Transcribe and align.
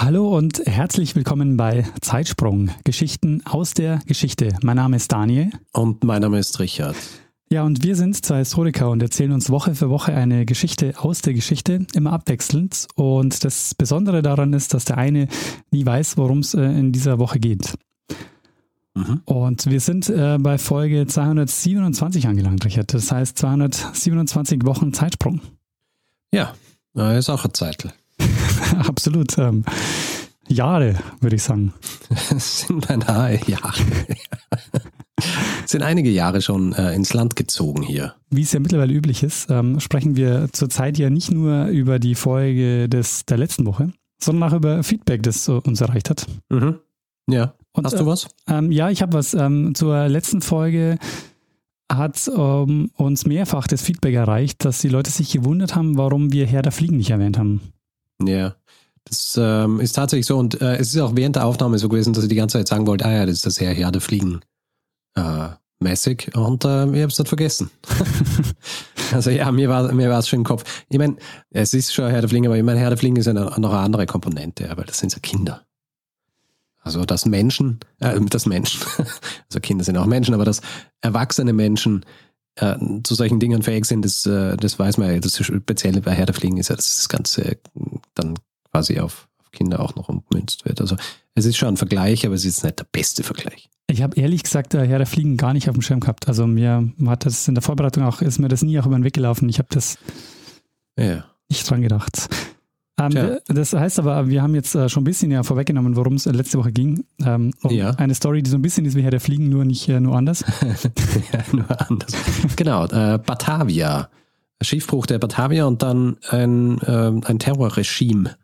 Hallo 0.00 0.28
und 0.28 0.64
herzlich 0.64 1.16
willkommen 1.16 1.56
bei 1.56 1.84
Zeitsprung, 2.00 2.70
Geschichten 2.84 3.42
aus 3.44 3.74
der 3.74 3.98
Geschichte. 4.06 4.50
Mein 4.62 4.76
Name 4.76 4.94
ist 4.94 5.10
Daniel. 5.10 5.50
Und 5.72 6.04
mein 6.04 6.22
Name 6.22 6.38
ist 6.38 6.60
Richard. 6.60 6.94
Ja, 7.50 7.64
und 7.64 7.82
wir 7.82 7.96
sind 7.96 8.24
zwei 8.24 8.38
Historiker 8.38 8.90
und 8.90 9.02
erzählen 9.02 9.32
uns 9.32 9.50
Woche 9.50 9.74
für 9.74 9.90
Woche 9.90 10.14
eine 10.14 10.46
Geschichte 10.46 10.94
aus 10.98 11.20
der 11.22 11.34
Geschichte, 11.34 11.84
immer 11.94 12.12
abwechselnd. 12.12 12.86
Und 12.94 13.42
das 13.42 13.74
Besondere 13.74 14.22
daran 14.22 14.52
ist, 14.52 14.72
dass 14.72 14.84
der 14.84 14.98
eine 14.98 15.26
nie 15.72 15.84
weiß, 15.84 16.16
worum 16.16 16.38
es 16.38 16.54
äh, 16.54 16.62
in 16.62 16.92
dieser 16.92 17.18
Woche 17.18 17.40
geht. 17.40 17.74
Mhm. 18.94 19.22
Und 19.24 19.66
wir 19.66 19.80
sind 19.80 20.08
äh, 20.10 20.38
bei 20.38 20.58
Folge 20.58 21.08
227 21.08 22.28
angelangt, 22.28 22.64
Richard. 22.64 22.94
Das 22.94 23.10
heißt 23.10 23.36
227 23.36 24.64
Wochen 24.64 24.92
Zeitsprung. 24.92 25.40
Ja, 26.32 26.54
ist 26.94 27.30
auch 27.30 27.44
ein 27.44 27.52
Zeitl. 27.52 27.92
Absolut. 28.86 29.36
Ähm, 29.38 29.64
Jahre, 30.48 30.96
würde 31.20 31.36
ich 31.36 31.42
sagen. 31.42 31.74
Es 32.34 32.60
sind 32.66 32.86
beinahe 32.88 33.38
Jahre. 33.46 33.74
Sind 35.66 35.82
einige 35.82 36.10
Jahre 36.10 36.40
schon 36.40 36.72
äh, 36.72 36.94
ins 36.94 37.12
Land 37.12 37.36
gezogen 37.36 37.82
hier. 37.82 38.14
Wie 38.30 38.42
es 38.42 38.52
ja 38.52 38.60
mittlerweile 38.60 38.92
üblich 38.92 39.22
ist, 39.22 39.50
ähm, 39.50 39.80
sprechen 39.80 40.16
wir 40.16 40.48
zurzeit 40.52 40.96
ja 40.96 41.10
nicht 41.10 41.30
nur 41.30 41.66
über 41.66 41.98
die 41.98 42.14
Folge 42.14 42.88
des, 42.88 43.26
der 43.26 43.36
letzten 43.36 43.66
Woche, 43.66 43.92
sondern 44.22 44.48
auch 44.48 44.56
über 44.56 44.82
Feedback, 44.82 45.22
das 45.22 45.48
uns 45.48 45.80
erreicht 45.80 46.10
hat. 46.10 46.26
Mhm. 46.48 46.78
Ja. 47.28 47.54
Und, 47.72 47.84
Hast 47.84 47.98
du 47.98 48.04
äh, 48.04 48.06
was? 48.06 48.28
Ähm, 48.48 48.72
ja, 48.72 48.90
ich 48.90 49.02
habe 49.02 49.12
was. 49.12 49.34
Ähm, 49.34 49.74
zur 49.74 50.08
letzten 50.08 50.40
Folge 50.40 50.98
hat 51.90 52.30
ähm, 52.34 52.90
uns 52.96 53.26
mehrfach 53.26 53.66
das 53.66 53.82
Feedback 53.82 54.14
erreicht, 54.14 54.64
dass 54.64 54.80
die 54.80 54.88
Leute 54.88 55.10
sich 55.10 55.32
gewundert 55.32 55.74
haben, 55.74 55.96
warum 55.96 56.32
wir 56.32 56.46
Herr 56.46 56.62
der 56.62 56.72
Fliegen 56.72 56.96
nicht 56.96 57.10
erwähnt 57.10 57.38
haben. 57.38 57.60
Ja, 58.22 58.54
das 59.04 59.38
ähm, 59.40 59.80
ist 59.80 59.92
tatsächlich 59.92 60.26
so. 60.26 60.38
Und 60.38 60.60
äh, 60.60 60.76
es 60.76 60.94
ist 60.94 61.00
auch 61.00 61.16
während 61.16 61.36
der 61.36 61.46
Aufnahme 61.46 61.78
so 61.78 61.88
gewesen, 61.88 62.12
dass 62.12 62.24
ich 62.24 62.28
die 62.28 62.34
ganze 62.34 62.58
Zeit 62.58 62.68
sagen 62.68 62.86
wollte, 62.86 63.04
ah 63.06 63.12
ja, 63.12 63.26
das 63.26 63.36
ist 63.36 63.46
das 63.46 63.60
Herr, 63.60 63.90
der 63.90 64.00
Fliegen 64.00 64.40
äh, 65.14 65.48
mäßig. 65.80 66.34
Und 66.34 66.64
äh, 66.64 66.84
ich 66.84 67.02
habe 67.02 67.06
es 67.06 67.18
nicht 67.18 67.28
vergessen. 67.28 67.70
also 69.12 69.30
ja, 69.30 69.50
mir 69.50 69.68
war 69.68 69.92
mir 69.92 70.10
war 70.10 70.18
es 70.18 70.28
schon 70.28 70.40
im 70.40 70.44
Kopf. 70.44 70.84
Ich 70.88 70.98
meine, 70.98 71.16
es 71.50 71.74
ist 71.74 71.94
schon 71.94 72.10
Herr 72.10 72.20
der 72.20 72.28
Fliegen, 72.28 72.46
aber 72.46 72.56
ich 72.56 72.62
meine, 72.62 72.80
Herr 72.80 72.90
der 72.90 72.98
Fliegen 72.98 73.16
ist 73.16 73.26
ja 73.26 73.32
noch 73.32 73.56
eine 73.56 73.70
andere 73.70 74.06
Komponente, 74.06 74.70
weil 74.74 74.84
das 74.84 74.98
sind 74.98 75.10
so 75.10 75.20
Kinder. 75.20 75.64
Also 76.80 77.04
dass 77.04 77.26
Menschen, 77.26 77.80
äh, 78.00 78.18
das 78.20 78.46
Menschen, 78.46 78.80
also 78.98 79.60
Kinder 79.60 79.84
sind 79.84 79.96
auch 79.96 80.06
Menschen, 80.06 80.34
aber 80.34 80.44
dass 80.44 80.60
erwachsene 81.00 81.52
Menschen 81.52 82.04
äh, 82.60 82.76
zu 83.02 83.14
solchen 83.14 83.40
Dingen 83.40 83.62
fähig 83.62 83.84
sind, 83.84 84.04
das, 84.04 84.26
äh, 84.26 84.56
das 84.56 84.78
weiß 84.78 84.98
man 84.98 85.12
ja. 85.12 85.20
Das 85.20 85.36
Spezielle 85.36 86.00
bei 86.00 86.12
Herr 86.12 86.26
der 86.26 86.34
Fliegen 86.34 86.56
ist 86.56 86.68
ja, 86.68 86.76
dass 86.76 86.96
das 86.96 87.08
Ganze 87.08 87.58
dann 88.14 88.34
quasi 88.70 88.98
auf, 89.00 89.28
auf 89.40 89.50
Kinder 89.50 89.80
auch 89.80 89.94
noch 89.94 90.08
ummünzt 90.08 90.64
wird. 90.64 90.80
Also 90.80 90.96
es 91.34 91.44
ist 91.44 91.56
schon 91.56 91.68
ein 91.68 91.76
Vergleich, 91.76 92.26
aber 92.26 92.34
es 92.34 92.44
ist 92.44 92.64
nicht 92.64 92.78
der 92.78 92.86
beste 92.90 93.22
Vergleich. 93.22 93.68
Ich 93.90 94.02
habe 94.02 94.20
ehrlich 94.20 94.42
gesagt 94.42 94.74
der 94.74 94.86
Herr 94.86 94.98
der 94.98 95.06
Fliegen 95.06 95.36
gar 95.36 95.54
nicht 95.54 95.68
auf 95.68 95.74
dem 95.74 95.82
Schirm 95.82 96.00
gehabt. 96.00 96.28
Also 96.28 96.46
mir 96.46 96.92
hat 97.06 97.24
das 97.24 97.48
in 97.48 97.54
der 97.54 97.62
Vorbereitung 97.62 98.04
auch, 98.04 98.20
ist 98.20 98.38
mir 98.38 98.48
das 98.48 98.62
nie 98.62 98.78
auch 98.78 98.86
über 98.86 98.98
den 98.98 99.04
Weg 99.04 99.14
gelaufen. 99.14 99.48
Ich 99.48 99.58
habe 99.58 99.68
das 99.70 99.96
ja. 100.98 101.24
nicht 101.48 101.68
dran 101.68 101.80
gedacht. 101.80 102.28
Ähm, 102.98 103.38
das 103.46 103.72
heißt 103.72 103.98
aber, 103.98 104.28
wir 104.28 104.42
haben 104.42 104.54
jetzt 104.54 104.74
äh, 104.74 104.88
schon 104.88 105.02
ein 105.02 105.04
bisschen 105.04 105.30
ja 105.30 105.42
vorweggenommen, 105.42 105.96
worum 105.96 106.14
es 106.14 106.26
letzte 106.26 106.58
Woche 106.58 106.72
ging. 106.72 107.04
Ähm, 107.24 107.52
um 107.62 107.70
ja. 107.70 107.90
Eine 107.90 108.14
Story, 108.14 108.42
die 108.42 108.50
so 108.50 108.56
ein 108.56 108.62
bisschen 108.62 108.84
ist 108.84 108.96
wie 108.96 109.02
Herr 109.02 109.10
der 109.10 109.20
Fliegen, 109.20 109.48
nur 109.48 109.64
nicht 109.64 109.88
äh, 109.88 110.00
nur 110.00 110.16
anders. 110.16 110.44
ja, 111.32 111.44
nur 111.52 111.90
anders. 111.90 112.12
genau, 112.56 112.86
äh, 112.86 113.18
Batavia. 113.18 114.08
Schiffbruch 114.60 115.06
der 115.06 115.18
Batavia 115.18 115.66
und 115.66 115.82
dann 115.82 116.16
ein, 116.30 116.80
äh, 116.80 117.12
ein 117.26 117.38
Terrorregime, 117.38 118.36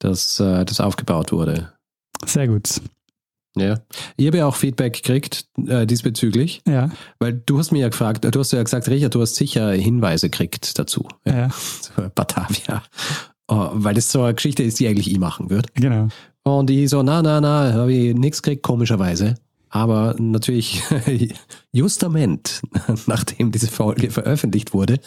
das, 0.00 0.40
äh, 0.40 0.64
das 0.64 0.80
aufgebaut 0.80 1.30
wurde. 1.30 1.72
Sehr 2.26 2.48
gut. 2.48 2.80
Ja. 3.56 3.80
Ich 4.16 4.26
habe 4.26 4.38
ja 4.38 4.46
auch 4.46 4.56
Feedback 4.56 4.94
gekriegt 4.94 5.46
äh, 5.66 5.86
diesbezüglich. 5.86 6.62
Ja. 6.66 6.90
Weil 7.18 7.34
du 7.34 7.58
hast 7.58 7.70
mir 7.70 7.80
ja 7.80 7.88
gefragt, 7.88 8.24
du 8.24 8.40
hast 8.40 8.52
ja 8.52 8.62
gesagt, 8.62 8.88
Richard, 8.88 9.14
du 9.14 9.20
hast 9.20 9.34
sicher 9.34 9.72
Hinweise 9.72 10.30
gekriegt 10.30 10.78
dazu. 10.78 11.06
Ja. 11.24 11.48
ja. 11.96 12.08
Batavia. 12.14 12.82
Oh, 13.52 13.68
weil 13.74 13.92
das 13.92 14.10
so 14.10 14.22
eine 14.22 14.34
Geschichte 14.34 14.62
ist, 14.62 14.80
die 14.80 14.88
eigentlich 14.88 15.10
ich 15.10 15.18
machen 15.18 15.50
würde. 15.50 15.68
Genau. 15.74 16.08
Und 16.42 16.70
ich 16.70 16.88
so, 16.88 17.02
na, 17.02 17.20
na, 17.20 17.38
na, 17.38 17.74
habe 17.74 17.92
ich 17.92 18.14
nichts 18.14 18.42
gekriegt, 18.42 18.62
komischerweise. 18.62 19.34
Aber 19.68 20.14
natürlich, 20.18 20.82
justament, 21.72 22.62
nachdem 23.06 23.52
diese 23.52 23.68
Folge 23.68 24.10
veröffentlicht 24.10 24.72
wurde, 24.72 25.00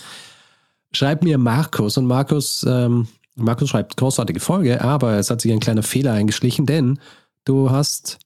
schreibt 0.92 1.24
mir 1.24 1.40
Markus 1.40 1.98
und 1.98 2.06
Markus, 2.06 2.64
ähm, 2.68 3.08
Markus 3.36 3.70
schreibt 3.70 3.98
großartige 3.98 4.40
Folge, 4.40 4.80
aber 4.80 5.14
es 5.18 5.32
hat 5.32 5.42
sich 5.42 5.52
ein 5.52 5.60
kleiner 5.60 5.84
Fehler 5.84 6.14
eingeschlichen, 6.14 6.68
denn 6.68 7.00
du 7.46 7.72
hast, 7.72 8.20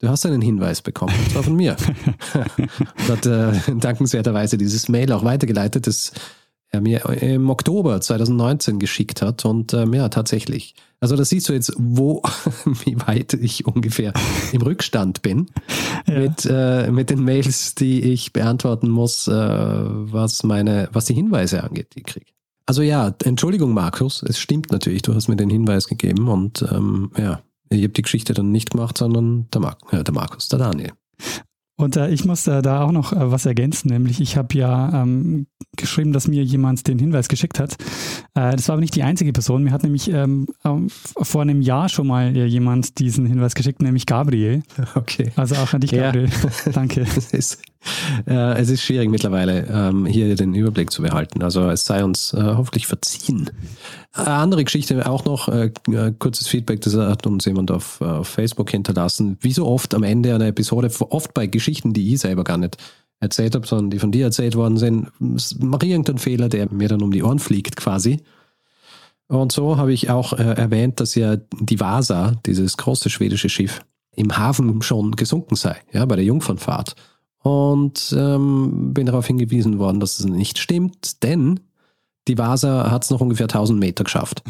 du 0.00 0.08
hast 0.08 0.26
einen 0.26 0.42
Hinweis 0.42 0.82
bekommen, 0.82 1.14
und 1.18 1.30
zwar 1.30 1.44
von 1.44 1.56
mir. 1.56 1.76
und 2.34 3.08
hat 3.08 3.24
äh, 3.24 3.52
dankenswerterweise 3.74 4.58
dieses 4.58 4.90
Mail 4.90 5.12
auch 5.12 5.24
weitergeleitet, 5.24 5.86
das 5.86 6.12
er 6.72 6.80
mir 6.80 7.04
im 7.22 7.50
Oktober 7.50 8.00
2019 8.00 8.78
geschickt 8.78 9.22
hat. 9.22 9.44
Und 9.44 9.74
ähm, 9.74 9.92
ja, 9.92 10.08
tatsächlich. 10.08 10.74
Also 11.00 11.16
da 11.16 11.24
siehst 11.24 11.48
du 11.48 11.52
jetzt, 11.52 11.72
wo, 11.76 12.22
wie 12.84 12.96
weit 13.06 13.34
ich 13.34 13.66
ungefähr 13.66 14.12
im 14.52 14.62
Rückstand 14.62 15.22
bin 15.22 15.46
ja. 16.08 16.18
mit, 16.18 16.48
äh, 16.50 16.90
mit 16.90 17.10
den 17.10 17.22
Mails, 17.22 17.74
die 17.74 18.02
ich 18.02 18.32
beantworten 18.32 18.88
muss, 18.88 19.28
äh, 19.28 19.32
was 19.32 20.42
meine, 20.42 20.88
was 20.92 21.04
die 21.04 21.14
Hinweise 21.14 21.62
angeht, 21.62 21.88
die 21.94 22.00
ich 22.00 22.06
kriege. 22.06 22.26
Also 22.64 22.82
ja, 22.82 23.14
Entschuldigung, 23.24 23.74
Markus, 23.74 24.22
es 24.22 24.38
stimmt 24.38 24.70
natürlich, 24.70 25.02
du 25.02 25.14
hast 25.14 25.28
mir 25.28 25.36
den 25.36 25.50
Hinweis 25.50 25.88
gegeben 25.88 26.28
und 26.28 26.64
ähm, 26.70 27.10
ja, 27.18 27.42
ich 27.68 27.82
habe 27.82 27.92
die 27.92 28.02
Geschichte 28.02 28.34
dann 28.34 28.52
nicht 28.52 28.70
gemacht, 28.70 28.96
sondern 28.96 29.48
der, 29.52 29.60
Mar 29.60 29.76
äh, 29.90 30.04
der 30.04 30.14
Markus, 30.14 30.48
der 30.48 30.60
Daniel. 30.60 30.92
Und 31.76 31.96
äh, 31.96 32.10
ich 32.10 32.24
muss 32.24 32.46
äh, 32.46 32.62
da 32.62 32.82
auch 32.82 32.92
noch 32.92 33.12
äh, 33.12 33.30
was 33.30 33.46
ergänzen, 33.46 33.88
nämlich 33.88 34.20
ich 34.20 34.36
habe 34.36 34.56
ja 34.56 35.02
ähm, 35.02 35.46
geschrieben, 35.76 36.12
dass 36.12 36.28
mir 36.28 36.42
jemand 36.42 36.86
den 36.86 36.98
Hinweis 36.98 37.28
geschickt 37.28 37.58
hat. 37.58 37.72
Äh, 38.34 38.52
das 38.56 38.68
war 38.68 38.74
aber 38.74 38.80
nicht 38.80 38.94
die 38.94 39.02
einzige 39.02 39.32
Person. 39.32 39.64
Mir 39.64 39.72
hat 39.72 39.82
nämlich 39.82 40.08
ähm, 40.08 40.46
vor 41.20 41.42
einem 41.42 41.62
Jahr 41.62 41.88
schon 41.88 42.06
mal 42.06 42.36
äh, 42.36 42.44
jemand 42.44 42.98
diesen 42.98 43.26
Hinweis 43.26 43.54
geschickt, 43.54 43.82
nämlich 43.82 44.06
Gabriel. 44.06 44.62
Okay. 44.94 45.32
Also 45.36 45.54
auch 45.56 45.72
an 45.72 45.80
dich, 45.80 45.92
Gabriel. 45.92 46.28
Ja. 46.28 46.72
Danke. 46.72 47.00
es, 47.16 47.32
ist, 47.32 47.62
äh, 48.26 48.60
es 48.60 48.68
ist 48.68 48.82
schwierig 48.82 49.10
mittlerweile, 49.10 49.66
ähm, 49.70 50.06
hier 50.06 50.34
den 50.34 50.54
Überblick 50.54 50.90
zu 50.90 51.02
behalten. 51.02 51.42
Also 51.42 51.68
es 51.70 51.84
sei 51.84 52.04
uns 52.04 52.34
hoffentlich 52.36 52.86
verziehen. 52.86 53.50
Eine 54.14 54.28
andere 54.28 54.64
Geschichte 54.64 55.08
auch 55.08 55.24
noch, 55.24 55.48
äh, 55.48 55.70
äh, 55.88 56.12
kurzes 56.18 56.46
Feedback, 56.46 56.82
das 56.82 56.94
hat 56.94 57.26
uns 57.26 57.46
jemand 57.46 57.70
auf, 57.70 57.98
äh, 58.02 58.04
auf 58.04 58.28
Facebook 58.28 58.70
hinterlassen. 58.70 59.38
Wie 59.40 59.52
so 59.52 59.66
oft 59.66 59.94
am 59.94 60.02
Ende 60.02 60.34
einer 60.34 60.48
Episode, 60.48 60.90
oft 61.08 61.32
bei 61.32 61.46
Geschichten, 61.46 61.94
die 61.94 62.12
ich 62.12 62.20
selber 62.20 62.44
gar 62.44 62.58
nicht 62.58 62.76
erzählt 63.22 63.54
habe, 63.54 63.66
sondern 63.66 63.90
die 63.90 64.00
von 64.00 64.10
dir 64.10 64.26
erzählt 64.26 64.56
worden 64.56 64.76
sind, 64.76 65.08
mache 65.20 65.86
irgendeinen 65.86 66.18
Fehler, 66.18 66.48
der 66.48 66.70
mir 66.72 66.88
dann 66.88 67.02
um 67.02 67.12
die 67.12 67.22
Ohren 67.22 67.38
fliegt 67.38 67.76
quasi. 67.76 68.20
Und 69.28 69.52
so 69.52 69.76
habe 69.76 69.92
ich 69.92 70.10
auch 70.10 70.32
äh, 70.32 70.42
erwähnt, 70.42 71.00
dass 71.00 71.14
ja 71.14 71.36
die 71.36 71.80
Vasa, 71.80 72.32
dieses 72.44 72.76
große 72.76 73.08
schwedische 73.10 73.48
Schiff, 73.48 73.80
im 74.14 74.36
Hafen 74.36 74.82
schon 74.82 75.12
gesunken 75.12 75.54
sei, 75.54 75.76
ja, 75.92 76.04
bei 76.04 76.16
der 76.16 76.24
Jungfernfahrt. 76.24 76.96
Und 77.38 78.14
ähm, 78.16 78.92
bin 78.92 79.06
darauf 79.06 79.26
hingewiesen 79.26 79.78
worden, 79.78 80.00
dass 80.00 80.18
es 80.18 80.26
nicht 80.26 80.58
stimmt, 80.58 81.22
denn 81.22 81.60
die 82.28 82.38
Vasa 82.38 82.90
hat 82.90 83.04
es 83.04 83.10
noch 83.10 83.20
ungefähr 83.20 83.44
1000 83.44 83.78
Meter 83.78 84.04
geschafft. 84.04 84.42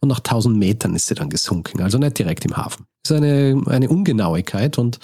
Und 0.00 0.08
nach 0.08 0.18
1000 0.18 0.56
Metern 0.56 0.94
ist 0.94 1.06
sie 1.06 1.14
dann 1.14 1.30
gesunken, 1.30 1.80
also 1.80 1.98
nicht 1.98 2.18
direkt 2.18 2.44
im 2.44 2.56
Hafen. 2.56 2.86
Das 3.02 3.12
ist 3.12 3.16
eine, 3.16 3.62
eine 3.66 3.88
Ungenauigkeit 3.88 4.78
und 4.78 4.98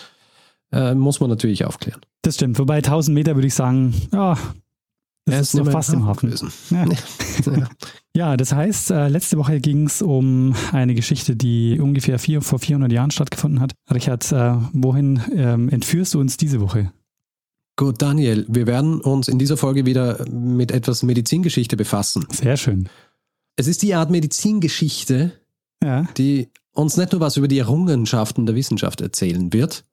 äh, 0.72 0.94
muss 0.94 1.20
man 1.20 1.30
natürlich 1.30 1.64
aufklären. 1.64 2.00
Das 2.22 2.36
stimmt. 2.36 2.58
Wobei 2.58 2.76
1000 2.76 3.14
Meter 3.14 3.34
würde 3.34 3.48
ich 3.48 3.54
sagen, 3.54 3.94
ja, 4.12 4.36
das 5.24 5.40
ist, 5.40 5.54
ist 5.54 5.54
noch 5.54 5.70
fast 5.70 5.92
im 5.92 6.06
Hafen. 6.06 6.34
Ja. 6.70 7.68
ja. 8.14 8.36
das 8.36 8.52
heißt, 8.52 8.90
äh, 8.90 9.08
letzte 9.08 9.38
Woche 9.38 9.60
ging 9.60 9.86
es 9.86 10.02
um 10.02 10.54
eine 10.72 10.94
Geschichte, 10.94 11.36
die 11.36 11.78
ungefähr 11.80 12.18
vier, 12.18 12.42
vor 12.42 12.58
400 12.58 12.90
Jahren 12.90 13.10
stattgefunden 13.10 13.60
hat. 13.60 13.72
Richard, 13.92 14.30
äh, 14.32 14.54
wohin 14.72 15.20
ähm, 15.34 15.68
entführst 15.68 16.14
du 16.14 16.20
uns 16.20 16.36
diese 16.36 16.60
Woche? 16.60 16.92
Gut, 17.76 18.02
Daniel, 18.02 18.44
wir 18.48 18.66
werden 18.66 19.00
uns 19.00 19.28
in 19.28 19.38
dieser 19.38 19.56
Folge 19.56 19.86
wieder 19.86 20.28
mit 20.30 20.72
etwas 20.72 21.02
Medizingeschichte 21.02 21.76
befassen. 21.76 22.26
Sehr 22.30 22.56
schön. 22.56 22.88
Es 23.56 23.66
ist 23.66 23.82
die 23.82 23.94
Art 23.94 24.10
Medizingeschichte, 24.10 25.32
ja. 25.82 26.06
die 26.16 26.48
uns 26.72 26.96
nicht 26.96 27.12
nur 27.12 27.20
was 27.20 27.36
über 27.36 27.48
die 27.48 27.58
Errungenschaften 27.58 28.44
der 28.46 28.54
Wissenschaft 28.54 29.00
erzählen 29.00 29.52
wird, 29.52 29.84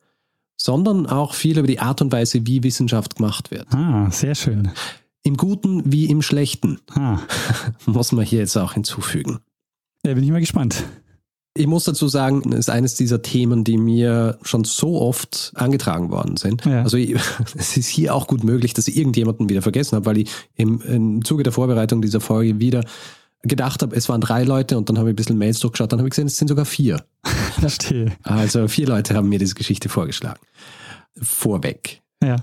sondern 0.61 1.07
auch 1.07 1.33
viel 1.33 1.57
über 1.57 1.67
die 1.67 1.79
Art 1.79 2.01
und 2.01 2.11
Weise, 2.11 2.45
wie 2.45 2.63
Wissenschaft 2.63 3.15
gemacht 3.15 3.49
wird. 3.51 3.67
Ah, 3.73 4.09
sehr 4.11 4.35
schön. 4.35 4.69
Im 5.23 5.37
Guten 5.37 5.81
wie 5.91 6.05
im 6.05 6.21
Schlechten, 6.21 6.79
Ah, 6.95 7.19
muss 7.85 8.11
man 8.11 8.25
hier 8.25 8.39
jetzt 8.39 8.57
auch 8.57 8.73
hinzufügen. 8.73 9.39
da 10.03 10.13
bin 10.13 10.23
ich 10.23 10.31
mal 10.31 10.39
gespannt. 10.39 10.83
Ich 11.57 11.67
muss 11.67 11.83
dazu 11.83 12.07
sagen, 12.07 12.53
es 12.53 12.59
ist 12.59 12.69
eines 12.69 12.95
dieser 12.95 13.21
Themen, 13.21 13.63
die 13.63 13.77
mir 13.77 14.37
schon 14.43 14.63
so 14.63 15.01
oft 15.01 15.51
angetragen 15.55 16.09
worden 16.11 16.37
sind. 16.37 16.63
Ja. 16.65 16.83
Also 16.83 16.95
ich, 16.95 17.15
es 17.57 17.75
ist 17.75 17.87
hier 17.87 18.13
auch 18.15 18.27
gut 18.27 18.43
möglich, 18.43 18.73
dass 18.73 18.87
ich 18.87 18.95
irgendjemanden 18.97 19.49
wieder 19.49 19.61
vergessen 19.61 19.95
habe, 19.95 20.05
weil 20.05 20.19
ich 20.19 20.29
im, 20.55 20.79
im 20.81 21.25
Zuge 21.25 21.43
der 21.43 21.51
Vorbereitung 21.51 22.01
dieser 22.01 22.21
Folge 22.21 22.59
wieder 22.59 22.85
gedacht 23.43 23.81
habe, 23.81 23.95
es 23.95 24.09
waren 24.09 24.21
drei 24.21 24.43
Leute 24.43 24.77
und 24.77 24.89
dann 24.89 24.97
habe 24.97 25.09
ich 25.09 25.13
ein 25.13 25.15
bisschen 25.15 25.37
Mails 25.37 25.59
durchgeschaut, 25.59 25.91
dann 25.91 25.99
habe 25.99 26.07
ich 26.07 26.11
gesehen, 26.11 26.27
es 26.27 26.37
sind 26.37 26.47
sogar 26.47 26.65
vier. 26.65 27.03
Verstehe. 27.59 28.11
Also 28.23 28.67
vier 28.67 28.87
Leute 28.87 29.15
haben 29.15 29.29
mir 29.29 29.39
diese 29.39 29.55
Geschichte 29.55 29.89
vorgeschlagen. 29.89 30.39
Vorweg. 31.21 32.01
Ja. 32.23 32.37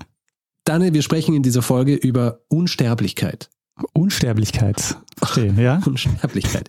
Daniel, 0.65 0.95
wir 0.95 1.03
sprechen 1.03 1.35
in 1.35 1.43
dieser 1.43 1.63
Folge 1.63 1.95
über 1.95 2.41
Unsterblichkeit. 2.49 3.51
Unsterblichkeit. 3.93 4.97
Verstehe, 5.19 5.55
ja? 5.59 5.81
Unsterblichkeit. 5.87 6.69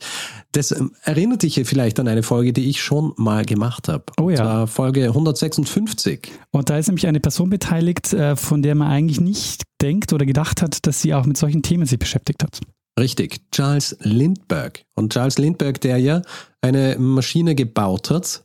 Das 0.51 0.71
ähm, 0.71 0.91
erinnert 1.03 1.43
dich 1.43 1.61
vielleicht 1.63 1.99
an 1.99 2.07
eine 2.07 2.23
Folge, 2.23 2.53
die 2.53 2.69
ich 2.69 2.81
schon 2.81 3.13
mal 3.17 3.45
gemacht 3.45 3.87
habe. 3.87 4.03
Oh 4.19 4.29
ja. 4.29 4.37
Zwar 4.37 4.67
Folge 4.67 5.05
156. 5.05 6.31
Und 6.51 6.69
da 6.69 6.77
ist 6.77 6.87
nämlich 6.87 7.07
eine 7.07 7.19
Person 7.19 7.49
beteiligt, 7.49 8.13
äh, 8.13 8.35
von 8.35 8.61
der 8.61 8.75
man 8.75 8.89
eigentlich 8.89 9.21
nicht 9.21 9.63
denkt 9.81 10.13
oder 10.13 10.25
gedacht 10.25 10.61
hat, 10.61 10.85
dass 10.85 11.01
sie 11.01 11.13
auch 11.13 11.25
mit 11.25 11.37
solchen 11.37 11.63
Themen 11.63 11.85
sich 11.85 11.99
beschäftigt 11.99 12.43
hat. 12.43 12.59
Richtig, 12.97 13.41
Charles 13.51 13.95
Lindbergh. 14.01 14.81
Und 14.95 15.13
Charles 15.13 15.37
Lindbergh, 15.37 15.79
der 15.79 15.97
ja 15.97 16.21
eine 16.61 16.97
Maschine 16.97 17.53
gebaut 17.55 18.09
hat, 18.09 18.43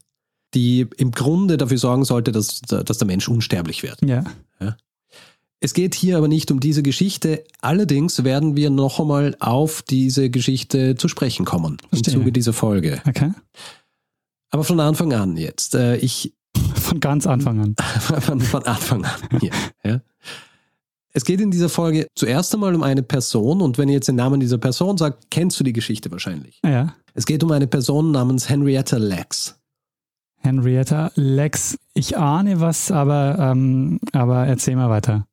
die 0.55 0.87
im 0.99 1.11
Grunde 1.13 1.57
dafür 1.57 1.79
sorgen 1.79 2.05
sollte, 2.05 2.33
dass, 2.33 2.61
dass 2.61 2.99
der 2.99 3.07
Mensch 3.07 3.29
unsterblich 3.29 3.83
wird. 3.83 4.03
Ja. 4.03 4.25
Es 5.65 5.75
geht 5.75 5.95
hier 5.95 6.17
aber 6.19 6.27
nicht 6.27 6.51
um 6.51 6.59
diese 6.59 6.83
Geschichte. 6.83 7.45
Allerdings 7.61 8.25
werden 8.25 8.57
wir 8.57 8.69
noch 8.69 8.99
einmal 8.99 9.37
auf 9.39 9.83
diese 9.83 10.29
Geschichte 10.29 10.97
zu 10.97 11.07
sprechen 11.07 11.45
kommen 11.47 11.77
Verstehe. 11.89 12.15
im 12.15 12.21
Zuge 12.21 12.33
dieser 12.33 12.53
Folge. 12.53 13.01
Okay. 13.07 13.33
Aber 14.51 14.65
von 14.65 14.81
Anfang 14.81 15.13
an 15.13 15.37
jetzt. 15.37 15.77
Äh, 15.77 15.99
Ich 15.99 16.35
Von 16.75 16.99
ganz 16.99 17.29
Anfang 17.29 17.61
an. 17.61 17.77
von, 18.01 18.41
von 18.41 18.65
Anfang 18.65 19.05
an 19.05 19.21
hier. 19.41 19.53
Ja. 19.85 20.01
Es 21.15 21.25
geht 21.25 21.41
in 21.41 21.51
dieser 21.51 21.69
Folge 21.69 22.07
zuerst 22.15 22.55
einmal 22.55 22.75
um 22.75 22.83
eine 22.83 23.03
Person 23.03 23.61
und 23.61 23.77
wenn 23.77 23.89
ihr 23.89 23.95
jetzt 23.95 24.09
den 24.09 24.17
Namen 24.17 24.41
dieser 24.41 24.59
Person 24.59 24.97
sagt, 24.97 25.31
kennst 25.31 25.61
du 25.61 25.65
die 25.65 25.75
Geschichte 25.75 26.11
wahrscheinlich. 26.11 26.61
Ja. 26.65 26.95
Es 27.15 27.27
geht 27.27 27.45
um 27.45 27.51
eine 27.51 27.67
Person 27.67 28.13
namens 28.13 28.49
Henrietta 28.49 28.97
Lacks. 28.97 29.57
Henrietta 30.39 31.13
Lex. 31.15 31.79
Ich 31.95 32.17
ahne 32.17 32.61
was, 32.61 32.91
aber, 32.91 33.37
ähm, 33.39 34.01
aber 34.13 34.47
erzähl 34.47 34.77
mal 34.77 34.89
weiter. 34.89 35.27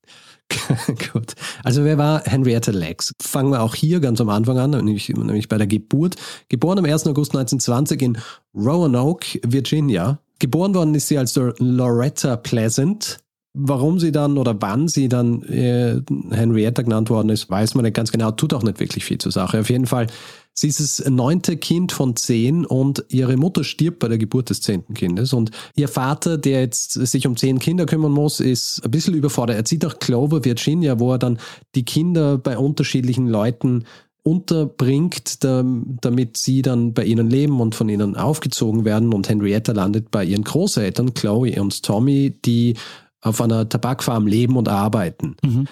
Gut. 1.14 1.34
Also 1.64 1.84
wer 1.86 1.98
war 1.98 2.24
Henrietta 2.26 2.72
Lacks? 2.72 3.14
Fangen 3.22 3.52
wir 3.52 3.62
auch 3.62 3.76
hier 3.76 4.02
ganz 4.02 4.20
am 4.20 4.30
Anfang 4.30 4.58
an, 4.58 4.72
nämlich, 4.72 5.10
nämlich 5.10 5.48
bei 5.48 5.58
der 5.58 5.68
Geburt. 5.68 6.16
Geboren 6.50 6.80
am 6.80 6.86
1. 6.86 7.08
August 7.08 7.36
1920 7.36 8.02
in 8.02 8.18
Roanoke, 8.54 9.40
Virginia. 9.46 10.20
Geboren 10.40 10.74
worden 10.74 10.96
ist 10.96 11.08
sie 11.08 11.18
als 11.18 11.36
Loretta 11.36 12.36
Pleasant. 12.36 13.20
Warum 13.54 14.00
sie 14.00 14.12
dann 14.12 14.38
oder 14.38 14.56
wann 14.62 14.88
sie 14.88 15.10
dann 15.10 15.42
äh, 15.44 16.02
Henrietta 16.30 16.84
genannt 16.84 17.10
worden 17.10 17.30
ist, 17.30 17.50
weiß 17.50 17.74
man 17.74 17.84
nicht 17.84 17.96
ganz 17.96 18.12
genau, 18.12 18.32
tut 18.32 18.54
auch 18.54 18.62
nicht 18.62 18.80
wirklich 18.80 19.04
viel 19.04 19.18
zur 19.18 19.32
Sache. 19.32 19.60
Auf 19.60 19.72
jeden 19.72 19.88
Fall, 19.88 20.06
sie 20.54 20.68
ist 20.68 20.80
das 20.80 21.10
neunte 21.10 21.58
Kind 21.58 21.92
von 21.92 22.16
zehn 22.16 22.64
und 22.64 23.04
ihre 23.10 23.38
Mutter 23.38 23.64
stirbt 23.64 24.00
bei 24.00 24.08
der 24.08 24.20
Geburt 24.20 24.52
des 24.52 24.62
zehnten 24.62 24.94
Kindes. 24.94 25.34
Und 25.34 25.50
ihr 25.76 25.88
Vater, 25.88 26.38
der 26.38 26.62
jetzt 26.62 26.94
sich 26.94 27.26
um 27.26 27.36
zehn 27.38 27.58
Kinder 27.58 27.88
kümmern 27.88 28.12
muss, 28.12 28.40
ist 28.40 28.86
ein 28.86 28.92
bisschen 28.92 29.16
überfordert. 29.16 29.58
Er 29.58 29.66
zieht 29.66 29.82
nach 29.82 29.98
Clover, 29.98 30.46
Virginia, 30.46 31.00
wo 31.00 31.14
er 31.14 31.20
dann 31.20 31.40
die 31.74 31.86
Kinder 31.86 32.38
bei 32.38 32.56
unterschiedlichen 32.56 33.28
Leuten 33.28 33.86
unterbringt, 34.22 35.44
da- 35.44 35.66
damit 36.02 36.38
sie 36.38 36.62
dann 36.62 36.94
bei 36.94 37.04
ihnen 37.04 37.32
leben 37.32 37.60
und 37.60 37.74
von 37.74 37.90
ihnen 37.90 38.16
aufgezogen 38.16 38.86
werden. 38.86 39.12
Und 39.12 39.28
Henrietta 39.28 39.72
landet 39.72 40.12
bei 40.12 40.24
ihren 40.24 40.44
Großeltern, 40.44 41.16
Chloe 41.16 41.60
und 41.60 41.82
Tommy, 41.82 42.38
die 42.46 42.76
auf 43.22 43.42
einer 43.42 43.68
Tabakfarm 43.68 44.28
leben 44.28 44.58
und 44.58 44.68
arbeiten. 44.68 45.36
Mhm. 45.44 45.68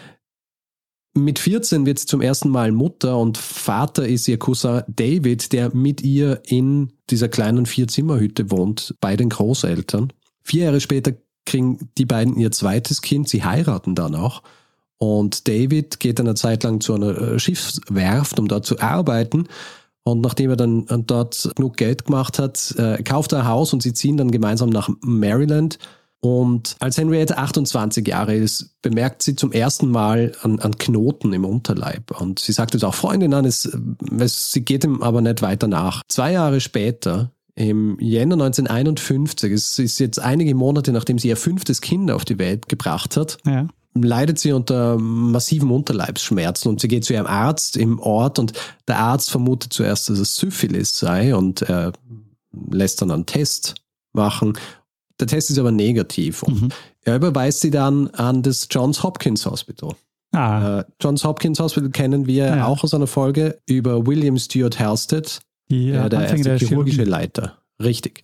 Mit 1.14 1.40
14 1.40 1.86
wird 1.86 2.00
sie 2.00 2.06
zum 2.06 2.22
ersten 2.22 2.50
Mal 2.50 2.72
Mutter 2.72 3.18
und 3.18 3.38
Vater 3.38 4.08
ist 4.08 4.28
ihr 4.28 4.38
Cousin 4.38 4.84
David, 4.88 5.52
der 5.52 5.76
mit 5.76 6.02
ihr 6.02 6.42
in 6.46 6.94
dieser 7.10 7.28
kleinen 7.28 7.66
Vierzimmerhütte 7.66 8.52
wohnt, 8.52 8.96
bei 9.02 9.16
den 9.16 9.30
Großeltern. 9.30 10.14
Vier 10.44 10.66
Jahre 10.66 10.80
später 10.80 11.14
kriegen 11.46 11.90
die 11.98 12.06
beiden 12.06 12.38
ihr 12.38 12.52
zweites 12.52 13.02
Kind, 13.02 13.30
sie 13.30 13.44
heiraten 13.44 13.96
dann 13.96 14.14
auch. 14.14 14.44
Und 14.98 15.48
David 15.48 16.00
geht 16.00 16.20
eine 16.20 16.36
Zeit 16.36 16.64
lang 16.64 16.82
zu 16.82 16.94
einer 16.94 17.18
äh, 17.18 17.40
Schiffswerft, 17.40 18.40
um 18.40 18.48
dort 18.48 18.66
zu 18.66 18.80
arbeiten. 18.80 19.48
Und 20.04 20.22
nachdem 20.22 20.52
er 20.52 20.56
dann 20.56 20.88
äh, 20.88 21.00
dort 21.00 21.52
genug 21.56 21.78
Geld 21.78 22.06
gemacht 22.06 22.40
hat, 22.40 22.76
äh, 22.78 23.02
kauft 23.04 23.34
er 23.34 23.40
ein 23.40 23.48
Haus 23.48 23.74
und 23.74 23.84
sie 23.84 23.94
ziehen 23.94 24.18
dann 24.18 24.32
gemeinsam 24.32 24.70
nach 24.70 24.90
Maryland. 25.02 25.80
Und 26.20 26.76
als 26.80 26.98
Henrietta 26.98 27.36
28 27.36 28.08
Jahre 28.08 28.36
ist, 28.36 28.72
bemerkt 28.82 29.22
sie 29.22 29.36
zum 29.36 29.52
ersten 29.52 29.90
Mal 29.92 30.34
an, 30.42 30.60
an 30.60 30.78
Knoten 30.78 31.32
im 31.34 31.46
Unterleib. 31.46 32.20
Und 32.20 32.40
sie 32.40 32.52
sagt 32.54 32.74
es 32.76 32.84
auch 32.84 32.96
Freundin 32.96 33.34
an, 33.34 33.46
es, 33.46 33.70
es, 34.20 34.52
sie 34.52 34.62
geht 34.62 34.84
ihm 34.84 35.04
aber 35.04 35.22
nicht 35.22 35.42
weiter 35.42 35.68
nach. 35.68 36.02
Zwei 36.08 36.32
Jahre 36.34 36.60
später, 36.60 37.32
im 37.56 37.98
Jänner 38.00 38.34
1951, 38.36 39.52
es 39.52 39.80
ist 39.80 40.00
jetzt 40.00 40.20
einige 40.20 40.54
Monate, 40.56 40.92
nachdem 40.92 41.18
sie 41.20 41.28
ihr 41.30 41.38
fünftes 41.38 41.82
Kind 41.82 42.10
auf 42.12 42.26
die 42.26 42.38
Welt 42.40 42.68
gebracht 42.70 43.16
hat, 43.18 43.38
Ja. 43.46 43.68
leidet 43.96 44.38
sie 44.40 44.52
unter 44.54 44.98
massiven 44.98 45.72
Unterleibsschmerzen 45.72 46.70
und 46.70 46.82
sie 46.82 46.88
geht 46.88 47.04
zu 47.06 47.14
ihrem 47.14 47.26
Arzt 47.26 47.78
im 47.78 48.00
Ort 48.00 48.38
und 48.38 48.54
der 48.88 49.00
Arzt 49.00 49.32
vermutet 49.32 49.74
zuerst, 49.74 50.10
dass 50.10 50.20
es 50.20 50.36
Syphilis 50.36 50.98
sei 50.98 51.36
und 51.36 51.64
er 51.64 51.94
lässt 52.70 53.02
dann 53.02 53.12
einen 53.12 53.26
Test 53.26 53.76
machen. 54.14 54.58
Der 55.20 55.28
Test 55.28 55.50
ist 55.50 55.58
aber 55.60 55.72
negativ 55.72 56.44
und 56.44 56.62
Mhm. 56.62 56.70
er 57.04 57.16
überweist 57.16 57.62
sie 57.62 57.72
dann 57.72 58.08
an 58.10 58.44
das 58.44 58.68
Johns 58.70 59.02
Hopkins 59.04 59.46
Hospital. 59.46 59.96
Ah, 60.34 60.80
Äh, 60.80 60.84
Johns 61.02 61.24
Hopkins 61.24 61.60
Hospital 61.60 61.90
kennen 61.90 62.28
wir 62.28 62.46
Ja. 62.46 62.66
auch 62.68 62.84
aus 62.84 62.94
einer 62.94 63.08
Folge 63.08 63.60
über 63.66 64.06
William 64.06 64.38
Stewart 64.38 64.78
Halstead, 64.80 65.40
ja, 65.70 66.06
äh, 66.06 66.10
der 66.10 66.20
Anfänge 66.20 66.28
erste 66.30 66.44
der 66.50 66.58
chirurgische 66.60 66.98
Chirurgie. 66.98 67.10
Leiter. 67.12 67.58
Richtig. 67.82 68.24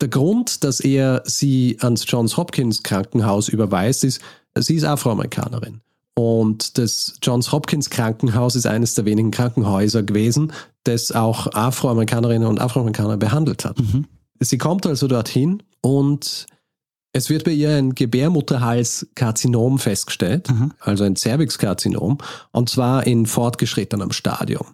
Der 0.00 0.08
Grund, 0.08 0.64
dass 0.64 0.80
er 0.80 1.22
sie 1.24 1.76
ans 1.80 2.04
Johns 2.08 2.36
Hopkins 2.36 2.82
Krankenhaus 2.82 3.48
überweist, 3.48 4.04
ist, 4.04 4.20
sie 4.56 4.74
ist 4.74 4.84
Afroamerikanerin. 4.84 5.80
Und 6.14 6.78
das 6.78 7.14
Johns 7.22 7.52
Hopkins 7.52 7.90
Krankenhaus 7.90 8.56
ist 8.56 8.66
eines 8.66 8.94
der 8.94 9.04
wenigen 9.04 9.30
Krankenhäuser 9.30 10.02
gewesen, 10.02 10.52
das 10.84 11.12
auch 11.12 11.52
Afroamerikanerinnen 11.52 12.48
und 12.48 12.60
Afroamerikaner 12.60 13.16
behandelt 13.18 13.64
hat. 13.66 13.78
Mhm. 13.78 14.06
Sie 14.40 14.58
kommt 14.58 14.86
also 14.86 15.08
dorthin 15.08 15.62
und 15.80 16.46
es 17.12 17.30
wird 17.30 17.44
bei 17.44 17.52
ihr 17.52 17.70
ein 17.70 17.94
Gebärmutterhalskarzinom 17.94 19.78
festgestellt, 19.78 20.50
Aha. 20.50 20.70
also 20.80 21.04
ein 21.04 21.16
Cervixkarzinom, 21.16 22.18
und 22.52 22.68
zwar 22.68 23.06
in 23.06 23.24
fortgeschrittenem 23.24 24.12
Stadium. 24.12 24.66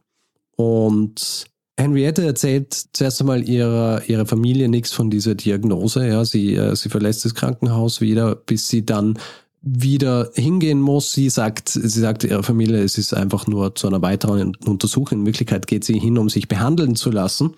Und 0.57 1.47
Henriette 1.79 2.25
erzählt 2.25 2.75
zuerst 2.93 3.21
einmal 3.21 3.49
ihrer, 3.49 4.03
ihrer 4.09 4.27
Familie 4.27 4.69
nichts 4.69 4.93
von 4.93 5.09
dieser 5.09 5.35
Diagnose. 5.35 6.07
Ja, 6.07 6.25
sie, 6.25 6.55
äh, 6.55 6.77
sie 6.77 6.89
verlässt 6.89 7.25
das 7.25 7.35
Krankenhaus 7.35 8.01
wieder, 8.01 8.35
bis 8.35 8.69
sie 8.69 8.85
dann 8.85 9.19
wieder 9.63 10.31
hingehen 10.35 10.81
muss. 10.81 11.13
Sie 11.13 11.31
sagt, 11.31 11.69
sie 11.69 12.01
sagt 12.01 12.25
ihrer 12.25 12.43
Familie, 12.43 12.83
es 12.83 12.99
ist 12.99 13.15
einfach 13.15 13.47
nur 13.47 13.75
zu 13.75 13.87
einer 13.87 14.03
weiteren 14.03 14.57
Untersuchung. 14.57 15.21
In 15.21 15.27
Wirklichkeit 15.27 15.67
geht 15.67 15.85
sie 15.85 15.99
hin, 15.99 16.19
um 16.19 16.29
sich 16.29 16.49
behandeln 16.49 16.97
zu 16.97 17.11
lassen. 17.11 17.55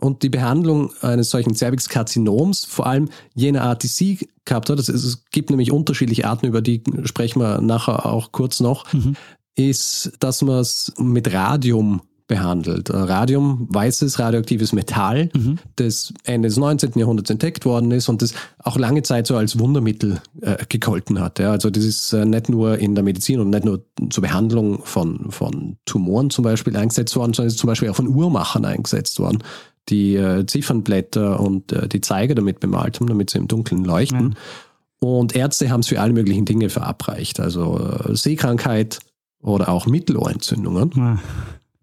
Und 0.00 0.22
die 0.22 0.28
Behandlung 0.28 0.92
eines 1.02 1.30
solchen 1.30 1.54
Cervixkarzinoms, 1.54 2.64
vor 2.64 2.86
allem 2.86 3.08
jener 3.34 3.62
Art, 3.62 3.82
die 3.82 3.88
sie 3.88 4.28
gehabt 4.44 4.70
hat, 4.70 4.78
es 4.78 5.24
gibt 5.30 5.50
nämlich 5.50 5.72
unterschiedliche 5.72 6.26
Arten, 6.26 6.46
über 6.46 6.62
die 6.62 6.82
sprechen 7.04 7.40
wir 7.40 7.60
nachher 7.60 8.06
auch 8.06 8.30
kurz 8.32 8.60
noch, 8.60 8.92
Mhm. 8.92 9.16
ist, 9.56 10.12
dass 10.20 10.42
man 10.42 10.58
es 10.60 10.92
mit 10.98 11.32
Radium 11.32 12.02
behandelt. 12.28 12.90
Radium, 12.92 13.66
weißes 13.70 14.18
radioaktives 14.18 14.72
Metall, 14.74 15.30
Mhm. 15.34 15.58
das 15.76 16.12
Ende 16.24 16.48
des 16.48 16.58
19. 16.58 16.92
Jahrhunderts 16.98 17.30
entdeckt 17.30 17.64
worden 17.64 17.90
ist 17.90 18.08
und 18.10 18.20
das 18.20 18.34
auch 18.58 18.76
lange 18.76 19.02
Zeit 19.02 19.26
so 19.26 19.34
als 19.36 19.58
Wundermittel 19.58 20.20
äh, 20.42 20.58
gegolten 20.68 21.20
hat. 21.20 21.38
Ja. 21.38 21.52
Also 21.52 21.70
das 21.70 21.84
ist 21.84 22.12
äh, 22.12 22.26
nicht 22.26 22.50
nur 22.50 22.78
in 22.78 22.94
der 22.94 23.02
Medizin 23.02 23.40
und 23.40 23.48
nicht 23.50 23.64
nur 23.64 23.82
zur 24.10 24.20
Behandlung 24.22 24.80
von, 24.84 25.30
von 25.30 25.78
Tumoren 25.86 26.28
zum 26.28 26.44
Beispiel 26.44 26.76
eingesetzt 26.76 27.16
worden, 27.16 27.32
sondern 27.32 27.48
ist 27.48 27.58
zum 27.58 27.66
Beispiel 27.68 27.88
auch 27.88 27.96
von 27.96 28.08
Uhrmachern 28.08 28.66
eingesetzt 28.66 29.18
worden, 29.20 29.42
die 29.88 30.16
äh, 30.16 30.46
Ziffernblätter 30.46 31.40
und 31.40 31.72
äh, 31.72 31.88
die 31.88 32.00
Zeiger 32.00 32.34
damit 32.34 32.60
bemalt 32.60 33.00
haben, 33.00 33.06
damit 33.06 33.30
sie 33.30 33.38
im 33.38 33.48
Dunkeln 33.48 33.84
leuchten. 33.84 34.36
Und 35.00 35.36
Ärzte 35.36 35.70
haben 35.70 35.80
es 35.80 35.88
für 35.88 36.00
alle 36.00 36.12
möglichen 36.12 36.44
Dinge 36.44 36.70
verabreicht, 36.70 37.40
also 37.40 37.78
äh, 37.78 38.16
Sehkrankheit 38.16 38.98
oder 39.40 39.68
auch 39.68 39.86
Mittelohrentzündungen. 39.86 40.92
Ah, 40.98 41.18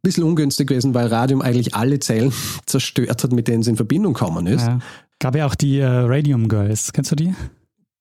bisschen 0.01 0.23
ungünstig 0.23 0.67
gewesen, 0.67 0.93
weil 0.93 1.07
Radium 1.07 1.41
eigentlich 1.41 1.73
alle 1.73 1.99
Zellen 1.99 2.31
zerstört 2.65 3.23
hat, 3.23 3.31
mit 3.31 3.47
denen 3.47 3.61
es 3.61 3.67
in 3.67 3.75
Verbindung 3.75 4.13
gekommen 4.13 4.47
ist. 4.47 4.67
Ja. 4.67 4.79
Gab 5.19 5.35
ja 5.35 5.45
auch 5.45 5.55
die 5.55 5.79
äh, 5.79 5.85
Radium 5.85 6.47
Girls. 6.47 6.93
Kennst 6.93 7.11
du 7.11 7.15
die? 7.15 7.33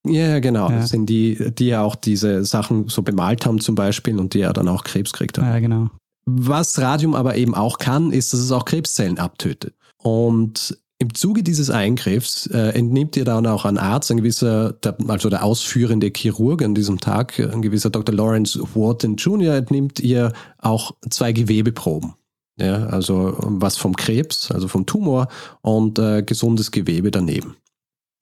Ja, 0.06 0.38
genau. 0.40 0.68
Ja. 0.68 0.78
Das 0.78 0.90
sind 0.90 1.06
die, 1.06 1.52
die 1.52 1.68
ja 1.68 1.82
auch 1.82 1.94
diese 1.94 2.44
Sachen 2.44 2.88
so 2.88 3.02
bemalt 3.02 3.46
haben 3.46 3.60
zum 3.60 3.74
Beispiel 3.74 4.18
und 4.18 4.34
die 4.34 4.40
ja 4.40 4.52
dann 4.52 4.68
auch 4.68 4.84
Krebs 4.84 5.12
gekriegt 5.12 5.38
haben. 5.38 5.46
Ja, 5.46 5.58
genau. 5.60 5.90
Was 6.26 6.78
Radium 6.78 7.14
aber 7.14 7.36
eben 7.36 7.54
auch 7.54 7.78
kann, 7.78 8.10
ist, 8.10 8.32
dass 8.32 8.40
es 8.40 8.52
auch 8.52 8.64
Krebszellen 8.64 9.18
abtötet. 9.18 9.74
Und 10.04 10.78
im 10.98 11.14
Zuge 11.14 11.42
dieses 11.42 11.70
Eingriffs 11.70 12.46
äh, 12.46 12.68
entnimmt 12.68 13.16
ihr 13.16 13.24
dann 13.24 13.46
auch 13.46 13.64
ein 13.64 13.78
Arzt, 13.78 14.10
ein 14.10 14.18
gewisser, 14.18 14.74
der, 14.74 14.96
also 15.08 15.28
der 15.30 15.42
ausführende 15.42 16.12
Chirurg 16.14 16.62
an 16.62 16.74
diesem 16.74 17.00
Tag, 17.00 17.40
ein 17.40 17.62
gewisser 17.62 17.90
Dr. 17.90 18.14
Lawrence 18.14 18.60
Wharton 18.74 19.16
Jr., 19.16 19.54
entnimmt 19.54 19.98
ihr 20.00 20.32
auch 20.58 20.92
zwei 21.10 21.32
Gewebeproben. 21.32 22.14
Ja, 22.56 22.86
also 22.86 23.34
was 23.38 23.76
vom 23.76 23.96
Krebs, 23.96 24.52
also 24.52 24.68
vom 24.68 24.86
Tumor 24.86 25.28
und 25.62 25.98
äh, 25.98 26.22
gesundes 26.22 26.70
Gewebe 26.70 27.10
daneben. 27.10 27.56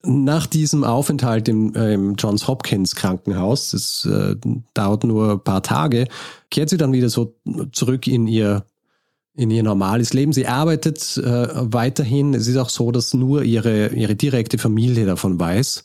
Nach 0.04 0.46
diesem 0.46 0.84
Aufenthalt 0.84 1.48
im, 1.48 1.74
äh, 1.74 1.92
im 1.92 2.14
Johns 2.14 2.48
Hopkins 2.48 2.96
Krankenhaus, 2.96 3.72
das 3.72 4.08
äh, 4.10 4.36
dauert 4.72 5.04
nur 5.04 5.32
ein 5.32 5.44
paar 5.44 5.62
Tage, 5.62 6.06
kehrt 6.50 6.70
sie 6.70 6.78
dann 6.78 6.92
wieder 6.92 7.10
so 7.10 7.34
zurück 7.72 8.06
in 8.06 8.26
ihr 8.26 8.64
in 9.34 9.50
ihr 9.50 9.62
normales 9.62 10.12
Leben. 10.12 10.32
Sie 10.32 10.46
arbeitet 10.46 11.16
äh, 11.16 11.48
weiterhin. 11.72 12.34
Es 12.34 12.48
ist 12.48 12.56
auch 12.56 12.68
so, 12.68 12.90
dass 12.90 13.14
nur 13.14 13.42
ihre, 13.42 13.88
ihre 13.88 14.14
direkte 14.14 14.58
Familie 14.58 15.06
davon 15.06 15.40
weiß. 15.40 15.84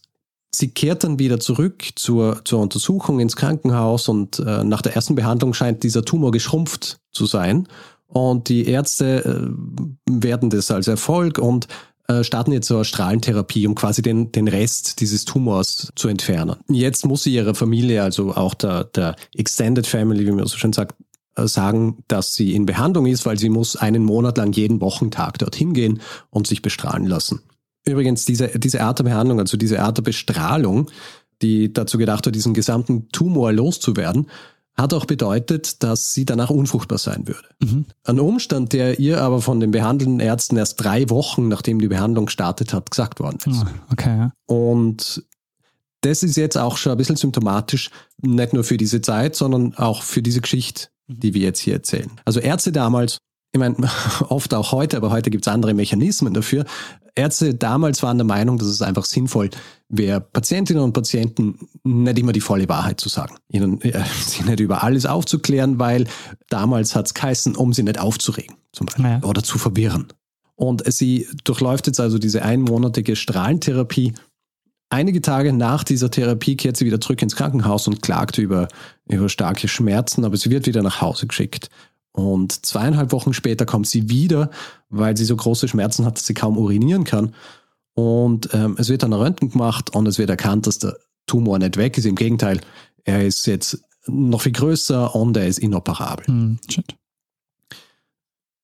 Sie 0.52 0.70
kehrt 0.70 1.04
dann 1.04 1.20
wieder 1.20 1.40
zurück 1.40 1.84
zur, 1.96 2.42
zur 2.44 2.60
Untersuchung 2.62 3.20
ins 3.20 3.36
Krankenhaus 3.36 4.08
und 4.08 4.40
äh, 4.40 4.64
nach 4.64 4.82
der 4.82 4.96
ersten 4.96 5.16
Behandlung 5.16 5.54
scheint 5.54 5.84
dieser 5.84 6.04
Tumor 6.04 6.32
geschrumpft 6.32 7.00
zu 7.12 7.26
sein. 7.26 7.68
Und 8.08 8.50
die 8.50 8.66
Ärzte 8.66 9.24
äh, 9.26 10.22
werden 10.22 10.50
das 10.50 10.72
als 10.72 10.88
Erfolg 10.88 11.38
und 11.38 11.68
äh, 12.08 12.24
starten 12.24 12.54
jetzt 12.54 12.68
so 12.68 12.76
eine 12.76 12.86
Strahlentherapie, 12.86 13.68
um 13.68 13.76
quasi 13.76 14.02
den, 14.02 14.32
den 14.32 14.48
Rest 14.48 15.02
dieses 15.02 15.26
Tumors 15.26 15.92
zu 15.96 16.08
entfernen. 16.08 16.56
Jetzt 16.70 17.06
muss 17.06 17.24
sie 17.24 17.34
ihrer 17.34 17.54
Familie, 17.54 18.02
also 18.02 18.34
auch 18.34 18.54
der, 18.54 18.86
der 18.86 19.16
Extended 19.36 19.86
Family, 19.86 20.26
wie 20.26 20.32
man 20.32 20.48
so 20.48 20.58
schön 20.58 20.72
sagt, 20.72 20.96
sagen, 21.46 22.04
dass 22.08 22.34
sie 22.34 22.56
in 22.56 22.66
Behandlung 22.66 23.06
ist, 23.06 23.26
weil 23.26 23.38
sie 23.38 23.50
muss 23.50 23.76
einen 23.76 24.04
Monat 24.04 24.38
lang 24.38 24.52
jeden 24.54 24.82
Wochentag 24.82 25.38
dorthin 25.38 25.74
gehen 25.74 26.02
und 26.30 26.48
sich 26.48 26.62
bestrahlen 26.62 27.06
lassen. 27.06 27.42
Übrigens, 27.86 28.26
diese, 28.26 28.48
diese 28.60 28.82
Art 28.82 29.00
der 29.00 29.04
Behandlung, 29.04 29.40
also 29.40 29.58
diese 29.58 29.82
Art 29.82 29.98
der 29.98 30.04
Bestrahlung, 30.04 30.90
die 31.42 31.72
dazu 31.72 31.98
gedacht 31.98 32.26
hat, 32.26 32.36
diesen 32.36 32.54
gesamten 32.54 33.10
Tumor 33.10 33.52
loszuwerden, 33.54 34.28
hat 34.78 34.94
auch 34.94 35.06
bedeutet, 35.06 35.82
dass 35.84 36.14
sie 36.14 36.26
danach 36.26 36.52
unfruchtbar 36.52 37.00
sein 37.00 37.28
würde. 37.28 37.48
Mhm. 37.60 37.86
Ein 38.04 38.20
Umstand, 38.20 38.74
der 38.74 39.00
ihr 39.00 39.22
aber 39.22 39.42
von 39.42 39.60
den 39.60 39.72
behandelnden 39.72 40.20
Ärzten 40.20 40.56
erst 40.56 40.84
drei 40.84 41.10
Wochen, 41.10 41.48
nachdem 41.48 41.80
die 41.80 41.88
Behandlung 41.88 42.28
gestartet 42.28 42.74
hat, 42.74 42.92
gesagt 42.92 43.20
worden 43.20 43.40
ist. 43.46 43.64
Ah, 43.64 43.72
okay, 43.92 44.18
ja. 44.18 44.32
Und 44.46 45.24
das 46.02 46.22
ist 46.22 46.38
jetzt 46.38 46.58
auch 46.58 46.78
schon 46.78 46.92
ein 46.92 46.98
bisschen 46.98 47.16
symptomatisch, 47.16 47.90
nicht 48.22 48.54
nur 48.54 48.64
für 48.64 48.78
diese 48.78 49.02
Zeit, 49.02 49.36
sondern 49.36 49.74
auch 49.76 50.04
für 50.04 50.22
diese 50.22 50.42
Geschichte, 50.42 50.90
die 51.08 51.34
wir 51.34 51.42
jetzt 51.42 51.60
hier 51.60 51.74
erzählen. 51.76 52.12
Also 52.26 52.40
Ärzte 52.40 52.72
damals, 52.72 53.18
ich 53.54 53.60
meine, 53.60 53.76
oft 54.30 54.54
auch 54.54 54.72
heute, 54.72 54.98
aber 54.98 55.10
heute 55.12 55.30
gibt 55.30 55.48
es 55.48 55.54
andere 55.54 55.74
Mechanismen 55.74 56.34
dafür. 56.34 56.66
Ärzte 57.16 57.56
damals 57.56 58.04
waren 58.04 58.18
der 58.18 58.26
Meinung, 58.26 58.60
dass 58.60 58.68
es 58.68 58.82
einfach 58.84 59.06
sinnvoll 59.06 59.50
wäre, 59.90 60.22
Patientinnen 60.22 60.84
und 60.84 60.94
Patienten 60.94 61.58
nicht 61.84 62.20
immer 62.20 62.32
die 62.32 62.42
volle 62.42 62.70
Wahrheit 62.70 63.00
zu 63.00 63.10
sagen. 63.10 63.38
Ihnen 63.50 63.82
äh, 63.82 64.04
sie 64.28 64.44
nicht 64.44 64.60
über 64.60 64.84
alles 64.84 65.06
aufzuklären, 65.06 65.80
weil 65.80 66.06
damals 66.50 66.96
hat 66.96 67.08
es 67.08 67.14
geheißen, 67.14 67.56
um 67.56 67.74
sie 67.74 67.84
nicht 67.84 68.00
aufzuregen, 68.00 68.56
zum 68.72 68.86
Beispiel, 68.86 69.06
Ja. 69.06 69.24
oder 69.24 69.42
zu 69.42 69.58
verwirren. 69.58 70.08
Und 70.56 70.84
sie 70.92 71.28
durchläuft 71.44 71.88
jetzt 71.88 72.00
also 72.00 72.18
diese 72.18 72.42
einmonatige 72.44 73.16
Strahlentherapie. 73.16 74.14
Einige 74.90 75.22
Tage 75.22 75.54
nach 75.54 75.84
dieser 75.84 76.10
Therapie 76.10 76.56
kehrt 76.56 76.78
sie 76.78 76.86
wieder 76.86 77.00
zurück 77.02 77.22
ins 77.22 77.36
Krankenhaus 77.36 77.88
und 77.88 78.02
klagt 78.02 78.38
über, 78.38 78.68
über 79.10 79.30
starke 79.30 79.68
Schmerzen, 79.68 80.26
aber 80.26 80.38
sie 80.38 80.50
wird 80.50 80.68
wieder 80.68 80.84
nach 80.84 81.02
Hause 81.02 81.28
geschickt. 81.28 81.70
Und 82.12 82.66
zweieinhalb 82.66 83.12
Wochen 83.12 83.34
später 83.34 83.66
kommt 83.66 83.88
sie 83.88 84.10
wieder, 84.10 84.50
weil 84.90 85.16
sie 85.16 85.26
so 85.26 85.36
große 85.36 85.68
Schmerzen 85.68 86.06
hat, 86.06 86.18
dass 86.18 86.26
sie 86.26 86.34
kaum 86.34 86.58
urinieren 86.58 87.04
kann. 87.04 87.36
Und 87.94 88.50
ähm, 88.54 88.76
es 88.80 88.90
wird 88.90 89.04
dann 89.04 89.14
ein 89.14 89.20
Röntgen 89.20 89.52
gemacht 89.52 89.96
und 89.96 90.08
es 90.08 90.18
wird 90.18 90.30
erkannt, 90.30 90.68
dass 90.68 90.80
der 90.80 90.98
Tumor 91.28 91.60
nicht 91.60 91.78
weg 91.78 91.98
ist. 91.98 92.06
Im 92.06 92.16
Gegenteil, 92.16 92.60
er 93.04 93.26
ist 93.26 93.46
jetzt 93.46 93.84
noch 94.08 94.42
viel 94.42 94.52
größer 94.52 95.14
und 95.14 95.38
er 95.38 95.48
ist 95.48 95.60
inoperabel. 95.60 96.26
Hm, 96.26 96.60
shit. 96.70 96.96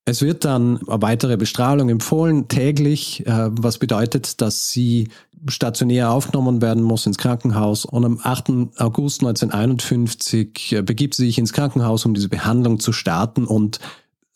Es 0.05 0.22
wird 0.22 0.43
dann 0.43 0.79
eine 0.88 1.01
weitere 1.01 1.38
Bestrahlung 1.38 1.89
empfohlen, 1.89 2.50
täglich, 2.50 3.25
äh, 3.25 3.50
was 3.51 3.77
bedeutet, 3.77 4.41
dass 4.41 4.69
sie 4.69 5.07
stationär 5.48 6.12
aufgenommen 6.12 6.62
werden 6.62 6.83
muss 6.83 7.05
ins 7.05 7.17
Krankenhaus. 7.17 7.86
Und 7.86 8.03
am 8.03 8.19
8. 8.22 8.79
August 8.79 9.22
1951 9.22 10.74
äh, 10.74 10.81
begibt 10.81 11.15
sie 11.15 11.25
sich 11.25 11.38
ins 11.38 11.53
Krankenhaus, 11.53 12.05
um 12.05 12.13
diese 12.13 12.27
Behandlung 12.27 12.79
zu 12.79 12.91
starten 12.91 13.45
und 13.45 13.79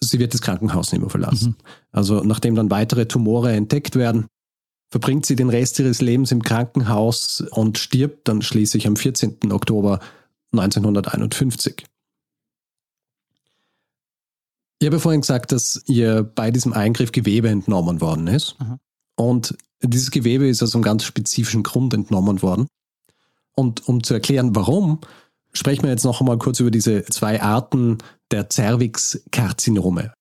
sie 0.02 0.20
wird 0.20 0.34
das 0.34 0.42
Krankenhaus 0.42 0.92
nicht 0.92 1.02
mehr 1.02 1.10
verlassen. 1.10 1.56
Also 1.92 2.22
nachdem 2.24 2.56
dann 2.56 2.72
weitere 2.72 3.08
Tumore 3.08 3.52
entdeckt 3.52 3.96
werden, 3.96 4.28
verbringt 4.90 5.26
sie 5.26 5.36
den 5.36 5.50
Rest 5.50 5.80
ihres 5.80 6.02
Lebens 6.02 6.32
im 6.32 6.44
Krankenhaus 6.44 7.44
und 7.52 7.78
stirbt 7.78 8.28
dann 8.28 8.42
schließlich 8.42 8.88
am 8.88 8.96
14. 8.96 9.52
Oktober 9.52 10.00
1951. 10.54 11.84
Ich 14.80 14.86
habe 14.86 15.00
vorhin 15.00 15.22
gesagt, 15.22 15.52
dass 15.52 15.82
ihr 15.88 16.24
bei 16.24 16.52
diesem 16.52 16.74
Eingriff 16.74 17.12
Gewebe 17.12 17.50
entnommen 17.50 18.00
worden 18.02 18.28
ist. 18.28 18.56
Aha. 18.60 18.80
Und 19.16 19.58
dieses 19.82 20.12
Gewebe 20.12 20.48
ist 20.48 20.62
aus 20.62 20.76
einem 20.76 20.84
ganz 20.84 21.04
spezifischen 21.04 21.64
Grund 21.64 21.94
entnommen 21.94 22.42
worden. 22.42 22.68
Und 23.56 23.88
um 23.88 24.04
zu 24.04 24.14
erklären, 24.14 24.56
warum, 24.56 25.00
sprechen 25.54 25.84
wir 25.84 25.90
jetzt 25.90 26.06
noch 26.06 26.20
einmal 26.20 26.38
kurz 26.38 26.60
über 26.60 26.70
diese 26.70 27.04
zwei 27.06 27.42
Arten 27.42 27.98
der 28.32 28.48
Cervixkarzinome. 28.52 30.14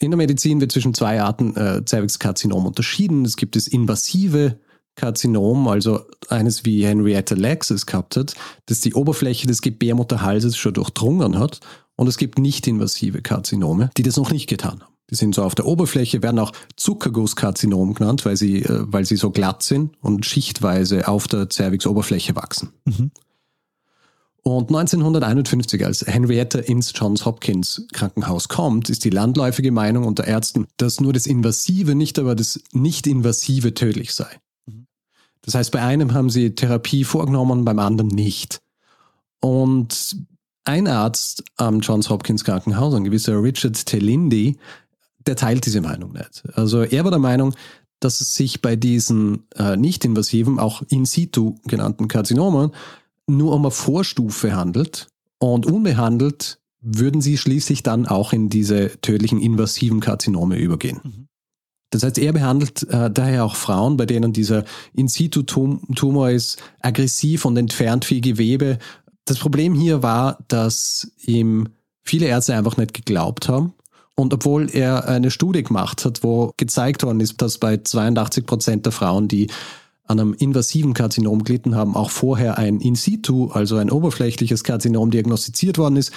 In 0.00 0.10
der 0.10 0.18
Medizin 0.18 0.60
wird 0.60 0.72
zwischen 0.72 0.94
zwei 0.94 1.20
Arten 1.22 1.54
äh, 1.56 1.82
Cervixkarzinom 1.86 2.66
unterschieden. 2.66 3.24
Es 3.24 3.36
gibt 3.36 3.54
das 3.54 3.68
invasive 3.68 4.58
Karzinom, 4.96 5.68
also 5.68 6.04
eines 6.28 6.64
wie 6.64 6.84
Henrietta 6.84 7.34
Lacks 7.34 7.70
es 7.70 7.86
gehabt 7.86 8.16
hat, 8.16 8.34
das 8.66 8.80
die 8.80 8.94
Oberfläche 8.94 9.46
des 9.46 9.62
Gebärmutterhalses 9.62 10.56
schon 10.56 10.74
durchdrungen 10.74 11.38
hat. 11.38 11.60
Und 12.00 12.06
es 12.06 12.16
gibt 12.16 12.38
nicht-invasive 12.38 13.20
Karzinome, 13.20 13.90
die 13.98 14.02
das 14.02 14.16
noch 14.16 14.30
nicht 14.30 14.46
getan 14.46 14.80
haben. 14.80 14.94
Die 15.10 15.16
sind 15.16 15.34
so 15.34 15.42
auf 15.42 15.54
der 15.54 15.66
Oberfläche, 15.66 16.22
werden 16.22 16.38
auch 16.38 16.52
Zuckergusskarzinom 16.76 17.92
genannt, 17.92 18.24
weil 18.24 18.38
sie, 18.38 18.62
äh, 18.62 18.84
weil 18.86 19.04
sie 19.04 19.16
so 19.16 19.30
glatt 19.30 19.62
sind 19.62 19.92
und 20.00 20.24
schichtweise 20.24 21.08
auf 21.08 21.28
der 21.28 21.50
Cervix-Oberfläche 21.50 22.34
wachsen. 22.36 22.72
Mhm. 22.86 23.10
Und 24.42 24.70
1951, 24.70 25.84
als 25.84 26.06
Henrietta 26.06 26.60
ins 26.60 26.94
Johns 26.94 27.26
Hopkins 27.26 27.86
Krankenhaus 27.92 28.48
kommt, 28.48 28.88
ist 28.88 29.04
die 29.04 29.10
landläufige 29.10 29.70
Meinung 29.70 30.04
unter 30.04 30.26
Ärzten, 30.26 30.68
dass 30.78 31.02
nur 31.02 31.12
das 31.12 31.26
Invasive, 31.26 31.94
nicht 31.94 32.18
aber 32.18 32.34
das 32.34 32.62
Nicht-Invasive 32.72 33.74
tödlich 33.74 34.14
sei. 34.14 34.40
Das 35.42 35.54
heißt, 35.54 35.70
bei 35.70 35.82
einem 35.82 36.14
haben 36.14 36.30
sie 36.30 36.54
Therapie 36.54 37.04
vorgenommen, 37.04 37.66
beim 37.66 37.78
anderen 37.78 38.08
nicht. 38.08 38.62
Und 39.40 40.16
ein 40.64 40.86
Arzt 40.86 41.44
am 41.56 41.80
Johns 41.80 42.10
Hopkins 42.10 42.44
Krankenhaus, 42.44 42.94
ein 42.94 43.04
gewisser 43.04 43.42
Richard 43.42 43.86
Telindi, 43.86 44.58
der 45.26 45.36
teilt 45.36 45.66
diese 45.66 45.80
Meinung 45.80 46.12
nicht. 46.12 46.42
Also 46.54 46.82
er 46.82 47.04
war 47.04 47.10
der 47.10 47.20
Meinung, 47.20 47.54
dass 48.00 48.20
es 48.20 48.34
sich 48.34 48.62
bei 48.62 48.76
diesen 48.76 49.46
äh, 49.56 49.76
nicht-invasiven, 49.76 50.58
auch 50.58 50.82
in 50.88 51.04
situ 51.04 51.56
genannten 51.66 52.08
Karzinomen, 52.08 52.72
nur 53.26 53.54
um 53.54 53.62
eine 53.62 53.70
Vorstufe 53.70 54.54
handelt 54.54 55.08
und 55.38 55.66
unbehandelt 55.66 56.58
würden 56.80 57.20
sie 57.20 57.36
schließlich 57.36 57.82
dann 57.82 58.06
auch 58.06 58.32
in 58.32 58.48
diese 58.48 59.00
tödlichen 59.02 59.38
invasiven 59.38 60.00
Karzinome 60.00 60.56
übergehen. 60.56 61.00
Mhm. 61.02 61.26
Das 61.90 62.04
heißt, 62.04 62.18
er 62.18 62.32
behandelt 62.32 62.88
äh, 62.88 63.10
daher 63.10 63.44
auch 63.44 63.56
Frauen, 63.56 63.96
bei 63.96 64.06
denen 64.06 64.32
dieser 64.32 64.64
In-situ-Tumor 64.94 66.30
ist, 66.30 66.62
aggressiv 66.80 67.44
und 67.44 67.56
entfernt 67.56 68.04
viel 68.04 68.20
Gewebe. 68.20 68.78
Das 69.30 69.38
Problem 69.38 69.74
hier 69.74 70.02
war, 70.02 70.38
dass 70.48 71.12
ihm 71.24 71.68
viele 72.02 72.26
Ärzte 72.26 72.56
einfach 72.56 72.76
nicht 72.76 72.94
geglaubt 72.94 73.48
haben. 73.48 73.74
Und 74.16 74.34
obwohl 74.34 74.68
er 74.68 75.06
eine 75.06 75.30
Studie 75.30 75.62
gemacht 75.62 76.04
hat, 76.04 76.24
wo 76.24 76.52
gezeigt 76.56 77.04
worden 77.04 77.20
ist, 77.20 77.40
dass 77.40 77.58
bei 77.58 77.76
82 77.76 78.44
Prozent 78.44 78.86
der 78.86 78.92
Frauen, 78.92 79.28
die 79.28 79.46
an 80.04 80.18
einem 80.18 80.34
invasiven 80.34 80.94
Karzinom 80.94 81.44
gelitten 81.44 81.76
haben, 81.76 81.94
auch 81.94 82.10
vorher 82.10 82.58
ein 82.58 82.80
In-situ, 82.80 83.52
also 83.52 83.76
ein 83.76 83.92
oberflächliches 83.92 84.64
Karzinom 84.64 85.12
diagnostiziert 85.12 85.78
worden 85.78 85.96
ist, 85.96 86.10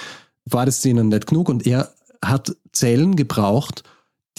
war 0.45 0.65
das 0.65 0.83
ihnen 0.83 1.09
nicht 1.09 1.27
genug. 1.27 1.49
Und 1.49 1.67
er 1.67 1.93
hat 2.25 2.55
Zellen 2.71 3.15
gebraucht, 3.15 3.83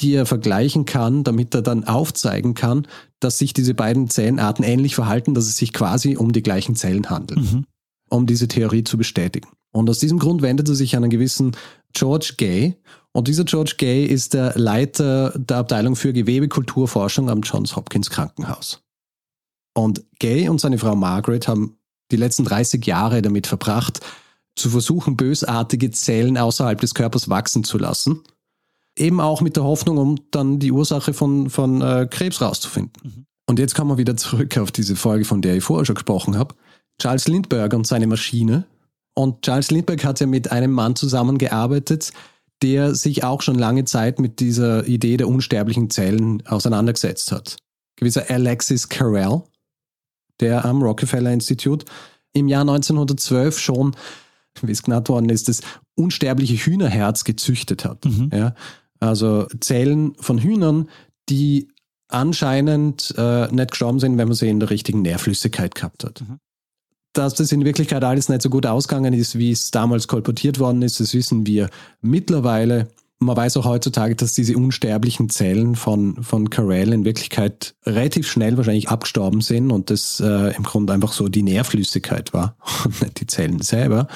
die 0.00 0.14
er 0.14 0.26
vergleichen 0.26 0.84
kann, 0.84 1.22
damit 1.22 1.54
er 1.54 1.62
dann 1.62 1.84
aufzeigen 1.84 2.54
kann, 2.54 2.88
dass 3.20 3.38
sich 3.38 3.52
diese 3.52 3.74
beiden 3.74 4.10
Zellenarten 4.10 4.64
ähnlich 4.64 4.96
verhalten, 4.96 5.32
dass 5.32 5.44
es 5.44 5.56
sich 5.56 5.72
quasi 5.72 6.16
um 6.16 6.32
die 6.32 6.42
gleichen 6.42 6.74
Zellen 6.74 7.08
handelt, 7.08 7.52
Mhm. 7.52 7.66
Um 8.14 8.26
diese 8.26 8.48
Theorie 8.48 8.84
zu 8.84 8.96
bestätigen. 8.96 9.48
Und 9.72 9.90
aus 9.90 9.98
diesem 9.98 10.18
Grund 10.18 10.42
wendet 10.42 10.68
er 10.68 10.74
sich 10.74 10.96
an 10.96 11.02
einen 11.02 11.10
gewissen 11.10 11.56
George 11.92 12.34
Gay 12.36 12.76
Und 13.12 13.28
dieser 13.28 13.44
George 13.44 13.74
Gay 13.78 14.04
ist 14.04 14.34
der 14.34 14.58
Leiter 14.58 15.32
der 15.36 15.58
Abteilung 15.58 15.94
für 15.96 16.12
Gewebekulturforschung 16.12 17.30
am 17.30 17.42
Johns 17.42 17.76
Hopkins 17.76 18.10
Krankenhaus. 18.10 18.82
Und 19.74 20.04
Gay 20.18 20.48
und 20.48 20.60
seine 20.60 20.78
Frau 20.78 20.96
Margaret 20.96 21.48
haben 21.48 21.76
die 22.10 22.16
letzten 22.16 22.44
30 22.44 22.84
Jahre 22.86 23.22
damit 23.22 23.46
verbracht, 23.46 24.00
zu 24.56 24.70
versuchen, 24.70 25.16
bösartige 25.16 25.90
Zellen 25.90 26.38
außerhalb 26.38 26.80
des 26.80 26.94
Körpers 26.94 27.28
wachsen 27.28 27.64
zu 27.64 27.78
lassen. 27.78 28.20
Eben 28.96 29.20
auch 29.20 29.40
mit 29.40 29.56
der 29.56 29.64
Hoffnung, 29.64 29.98
um 29.98 30.20
dann 30.30 30.60
die 30.60 30.70
Ursache 30.70 31.12
von, 31.12 31.50
von 31.50 31.82
äh, 31.82 32.06
Krebs 32.08 32.40
rauszufinden. 32.40 32.92
Mhm. 33.02 33.26
Und 33.46 33.58
jetzt 33.58 33.74
kommen 33.74 33.90
wir 33.90 33.98
wieder 33.98 34.16
zurück 34.16 34.56
auf 34.58 34.70
diese 34.70 34.94
Folge, 34.94 35.24
von 35.24 35.42
der 35.42 35.56
ich 35.56 35.64
vorher 35.64 35.84
schon 35.84 35.96
gesprochen 35.96 36.38
habe. 36.38 36.54
Charles 37.00 37.28
Lindbergh 37.28 37.76
und 37.76 37.86
seine 37.86 38.06
Maschine. 38.06 38.66
Und 39.14 39.42
Charles 39.42 39.70
Lindbergh 39.70 40.04
hat 40.04 40.20
ja 40.20 40.26
mit 40.26 40.50
einem 40.50 40.72
Mann 40.72 40.96
zusammengearbeitet, 40.96 42.12
der 42.62 42.94
sich 42.94 43.24
auch 43.24 43.42
schon 43.42 43.56
lange 43.56 43.84
Zeit 43.84 44.18
mit 44.18 44.40
dieser 44.40 44.86
Idee 44.86 45.16
der 45.16 45.28
unsterblichen 45.28 45.90
Zellen 45.90 46.44
auseinandergesetzt 46.46 47.30
hat. 47.32 47.56
Gewisser 47.96 48.24
Alexis 48.28 48.88
Carrel, 48.88 49.42
der 50.40 50.64
am 50.64 50.82
Rockefeller 50.82 51.32
Institute 51.32 51.84
im 52.32 52.48
Jahr 52.48 52.62
1912 52.62 53.58
schon, 53.58 53.96
wie 54.62 54.72
es 54.72 54.82
genannt 54.82 55.08
worden 55.08 55.28
ist, 55.28 55.48
das 55.48 55.60
unsterbliche 55.94 56.56
Hühnerherz 56.56 57.24
gezüchtet 57.24 57.84
hat. 57.84 58.04
Mhm. 58.04 58.30
Ja, 58.32 58.54
also 58.98 59.46
Zellen 59.60 60.14
von 60.18 60.38
Hühnern, 60.38 60.88
die 61.28 61.68
anscheinend 62.08 63.14
äh, 63.16 63.48
nicht 63.52 63.72
gestorben 63.72 64.00
sind, 64.00 64.18
wenn 64.18 64.28
man 64.28 64.34
sie 64.34 64.48
in 64.48 64.60
der 64.60 64.70
richtigen 64.70 65.02
Nährflüssigkeit 65.02 65.74
gehabt 65.74 66.04
hat. 66.04 66.22
Mhm. 66.22 66.38
Dass 67.14 67.34
das 67.34 67.52
in 67.52 67.64
Wirklichkeit 67.64 68.04
alles 68.04 68.28
nicht 68.28 68.42
so 68.42 68.50
gut 68.50 68.66
ausgegangen 68.66 69.14
ist, 69.14 69.38
wie 69.38 69.50
es 69.50 69.70
damals 69.70 70.08
kolportiert 70.08 70.58
worden 70.58 70.82
ist, 70.82 71.00
das 71.00 71.14
wissen 71.14 71.46
wir 71.46 71.70
mittlerweile 72.02 72.88
man 73.24 73.36
weiß 73.36 73.56
auch 73.56 73.64
heutzutage, 73.64 74.14
dass 74.16 74.34
diese 74.34 74.56
unsterblichen 74.56 75.30
Zellen 75.30 75.76
von, 75.76 76.22
von 76.22 76.50
Carell 76.50 76.92
in 76.92 77.04
Wirklichkeit 77.04 77.74
relativ 77.86 78.30
schnell 78.30 78.56
wahrscheinlich 78.56 78.88
abgestorben 78.88 79.40
sind 79.40 79.70
und 79.70 79.90
das 79.90 80.20
äh, 80.20 80.54
im 80.54 80.62
Grunde 80.64 80.92
einfach 80.92 81.12
so 81.12 81.28
die 81.28 81.42
Nährflüssigkeit 81.42 82.32
war 82.32 82.56
und 82.84 83.00
nicht 83.00 83.20
die 83.20 83.26
Zellen 83.26 83.60
selber. 83.60 84.08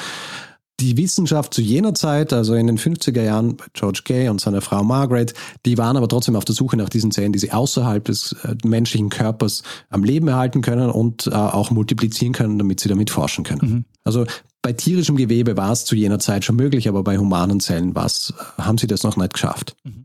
Die 0.81 0.97
Wissenschaft 0.97 1.55
zu 1.55 1.61
jener 1.61 1.93
Zeit, 1.95 2.33
also 2.33 2.55
in 2.55 2.69
den 2.69 2.79
50er 2.79 3.23
Jahren 3.23 3.57
bei 3.57 3.65
George 3.73 4.03
Gay 4.05 4.29
und 4.29 4.41
seiner 4.41 4.61
Frau 4.61 4.85
Margaret, 4.85 5.35
die 5.67 5.77
waren 5.77 5.97
aber 5.97 6.07
trotzdem 6.07 6.37
auf 6.37 6.45
der 6.45 6.55
Suche 6.55 6.77
nach 6.77 6.89
diesen 6.89 7.11
Zellen, 7.11 7.33
die 7.33 7.41
sie 7.41 7.51
außerhalb 7.51 8.05
des 8.05 8.37
äh, 8.45 8.55
menschlichen 8.65 9.09
Körpers 9.09 9.65
am 9.91 10.05
Leben 10.05 10.29
erhalten 10.29 10.63
können 10.63 10.91
und 10.91 11.27
äh, 11.27 11.31
auch 11.31 11.73
multiplizieren 11.73 12.33
können, 12.33 12.59
damit 12.59 12.79
sie 12.79 12.89
damit 12.89 13.11
forschen 13.11 13.43
können. 13.43 13.71
Mhm. 13.71 13.85
Also 14.05 14.25
bei 14.63 14.73
tierischem 14.73 15.17
Gewebe 15.17 15.57
war 15.57 15.73
es 15.73 15.85
zu 15.85 15.97
jener 15.97 16.21
Zeit 16.21 16.45
schon 16.45 16.57
möglich, 16.57 16.89
aber 16.89 17.03
bei 17.03 17.19
humanen 17.19 17.59
Zellen 17.59 17.97
war's, 17.97 18.33
haben 18.57 18.79
sie 18.79 18.87
das 18.87 19.03
noch 19.03 19.17
nicht 19.17 19.33
geschafft. 19.33 19.75
Mhm. 19.83 20.05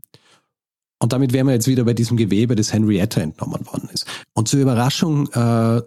Und 1.04 1.12
damit 1.12 1.34
wären 1.34 1.46
wir 1.46 1.52
jetzt 1.52 1.66
wieder 1.66 1.84
bei 1.84 1.92
diesem 1.92 2.16
Gewebe, 2.16 2.56
das 2.56 2.72
Henrietta 2.72 3.20
entnommen 3.20 3.66
worden 3.66 3.90
ist. 3.92 4.06
Und 4.32 4.48
zur 4.48 4.60
Überraschung 4.60 5.28
äh, 5.34 5.82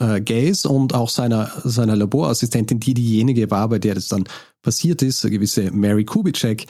äh, 0.00 0.20
Gays 0.20 0.64
und 0.64 0.96
auch 0.96 1.10
seiner, 1.10 1.52
seiner 1.62 1.94
Laborassistentin, 1.94 2.80
die 2.80 2.92
diejenige 2.92 3.52
war, 3.52 3.68
bei 3.68 3.78
der 3.78 3.94
das 3.94 4.08
dann 4.08 4.24
passiert 4.60 5.00
ist, 5.02 5.24
eine 5.24 5.30
gewisse 5.30 5.70
Mary 5.70 6.04
Kubitschek, 6.04 6.66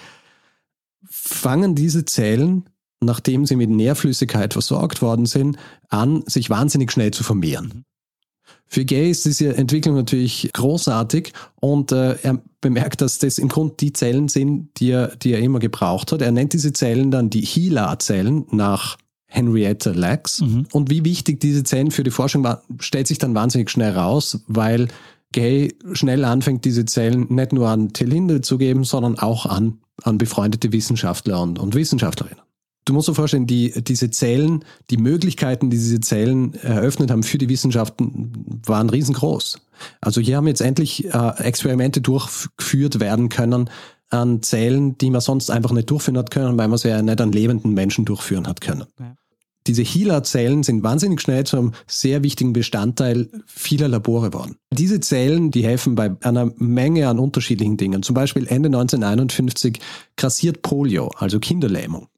fangen 1.09 1.75
diese 1.75 2.05
Zellen, 2.05 2.69
nachdem 3.01 3.47
sie 3.47 3.57
mit 3.57 3.71
Nährflüssigkeit 3.71 4.53
versorgt 4.53 5.01
worden 5.01 5.25
sind, 5.25 5.57
an, 5.89 6.25
sich 6.27 6.51
wahnsinnig 6.51 6.93
schnell 6.93 7.13
zu 7.13 7.25
vermehren. 7.25 7.87
Für 8.69 8.85
Gay 8.85 9.11
ist 9.11 9.25
diese 9.25 9.57
Entwicklung 9.57 9.95
natürlich 9.95 10.51
großartig 10.53 11.33
und 11.57 11.91
äh, 11.91 12.17
er 12.23 12.43
bemerkt, 12.61 13.01
dass 13.01 13.19
das 13.19 13.39
im 13.39 13.49
Grunde 13.49 13.75
die 13.81 13.93
Zellen 13.93 14.29
sind, 14.29 14.69
die 14.79 14.91
er, 14.91 15.17
die 15.17 15.33
er 15.33 15.41
immer 15.41 15.59
gebraucht 15.59 16.13
hat. 16.13 16.21
Er 16.21 16.33
nennt 16.33 16.53
diese 16.53 16.73
Zellen 16.73 17.11
dann 17.11 17.31
die 17.31 17.41
HeLa-Zellen 17.41 18.47
nach 18.51 18.99
Henrietta 19.27 19.91
Lacks. 19.91 20.41
Mhm. 20.41 20.67
Und 20.73 20.91
wie 20.91 21.05
wichtig 21.05 21.41
diese 21.41 21.65
Zellen 21.65 21.91
für 21.91 22.03
die 22.03 22.11
Forschung 22.11 22.45
waren, 22.45 22.59
stellt 22.79 23.07
sich 23.07 23.19
dann 23.19 23.35
wahnsinnig 23.35 23.71
schnell 23.71 23.93
raus, 23.93 24.41
weil 24.49 24.89
Gay 25.33 25.75
schnell 25.93 26.25
anfängt, 26.25 26.65
diese 26.65 26.85
Zellen 26.85 27.27
nicht 27.29 27.53
nur 27.53 27.69
an 27.69 27.93
Telinde 27.93 28.43
zu 28.43 28.59
geben, 28.59 28.85
sondern 28.85 29.19
auch 29.19 29.47
an, 29.47 29.79
an 30.03 30.19
befreundete 30.19 30.73
Wissenschaftler 30.73 31.41
und, 31.43 31.59
und 31.59 31.75
Wissenschaftlerinnen 31.75 32.48
du 32.89 32.95
musst 32.95 33.09
dir 33.09 33.15
vorstellen, 33.15 33.47
die, 33.47 33.73
diese 33.83 34.11
Zellen, 34.11 34.65
die 34.91 34.97
Möglichkeiten, 34.97 35.71
die 35.71 35.77
diese 35.77 36.01
Zellen 36.01 36.55
eröffnet 36.55 37.11
haben 37.11 37.23
für 37.23 37.39
die 37.39 37.49
Wissenschaften, 37.49 38.61
waren 38.67 38.91
riesengroß. 38.91 39.61
Also 40.01 40.21
hier 40.21 40.37
haben 40.37 40.47
jetzt 40.47 40.61
endlich 40.61 41.05
äh, 41.07 41.31
Experimente 41.39 42.01
durchgeführt 42.01 43.01
werden 43.01 43.29
können 43.29 43.71
an 44.11 44.43
Zellen, 44.43 44.97
die 44.99 45.11
man 45.11 45.21
sonst 45.21 45.51
einfach 45.51 45.73
nicht 45.73 45.91
durchführen 45.91 46.19
hat 46.19 46.31
können, 46.31 46.57
weil 46.57 46.69
man 46.69 46.79
sie 46.79 46.89
ja 46.89 47.03
nicht 47.03 47.21
an 47.21 47.33
lebenden 47.33 47.75
Menschen 47.75 48.05
durchführen 48.07 48.47
hat 48.47 48.61
können. 48.61 48.87
Ja. 48.99 49.15
Diese 49.67 49.83
HeLa-Zellen 49.83 50.63
sind 50.63 50.83
wahnsinnig 50.83 51.21
schnell 51.21 51.45
zu 51.45 51.59
einem 51.59 51.73
sehr 51.87 52.23
wichtigen 52.23 52.55
Bestandteil 52.55 53.29
vieler 53.47 53.89
Labore 53.89 54.31
geworden. 54.31 54.57
Diese 54.73 54.99
Zellen, 55.01 55.51
die 55.51 55.63
helfen 55.63 55.95
bei 55.95 56.17
einer 56.23 56.51
Menge 56.57 57.07
an 57.07 57.19
unterschiedlichen 57.19 57.77
Dingen. 57.77 58.03
Zum 58.03 58.15
Beispiel 58.15 58.47
Ende 58.47 58.69
1951 58.69 59.79
grassiert 60.17 60.63
Polio, 60.63 61.09
also 61.19 61.39
Kinderlähmung. 61.39 62.09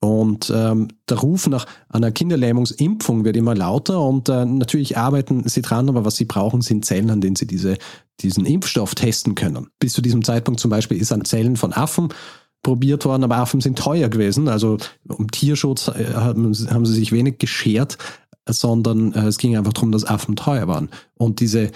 Und 0.00 0.52
ähm, 0.54 0.88
der 1.08 1.18
Ruf 1.18 1.46
nach 1.48 1.66
einer 1.88 2.12
Kinderlähmungsimpfung 2.12 3.24
wird 3.24 3.36
immer 3.36 3.54
lauter 3.54 4.00
und 4.00 4.28
äh, 4.28 4.44
natürlich 4.44 4.98
arbeiten 4.98 5.48
sie 5.48 5.62
dran, 5.62 5.88
aber 5.88 6.04
was 6.04 6.16
sie 6.16 6.26
brauchen, 6.26 6.60
sind 6.60 6.84
Zellen, 6.84 7.10
an 7.10 7.20
denen 7.20 7.36
sie 7.36 7.46
diese, 7.46 7.78
diesen 8.20 8.44
Impfstoff 8.44 8.94
testen 8.94 9.34
können. 9.34 9.68
Bis 9.78 9.94
zu 9.94 10.02
diesem 10.02 10.22
Zeitpunkt 10.22 10.60
zum 10.60 10.70
Beispiel 10.70 11.00
ist 11.00 11.12
an 11.12 11.24
Zellen 11.24 11.56
von 11.56 11.72
Affen 11.72 12.08
probiert 12.62 13.04
worden, 13.04 13.24
aber 13.24 13.38
Affen 13.38 13.60
sind 13.60 13.78
teuer 13.78 14.08
gewesen. 14.08 14.48
Also 14.48 14.76
um 15.08 15.30
Tierschutz 15.30 15.88
äh, 15.88 16.12
haben, 16.14 16.52
haben 16.54 16.86
sie 16.86 16.94
sich 16.94 17.12
wenig 17.12 17.38
geschert, 17.38 17.96
sondern 18.46 19.12
äh, 19.14 19.26
es 19.26 19.38
ging 19.38 19.56
einfach 19.56 19.72
darum, 19.72 19.92
dass 19.92 20.04
Affen 20.04 20.36
teuer 20.36 20.68
waren. 20.68 20.90
Und 21.14 21.40
diese 21.40 21.70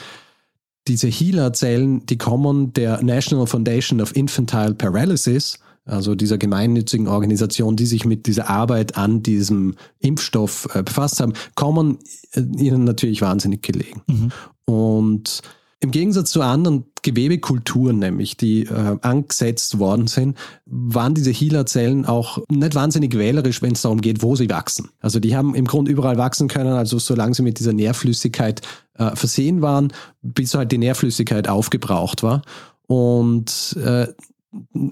diese 0.89 1.09
HeLa-Zellen, 1.09 2.07
die 2.07 2.19
kommen 2.19 2.73
der 2.73 3.03
National 3.03 3.47
Foundation 3.47 4.01
of 4.01 4.17
Infantile 4.17 4.75
Paralysis, 4.75 5.59
also 5.91 6.15
dieser 6.15 6.39
gemeinnützigen 6.39 7.09
Organisation, 7.09 7.77
die 7.77 7.87
sich 7.87 8.05
mit 8.05 8.27
dieser 8.27 8.49
Arbeit 8.49 8.97
an 8.97 9.23
diesem 9.23 9.75
Impfstoff 9.99 10.69
äh, 10.75 10.83
befasst 10.83 11.21
haben, 11.21 11.33
kommen 11.55 11.99
äh, 12.33 12.41
ihnen 12.41 12.85
natürlich 12.85 13.23
wahnsinnig 13.23 13.63
gelegen. 13.63 14.03
Mhm. 14.07 14.33
Und 14.65 15.43
im 15.83 15.91
Gegensatz 15.93 16.31
zu 16.31 16.43
anderen 16.43 16.85
Gewebekulturen, 17.03 17.99
nämlich 17.99 18.37
die 18.37 18.65
äh, 18.67 18.99
angesetzt 19.01 19.79
worden 19.79 20.09
sind, 20.09 20.37
waren 20.67 21.15
diese 21.15 21.31
HeLa-Zellen 21.31 22.05
auch 22.05 22.39
nicht 22.51 22.75
wahnsinnig 22.75 23.17
wählerisch, 23.17 23.63
wenn 23.63 23.73
es 23.73 23.81
darum 23.81 24.03
geht, 24.03 24.23
wo 24.23 24.37
sie 24.37 24.51
wachsen. 24.51 24.91
Also 25.01 25.21
die 25.21 25.35
haben 25.35 25.55
im 25.55 25.65
Grunde 25.65 25.91
überall 25.91 26.19
wachsen 26.19 26.49
können, 26.49 26.75
also 26.75 26.99
solange 26.99 27.35
sie 27.35 27.43
mit 27.43 27.59
dieser 27.59 27.73
Nährflüssigkeit 27.73 28.61
äh, 28.99 29.17
versehen 29.17 29.63
waren, 29.63 29.91
bis 30.21 30.53
halt 30.53 30.71
die 30.71 30.79
Nährflüssigkeit 30.79 31.49
aufgebraucht 31.49 32.23
war. 32.23 32.43
Und 32.87 33.75
äh, 33.83 34.09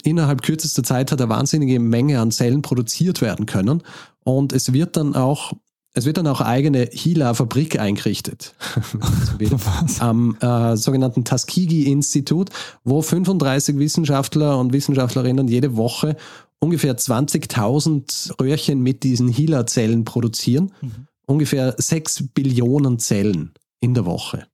innerhalb 0.02 0.42
kürzester 0.42 0.82
Zeit 0.82 1.12
hat 1.12 1.20
eine 1.20 1.30
wahnsinnige 1.30 1.80
Menge 1.80 2.20
an 2.20 2.30
Zellen 2.30 2.62
produziert 2.62 3.20
werden 3.20 3.46
können. 3.46 3.82
Und 4.24 4.52
es 4.52 4.72
wird 4.72 4.96
dann 4.96 5.14
auch 5.14 5.52
es 5.94 6.04
wird 6.04 6.16
dann 6.18 6.28
auch 6.28 6.40
eine 6.40 6.50
eigene 6.50 6.88
HeLa-Fabrik 6.92 7.80
eingerichtet. 7.80 8.54
am 9.98 10.36
äh, 10.40 10.76
sogenannten 10.76 11.24
Tuskegee-Institut, 11.24 12.50
wo 12.84 13.02
35 13.02 13.78
Wissenschaftler 13.78 14.58
und 14.58 14.72
Wissenschaftlerinnen 14.72 15.48
jede 15.48 15.76
Woche 15.76 16.16
ungefähr 16.60 16.96
20.000 16.96 18.40
Röhrchen 18.40 18.80
mit 18.80 19.02
diesen 19.02 19.28
HeLa-Zellen 19.28 20.04
produzieren. 20.04 20.72
Mhm. 20.80 21.06
Ungefähr 21.26 21.74
6 21.76 22.28
Billionen 22.32 22.98
Zellen 22.98 23.52
in 23.80 23.94
der 23.94 24.06
Woche. 24.06 24.46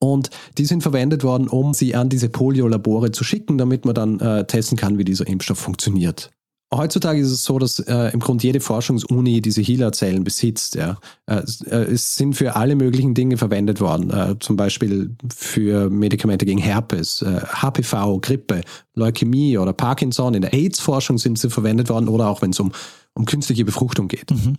Und 0.00 0.30
die 0.58 0.64
sind 0.64 0.82
verwendet 0.82 1.22
worden, 1.22 1.46
um 1.46 1.74
sie 1.74 1.94
an 1.94 2.08
diese 2.08 2.30
Polio-Labore 2.30 3.12
zu 3.12 3.22
schicken, 3.22 3.58
damit 3.58 3.84
man 3.84 3.94
dann 3.94 4.18
äh, 4.18 4.46
testen 4.46 4.78
kann, 4.78 4.98
wie 4.98 5.04
dieser 5.04 5.26
Impfstoff 5.26 5.58
funktioniert. 5.58 6.30
Heutzutage 6.72 7.20
ist 7.20 7.32
es 7.32 7.44
so, 7.44 7.58
dass 7.58 7.80
äh, 7.80 8.12
im 8.12 8.20
Grunde 8.20 8.44
jede 8.44 8.60
Forschungsuni 8.60 9.42
diese 9.42 9.60
HeLa-Zellen 9.60 10.22
besitzt. 10.22 10.76
Ja. 10.76 10.98
Äh, 11.26 11.42
äh 11.66 11.92
es 11.92 12.14
sind 12.16 12.34
für 12.34 12.54
alle 12.54 12.76
möglichen 12.76 13.12
Dinge 13.12 13.36
verwendet 13.36 13.80
worden, 13.80 14.10
äh, 14.10 14.36
zum 14.38 14.56
Beispiel 14.56 15.16
für 15.34 15.90
Medikamente 15.90 16.46
gegen 16.46 16.60
Herpes, 16.60 17.24
HPV, 17.24 18.16
äh, 18.16 18.18
Grippe, 18.20 18.60
Leukämie 18.94 19.58
oder 19.58 19.72
Parkinson. 19.72 20.34
In 20.34 20.42
der 20.42 20.54
AIDS-Forschung 20.54 21.18
sind 21.18 21.40
sie 21.40 21.50
verwendet 21.50 21.88
worden 21.88 22.08
oder 22.08 22.28
auch 22.28 22.40
wenn 22.40 22.50
es 22.50 22.60
um, 22.60 22.70
um 23.14 23.24
künstliche 23.24 23.64
Befruchtung 23.64 24.06
geht. 24.06 24.30
Mhm. 24.30 24.56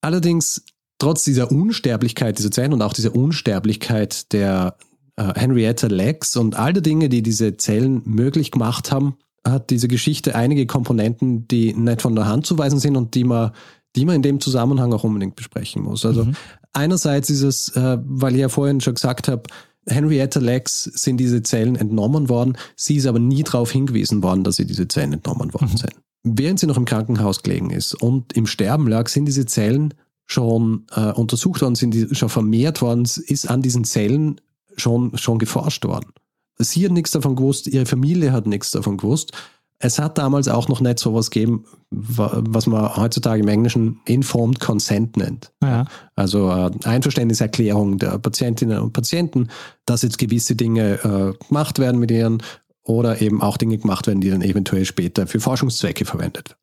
Allerdings 0.00 0.64
trotz 1.04 1.22
dieser 1.22 1.52
Unsterblichkeit 1.52 2.38
dieser 2.38 2.50
Zellen 2.50 2.72
und 2.72 2.80
auch 2.80 2.94
dieser 2.94 3.14
Unsterblichkeit 3.14 4.32
der 4.32 4.76
äh, 5.16 5.34
Henrietta 5.34 5.86
Lacks 5.88 6.34
und 6.34 6.56
all 6.56 6.72
der 6.72 6.80
Dinge, 6.80 7.10
die 7.10 7.22
diese 7.22 7.58
Zellen 7.58 8.00
möglich 8.06 8.50
gemacht 8.50 8.90
haben, 8.90 9.18
hat 9.46 9.68
diese 9.68 9.86
Geschichte 9.86 10.34
einige 10.34 10.66
Komponenten, 10.66 11.46
die 11.46 11.74
nicht 11.74 12.00
von 12.00 12.16
der 12.16 12.26
Hand 12.26 12.46
zu 12.46 12.56
weisen 12.56 12.78
sind 12.78 12.96
und 12.96 13.14
die 13.14 13.24
man, 13.24 13.50
die 13.96 14.06
man 14.06 14.16
in 14.16 14.22
dem 14.22 14.40
Zusammenhang 14.40 14.94
auch 14.94 15.04
unbedingt 15.04 15.36
besprechen 15.36 15.82
muss. 15.82 16.06
Also 16.06 16.24
mhm. 16.24 16.36
einerseits 16.72 17.28
ist 17.28 17.42
es, 17.42 17.68
äh, 17.76 17.98
weil 18.02 18.34
ich 18.34 18.40
ja 18.40 18.48
vorhin 18.48 18.80
schon 18.80 18.94
gesagt 18.94 19.28
habe, 19.28 19.42
Henrietta 19.86 20.40
Lex 20.40 20.84
sind 20.84 21.18
diese 21.18 21.42
Zellen 21.42 21.76
entnommen 21.76 22.30
worden. 22.30 22.56
Sie 22.76 22.96
ist 22.96 23.04
aber 23.04 23.18
nie 23.18 23.42
darauf 23.42 23.70
hingewiesen 23.70 24.22
worden, 24.22 24.42
dass 24.42 24.56
sie 24.56 24.64
diese 24.64 24.88
Zellen 24.88 25.12
entnommen 25.12 25.52
worden 25.52 25.72
mhm. 25.72 25.76
sind. 25.76 25.94
Während 26.22 26.60
sie 26.60 26.66
noch 26.66 26.78
im 26.78 26.86
Krankenhaus 26.86 27.42
gelegen 27.42 27.68
ist 27.68 27.92
und 27.92 28.32
im 28.32 28.46
Sterben 28.46 28.88
lag, 28.88 29.08
sind 29.08 29.26
diese 29.26 29.44
Zellen 29.44 29.92
schon 30.26 30.86
äh, 30.94 31.12
untersucht 31.12 31.62
worden, 31.62 31.74
sind 31.74 31.92
die 31.92 32.14
schon 32.14 32.28
vermehrt 32.28 32.82
worden, 32.82 33.02
ist 33.26 33.50
an 33.50 33.62
diesen 33.62 33.84
Zellen 33.84 34.40
schon, 34.76 35.16
schon 35.16 35.38
geforscht 35.38 35.84
worden. 35.84 36.12
Sie 36.58 36.84
hat 36.84 36.92
nichts 36.92 37.10
davon 37.10 37.36
gewusst, 37.36 37.66
ihre 37.66 37.86
Familie 37.86 38.32
hat 38.32 38.46
nichts 38.46 38.70
davon 38.70 38.96
gewusst. 38.96 39.32
Es 39.80 39.98
hat 39.98 40.18
damals 40.18 40.48
auch 40.48 40.68
noch 40.68 40.80
nicht 40.80 40.98
sowas 40.98 41.30
gegeben, 41.30 41.64
was 41.90 42.66
man 42.66 42.96
heutzutage 42.96 43.42
im 43.42 43.48
Englischen 43.48 44.00
Informed 44.06 44.60
Consent 44.60 45.16
nennt. 45.16 45.52
Ja. 45.62 45.84
Also 46.14 46.48
äh, 46.50 46.70
Einverständniserklärung 46.84 47.98
der 47.98 48.18
Patientinnen 48.18 48.78
und 48.78 48.92
Patienten, 48.92 49.48
dass 49.84 50.02
jetzt 50.02 50.18
gewisse 50.18 50.54
Dinge 50.54 50.94
äh, 51.02 51.46
gemacht 51.48 51.78
werden 51.80 52.00
mit 52.00 52.10
ihnen 52.12 52.42
oder 52.84 53.20
eben 53.20 53.42
auch 53.42 53.56
Dinge 53.56 53.76
gemacht 53.76 54.06
werden, 54.06 54.20
die 54.20 54.30
dann 54.30 54.42
eventuell 54.42 54.84
später 54.84 55.26
für 55.26 55.40
Forschungszwecke 55.40 56.04
verwendet 56.04 56.50
werden. 56.50 56.60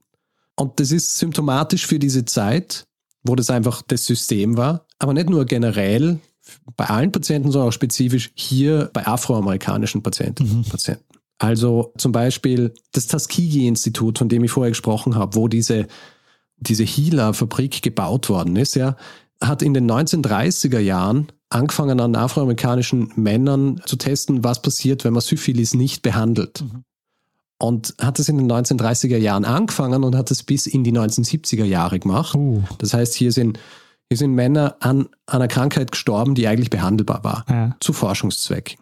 Und 0.56 0.80
das 0.80 0.92
ist 0.92 1.18
symptomatisch 1.18 1.86
für 1.86 2.00
diese 2.00 2.26
Zeit, 2.26 2.86
wo 3.24 3.36
das 3.36 3.50
einfach 3.50 3.82
das 3.84 4.06
System 4.06 4.58
war, 4.58 4.86
aber 5.00 5.14
nicht 5.14 5.30
nur 5.30 5.46
generell 5.46 6.20
bei 6.76 6.86
allen 6.86 7.12
Patienten, 7.12 7.52
sondern 7.52 7.70
auch 7.70 7.74
spezifisch 7.74 8.32
hier 8.34 8.90
bei 8.94 9.06
afroamerikanischen 9.06 10.02
Patientinnen 10.02 10.52
und 10.52 10.68
mhm. 10.68 10.72
Patienten. 10.72 11.06
Also 11.38 11.94
zum 11.98 12.12
Beispiel 12.12 12.74
das 12.92 13.08
Tuskegee-Institut, 13.08 14.20
von 14.20 14.30
dem 14.30 14.44
ich 14.44 14.52
vorher 14.52 14.72
gesprochen 14.72 15.16
habe, 15.16 15.36
wo 15.36 15.48
diese, 15.48 15.88
diese 16.58 16.84
Healer-Fabrik 16.84 17.82
gebaut 17.82 18.30
worden 18.30 18.56
ist, 18.56 18.76
ja, 18.76 18.96
hat 19.42 19.64
in 19.64 19.74
den 19.74 19.90
1930er 19.90 20.80
Jahren 20.80 21.32
angefangen 21.50 22.00
an 22.00 22.16
afroamerikanischen 22.16 23.12
Männern 23.16 23.82
zu 23.86 23.96
testen, 23.96 24.44
was 24.44 24.62
passiert, 24.62 25.04
wenn 25.04 25.14
man 25.14 25.22
Syphilis 25.22 25.74
nicht 25.74 26.04
behandelt. 26.04 26.62
Mhm. 26.62 26.84
Und 27.62 27.94
hat 28.02 28.18
es 28.18 28.28
in 28.28 28.38
den 28.38 28.52
1930er 28.52 29.18
Jahren 29.18 29.46
angefangen 29.46 30.04
und 30.04 30.16
hat 30.16 30.32
es 30.32 30.42
bis 30.44 30.66
in 30.66 30.84
die 30.84 30.92
1970er 30.92 31.64
Jahre 31.64 32.00
gemacht. 32.00 32.36
Uh. 32.36 32.64
Das 32.80 32.94
heißt, 32.94 33.14
hier 33.14 33.32
sind, 33.32 33.60
hier 34.10 34.18
sind 34.18 34.34
Männer 34.34 34.78
an, 34.80 35.10
an 35.28 35.42
einer 35.42 35.48
Krankheit 35.48 35.92
gestorben, 35.92 36.34
die 36.34 36.48
eigentlich 36.48 36.72
behandelbar 36.72 37.24
war, 37.24 37.46
ja. 37.50 37.76
zu 37.80 37.94
Forschungszwecken. 37.94 38.80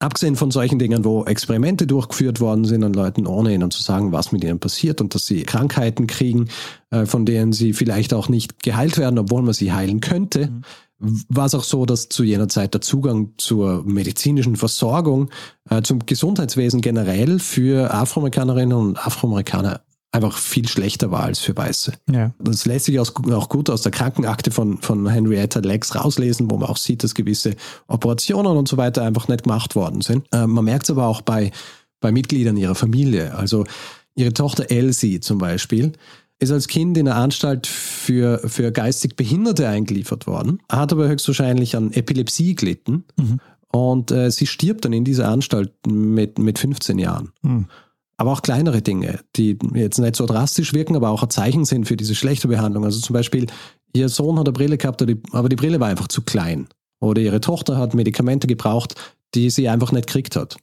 Abgesehen 0.00 0.36
von 0.36 0.52
solchen 0.52 0.78
Dingen, 0.78 1.04
wo 1.04 1.24
Experimente 1.24 1.84
durchgeführt 1.88 2.40
worden 2.40 2.64
sind 2.64 2.84
an 2.84 2.92
Leuten, 2.92 3.26
ohne 3.26 3.52
ihnen 3.52 3.72
zu 3.72 3.82
sagen, 3.82 4.12
was 4.12 4.30
mit 4.30 4.44
ihnen 4.44 4.60
passiert 4.60 5.00
und 5.00 5.12
dass 5.16 5.26
sie 5.26 5.42
Krankheiten 5.42 6.06
kriegen, 6.06 6.48
äh, 6.90 7.04
von 7.04 7.26
denen 7.26 7.52
sie 7.52 7.72
vielleicht 7.72 8.14
auch 8.14 8.28
nicht 8.28 8.62
geheilt 8.62 8.96
werden, 8.96 9.18
obwohl 9.18 9.42
man 9.42 9.54
sie 9.54 9.72
heilen 9.72 10.00
könnte, 10.00 10.46
mhm. 10.46 10.62
War 10.98 11.46
es 11.46 11.54
auch 11.54 11.64
so, 11.64 11.86
dass 11.86 12.08
zu 12.08 12.24
jener 12.24 12.48
Zeit 12.48 12.74
der 12.74 12.80
Zugang 12.80 13.32
zur 13.38 13.84
medizinischen 13.84 14.56
Versorgung, 14.56 15.30
äh, 15.70 15.82
zum 15.82 16.04
Gesundheitswesen 16.06 16.80
generell 16.80 17.38
für 17.38 17.92
Afroamerikanerinnen 17.94 18.76
und 18.76 18.98
Afroamerikaner 19.06 19.82
einfach 20.10 20.36
viel 20.36 20.66
schlechter 20.66 21.10
war 21.10 21.24
als 21.24 21.38
für 21.38 21.56
Weiße. 21.56 21.92
Ja. 22.10 22.32
Das 22.38 22.64
lässt 22.64 22.86
sich 22.86 22.98
auch 22.98 23.12
gut 23.48 23.70
aus 23.70 23.82
der 23.82 23.92
Krankenakte 23.92 24.50
von, 24.50 24.78
von 24.78 25.06
Henrietta 25.06 25.60
Lex 25.60 25.94
rauslesen, 25.94 26.50
wo 26.50 26.56
man 26.56 26.68
auch 26.68 26.78
sieht, 26.78 27.04
dass 27.04 27.14
gewisse 27.14 27.56
Operationen 27.86 28.56
und 28.56 28.68
so 28.68 28.76
weiter 28.76 29.02
einfach 29.02 29.28
nicht 29.28 29.44
gemacht 29.44 29.76
worden 29.76 30.00
sind. 30.00 30.26
Äh, 30.32 30.46
man 30.46 30.64
merkt 30.64 30.84
es 30.84 30.90
aber 30.90 31.06
auch 31.06 31.20
bei, 31.20 31.52
bei 32.00 32.10
Mitgliedern 32.10 32.56
ihrer 32.56 32.74
Familie. 32.74 33.34
Also 33.34 33.64
ihre 34.14 34.32
Tochter 34.32 34.70
Elsie 34.70 35.20
zum 35.20 35.38
Beispiel 35.38 35.92
ist 36.38 36.52
als 36.52 36.68
Kind 36.68 36.96
in 36.96 37.08
einer 37.08 37.16
Anstalt 37.16 37.66
für, 37.66 38.38
für 38.44 38.70
geistig 38.70 39.16
Behinderte 39.16 39.68
eingeliefert 39.68 40.26
worden, 40.26 40.60
hat 40.70 40.92
aber 40.92 41.08
höchstwahrscheinlich 41.08 41.76
an 41.76 41.92
Epilepsie 41.92 42.54
gelitten 42.54 43.04
mhm. 43.16 43.40
und 43.72 44.10
äh, 44.10 44.30
sie 44.30 44.46
stirbt 44.46 44.84
dann 44.84 44.92
in 44.92 45.04
dieser 45.04 45.28
Anstalt 45.28 45.72
mit, 45.86 46.38
mit 46.38 46.58
15 46.58 46.98
Jahren. 46.98 47.32
Mhm 47.42 47.66
aber 48.18 48.32
auch 48.32 48.42
kleinere 48.42 48.82
Dinge, 48.82 49.20
die 49.36 49.56
jetzt 49.74 49.98
nicht 49.98 50.16
so 50.16 50.26
drastisch 50.26 50.74
wirken, 50.74 50.96
aber 50.96 51.10
auch 51.10 51.22
ein 51.22 51.30
Zeichen 51.30 51.64
sind 51.64 51.86
für 51.86 51.96
diese 51.96 52.16
schlechte 52.16 52.48
Behandlung. 52.48 52.84
Also 52.84 53.00
zum 53.00 53.14
Beispiel, 53.14 53.46
ihr 53.94 54.08
Sohn 54.08 54.38
hat 54.38 54.48
eine 54.48 54.52
Brille 54.52 54.76
gehabt, 54.76 55.02
aber 55.32 55.48
die 55.48 55.56
Brille 55.56 55.78
war 55.78 55.88
einfach 55.88 56.08
zu 56.08 56.22
klein. 56.22 56.68
Oder 57.00 57.22
ihre 57.22 57.40
Tochter 57.40 57.78
hat 57.78 57.94
Medikamente 57.94 58.48
gebraucht, 58.48 58.96
die 59.36 59.50
sie 59.50 59.68
einfach 59.68 59.92
nicht 59.92 60.08
gekriegt 60.08 60.34
hat. 60.34 60.56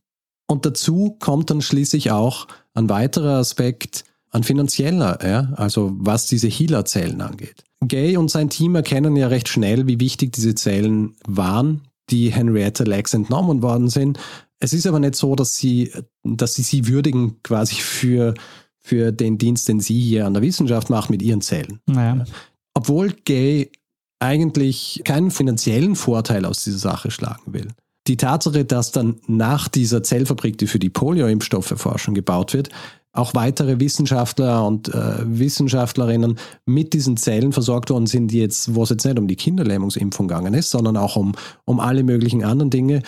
Und 0.47 0.65
dazu 0.65 1.15
kommt 1.19 1.49
dann 1.49 1.61
schließlich 1.61 2.11
auch 2.11 2.47
ein 2.73 2.89
weiterer 2.89 3.37
Aspekt, 3.37 4.03
ein 4.35 4.43
finanzieller, 4.43 5.19
ja, 5.23 5.53
also 5.55 5.93
was 5.97 6.27
diese 6.27 6.47
Healer-Zellen 6.47 7.21
angeht. 7.21 7.63
Gay 7.81 8.17
und 8.17 8.29
sein 8.29 8.49
Team 8.49 8.75
erkennen 8.75 9.15
ja 9.15 9.27
recht 9.27 9.47
schnell, 9.47 9.87
wie 9.87 9.99
wichtig 9.99 10.33
diese 10.33 10.55
Zellen 10.55 11.15
waren, 11.27 11.81
die 12.09 12.31
Henrietta 12.31 12.83
Lacks 12.83 13.13
entnommen 13.13 13.61
worden 13.61 13.89
sind, 13.89 14.19
es 14.59 14.73
ist 14.73 14.87
aber 14.87 14.99
nicht 14.99 15.15
so, 15.15 15.35
dass 15.35 15.55
sie, 15.55 15.91
dass 16.23 16.55
sie 16.55 16.63
sie 16.63 16.87
würdigen 16.87 17.41
quasi 17.43 17.75
für, 17.75 18.33
für 18.81 19.11
den 19.11 19.37
Dienst, 19.37 19.67
den 19.67 19.79
sie 19.79 19.99
hier 19.99 20.25
an 20.25 20.33
der 20.33 20.43
Wissenschaft 20.43 20.89
macht 20.89 21.09
mit 21.09 21.21
ihren 21.21 21.41
Zellen. 21.41 21.79
Naja. 21.85 22.25
Obwohl 22.73 23.13
Gay 23.25 23.71
eigentlich 24.19 25.01
keinen 25.03 25.31
finanziellen 25.31 25.95
Vorteil 25.95 26.45
aus 26.45 26.63
dieser 26.63 26.77
Sache 26.77 27.11
schlagen 27.11 27.53
will. 27.53 27.67
Die 28.07 28.17
Tatsache, 28.17 28.65
dass 28.65 28.91
dann 28.91 29.19
nach 29.27 29.67
dieser 29.67 30.03
Zellfabrik, 30.03 30.57
die 30.57 30.67
für 30.67 30.79
die 30.79 30.89
Polio-Impfstoffeforschung 30.89 32.13
gebaut 32.13 32.53
wird, 32.53 32.69
auch 33.15 33.33
weitere 33.33 33.79
Wissenschaftler 33.79 34.65
und 34.65 34.93
äh, 34.93 35.17
Wissenschaftlerinnen 35.23 36.37
mit 36.65 36.93
diesen 36.93 37.17
Zellen 37.17 37.53
versorgt 37.53 37.89
worden 37.89 38.07
sind, 38.07 38.27
die 38.27 38.39
jetzt, 38.39 38.75
wo 38.75 38.83
es 38.83 38.89
jetzt 38.89 39.05
nicht 39.05 39.17
um 39.17 39.27
die 39.27 39.35
Kinderlähmungsimpfung 39.35 40.27
gegangen 40.27 40.53
ist, 40.53 40.69
sondern 40.71 40.97
auch 40.97 41.15
um, 41.15 41.33
um 41.65 41.79
alle 41.79 42.03
möglichen 42.03 42.43
anderen 42.43 42.69
Dinge, 42.69 43.01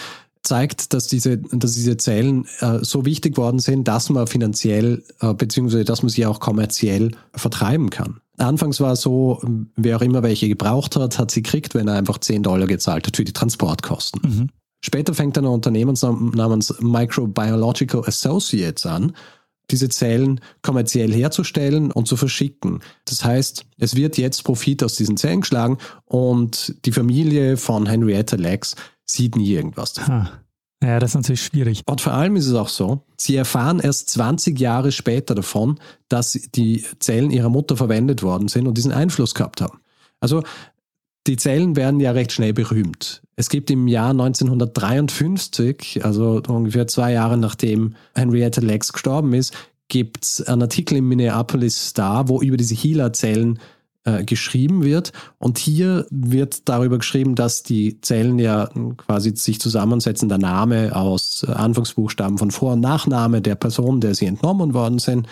zeigt, 0.43 0.93
dass 0.93 1.08
diese, 1.08 1.38
dass 1.38 1.74
diese 1.74 1.98
Zellen 1.98 2.46
äh, 2.60 2.80
so 2.82 3.06
wichtig 3.06 3.38
worden 3.38 3.60
sind, 3.60 3.88
dass 3.88 4.10
man 4.10 4.28
finanziell 4.28 5.04
äh, 5.20 5.34
beziehungsweise 5.34 5.84
dass 5.84 6.04
man 6.04 6.10
sie 6.10 6.26
auch 6.26 6.39
kommerziell 6.39 7.12
vertreiben 7.34 7.89
kann. 7.89 8.22
Anfangs 8.38 8.80
war 8.80 8.93
es 8.93 9.02
so, 9.02 9.41
wer 9.76 9.98
auch 9.98 10.02
immer 10.02 10.24
welche 10.24 10.48
gebraucht 10.48 10.96
hat, 10.96 11.20
hat 11.20 11.32
sie 11.32 11.41
gekriegt, 11.41 11.74
wenn 11.76 11.88
er 11.88 11.96
einfach 11.96 12.20
10 12.20 12.43
Dollar 12.43 12.67
gezahlt 12.67 13.08
hat 13.08 13.17
für 13.17 13.26
die 13.26 13.34
Transportkosten. 13.34 14.22
Mhm. 14.24 14.50
Später 14.82 15.13
fängt 15.15 15.38
ein 15.38 15.46
Unternehmen 15.46 15.98
namens 16.36 16.74
Microbiological 16.80 18.04
Associates 18.06 18.86
an, 18.86 19.13
diese 19.71 19.89
Zellen 19.89 20.39
kommerziell 20.62 21.12
herzustellen 21.13 21.91
und 21.91 22.08
zu 22.08 22.15
verschicken. 22.15 22.82
Das 23.06 23.23
heißt, 23.23 23.65
es 23.77 23.95
wird 23.95 24.17
jetzt 24.17 24.43
Profit 24.43 24.84
aus 24.84 24.95
diesen 24.95 25.17
Zellen 25.17 25.41
geschlagen 25.41 25.77
und 26.06 26.75
die 26.86 26.91
Familie 26.91 27.58
von 27.58 27.86
Henrietta 27.86 28.36
Lex 28.36 28.75
sieht 29.06 29.36
nie 29.36 29.51
irgendwas 29.51 29.93
davon. 29.93 30.30
Ja, 30.84 30.99
das 30.99 31.12
ist 31.12 31.15
natürlich 31.15 31.43
schwierig. 31.43 31.82
Und 31.88 32.01
vor 32.01 32.13
allem 32.13 32.36
ist 32.36 32.45
es 32.45 32.53
auch 32.53 32.69
so, 32.69 33.03
sie 33.17 33.36
erfahren 33.36 33.80
erst 33.80 34.10
20 34.12 34.60
Jahre 34.60 34.91
später 34.91 35.34
davon, 35.34 35.80
dass 36.08 36.34
die 36.34 36.86
Zellen 36.99 37.32
ihrer 37.32 37.49
Mutter 37.49 37.75
verwendet 37.75 38.21
worden 38.21 38.47
sind 38.47 38.67
und 38.67 38.77
diesen 38.77 38.91
Einfluss 38.91 39.34
gehabt 39.34 39.60
haben. 39.60 39.80
Also 40.19 40.43
die 41.28 41.38
Zellen 41.38 41.76
werden 41.76 42.00
ja 42.00 42.12
recht 42.12 42.32
schnell 42.32 42.54
berühmt. 42.54 43.22
Es 43.36 43.50
gibt 43.50 43.70
im 43.70 43.88
Jahr 43.88 44.12
1953, 44.12 46.04
also 46.04 46.42
ungefähr 46.48 46.88
zwei 46.88 47.12
Jahre 47.13 47.38
nachdem 47.38 47.96
Henrietta 48.16 48.62
Lex 48.62 48.94
gestorben 48.94 49.34
ist, 49.34 49.54
gibt 49.90 50.24
es 50.24 50.42
einen 50.42 50.63
Artikel 50.63 50.98
im 50.98 51.08
Minneapolis 51.08 51.90
Star, 51.90 52.28
wo 52.30 52.42
über 52.42 52.58
diese 52.58 52.76
Healer-Zellen 52.76 53.60
äh, 54.04 54.24
geschrieben 54.24 54.84
wird. 54.84 55.12
Und 55.38 55.58
hier 55.58 56.08
wird 56.10 56.68
darüber 56.68 56.98
geschrieben, 56.98 57.36
dass 57.36 57.63
die 57.63 58.02
Zellen 58.02 58.40
ja 58.40 58.70
quasi 58.98 59.36
sich 59.36 59.60
zusammensetzen, 59.60 60.30
der 60.30 60.40
Name 60.40 60.96
aus 60.96 61.44
Anfangsbuchstaben 61.44 62.38
von 62.38 62.52
Vor- 62.52 62.74
und 62.74 62.80
Nachname 62.80 63.42
der 63.42 63.56
Person, 63.56 64.02
der 64.02 64.16
sie 64.16 64.26
entnommen 64.26 64.74
worden 64.74 65.00
sind. 65.00 65.28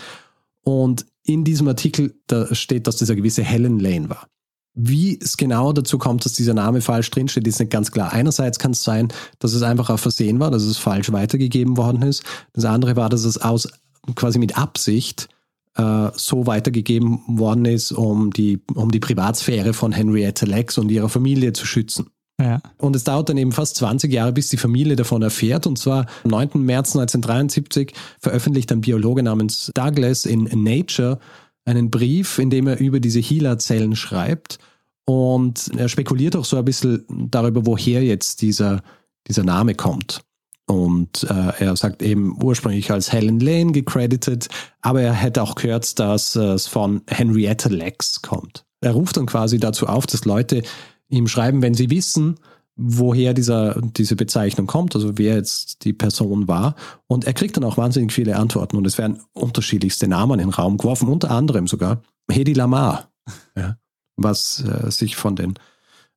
Und 0.61 1.05
in 1.23 1.43
diesem 1.43 1.67
Artikel 1.67 2.15
da 2.27 2.53
steht, 2.53 2.87
dass 2.87 2.97
das 2.97 3.09
eine 3.09 3.17
gewisse 3.17 3.43
Helen 3.43 3.79
Lane 3.79 4.09
war. 4.09 4.27
Wie 4.75 5.17
es 5.19 5.37
genau 5.37 5.71
dazu 5.71 5.97
kommt, 5.97 6.25
dass 6.25 6.33
dieser 6.33 6.53
Name 6.53 6.81
falsch 6.81 7.09
drinsteht, 7.09 7.47
ist 7.47 7.59
nicht 7.59 7.71
ganz 7.71 7.91
klar. 7.91 8.11
Einerseits 8.11 8.59
kann 8.59 8.71
es 8.71 8.83
sein, 8.83 9.07
dass 9.39 9.53
es 9.53 9.61
einfach 9.61 9.89
auf 9.89 10.01
Versehen 10.01 10.39
war, 10.39 10.51
dass 10.51 10.63
es 10.63 10.77
falsch 10.77 11.11
weitergegeben 11.11 11.77
worden 11.77 12.01
ist. 12.01 12.23
Das 12.53 12.65
andere 12.65 12.95
war, 12.97 13.09
dass 13.09 13.23
es 13.23 13.37
aus 13.37 13.69
quasi 14.15 14.37
mit 14.37 14.57
Absicht 14.57 15.29
äh, 15.77 16.09
so 16.15 16.45
weitergegeben 16.45 17.21
worden 17.27 17.65
ist, 17.65 17.93
um 17.93 18.31
die, 18.31 18.61
um 18.73 18.91
die 18.91 18.99
Privatsphäre 18.99 19.73
von 19.73 19.91
Henrietta 19.91 20.45
Lex 20.45 20.77
und 20.77 20.91
ihrer 20.91 21.09
Familie 21.09 21.53
zu 21.53 21.65
schützen. 21.65 22.07
Ja. 22.39 22.61
Und 22.77 22.97
es 22.97 23.05
dauert 23.05 23.29
dann 23.29 23.37
eben 23.37 23.53
fast 23.53 23.77
20 23.77 24.11
Jahre, 24.11 24.33
bis 24.33 24.49
die 24.49 24.57
Familie 24.57 24.97
davon 24.97 25.21
erfährt. 25.21 25.67
Und 25.67 25.79
zwar 25.79 26.05
am 26.25 26.31
9. 26.31 26.49
März 26.55 26.95
1973 26.95 27.93
veröffentlicht 28.19 28.71
ein 28.73 28.81
Biologe 28.81 29.23
namens 29.23 29.71
Douglas 29.73 30.25
in 30.25 30.43
Nature 30.53 31.19
einen 31.65 31.89
Brief, 31.89 32.39
in 32.39 32.49
dem 32.49 32.67
er 32.67 32.79
über 32.79 32.99
diese 32.99 33.19
HeLa-Zellen 33.19 33.95
schreibt. 33.95 34.59
Und 35.05 35.71
er 35.77 35.89
spekuliert 35.89 36.35
auch 36.35 36.45
so 36.45 36.57
ein 36.57 36.65
bisschen 36.65 37.05
darüber, 37.09 37.65
woher 37.65 38.03
jetzt 38.03 38.41
dieser, 38.41 38.81
dieser 39.27 39.43
Name 39.43 39.75
kommt. 39.75 40.21
Und 40.67 41.23
äh, 41.29 41.63
er 41.63 41.75
sagt 41.75 42.01
eben 42.01 42.41
ursprünglich 42.43 42.89
als 42.89 43.11
Helen 43.11 43.39
Lane 43.39 43.71
gecredited, 43.71 44.47
aber 44.81 45.01
er 45.01 45.13
hätte 45.13 45.43
auch 45.43 45.53
gehört, 45.55 45.99
dass 45.99 46.35
es 46.35 46.65
von 46.65 47.01
Henrietta 47.07 47.69
Lex 47.69 48.21
kommt. 48.23 48.65
Er 48.81 48.93
ruft 48.93 49.17
dann 49.17 49.27
quasi 49.27 49.59
dazu 49.59 49.87
auf, 49.87 50.07
dass 50.07 50.25
Leute 50.25 50.63
ihm 51.07 51.27
schreiben, 51.27 51.61
wenn 51.61 51.75
sie 51.75 51.91
wissen, 51.91 52.39
woher 52.75 53.33
dieser, 53.33 53.79
diese 53.81 54.15
Bezeichnung 54.15 54.67
kommt, 54.67 54.95
also 54.95 55.17
wer 55.17 55.35
jetzt 55.35 55.85
die 55.85 55.93
Person 55.93 56.47
war. 56.47 56.75
Und 57.07 57.25
er 57.25 57.33
kriegt 57.33 57.55
dann 57.55 57.63
auch 57.63 57.77
wahnsinnig 57.77 58.11
viele 58.11 58.35
Antworten 58.35 58.75
und 58.75 58.85
es 58.85 58.97
werden 58.97 59.21
unterschiedlichste 59.33 60.07
Namen 60.07 60.39
in 60.39 60.47
den 60.47 60.53
Raum 60.53 60.77
geworfen, 60.77 61.07
unter 61.07 61.31
anderem 61.31 61.67
sogar 61.67 62.01
Hedi 62.29 62.53
Lamar, 62.53 63.09
ja, 63.55 63.77
was 64.17 64.63
äh, 64.63 64.91
sich 64.91 65.15
von 65.15 65.35
den 65.35 65.55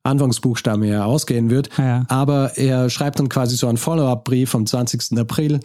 Anfangsbuchstaben 0.03 0.83
her 0.83 1.05
ausgehen 1.05 1.49
wird. 1.49 1.69
Ja. 1.77 2.05
Aber 2.09 2.57
er 2.57 2.89
schreibt 2.89 3.19
dann 3.19 3.29
quasi 3.29 3.55
so 3.55 3.67
einen 3.67 3.77
Follow-up-Brief 3.77 4.53
am 4.55 4.65
20. 4.65 5.17
April 5.17 5.59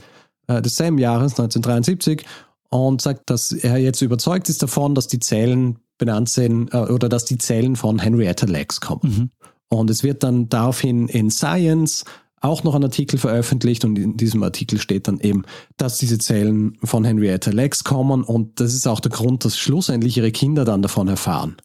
äh, 0.47 0.63
desselben 0.63 0.99
Jahres, 0.99 1.33
1973, 1.33 2.25
und 2.71 3.01
sagt, 3.01 3.31
dass 3.31 3.53
er 3.53 3.79
jetzt 3.79 4.03
überzeugt 4.03 4.49
ist 4.49 4.63
davon, 4.63 4.95
dass 4.95 5.07
die 5.07 5.21
Zellen 5.21 5.79
benannt 5.99 6.29
sind 6.29 6.73
äh, 6.75 6.79
oder 6.79 7.09
dass 7.09 7.25
die 7.25 7.39
Zellen 7.39 7.77
von 7.77 7.99
Henrietta 7.99 8.47
Lacks 8.47 8.81
kommen. 8.81 9.01
Mhm. 9.03 9.31
Und 9.69 9.91
es 9.91 10.03
wird 10.03 10.23
dann 10.23 10.49
daraufhin 10.49 11.09
in 11.09 11.31
Science 11.31 12.05
auch 12.45 12.63
noch 12.63 12.75
ein 12.75 12.85
Artikel 12.85 13.19
veröffentlicht 13.19 13.85
und 13.85 13.99
in 13.99 14.17
diesem 14.17 14.43
Artikel 14.43 14.79
steht 14.79 15.09
dann 15.09 15.19
eben, 15.21 15.45
dass 15.79 15.97
diese 15.97 16.19
Zellen 16.19 16.77
von 16.85 17.05
Henrietta 17.05 17.51
Lacks 17.51 17.85
kommen 17.85 18.23
und 18.23 18.61
das 18.61 18.75
ist 18.75 18.87
auch 18.87 19.01
der 19.01 19.11
Grund, 19.11 19.45
dass 19.45 19.59
schlussendlich 19.59 20.19
ihre 20.19 20.31
Kinder 20.31 20.67
dann 20.67 20.83
davon 20.83 21.09
erfahren. 21.09 21.57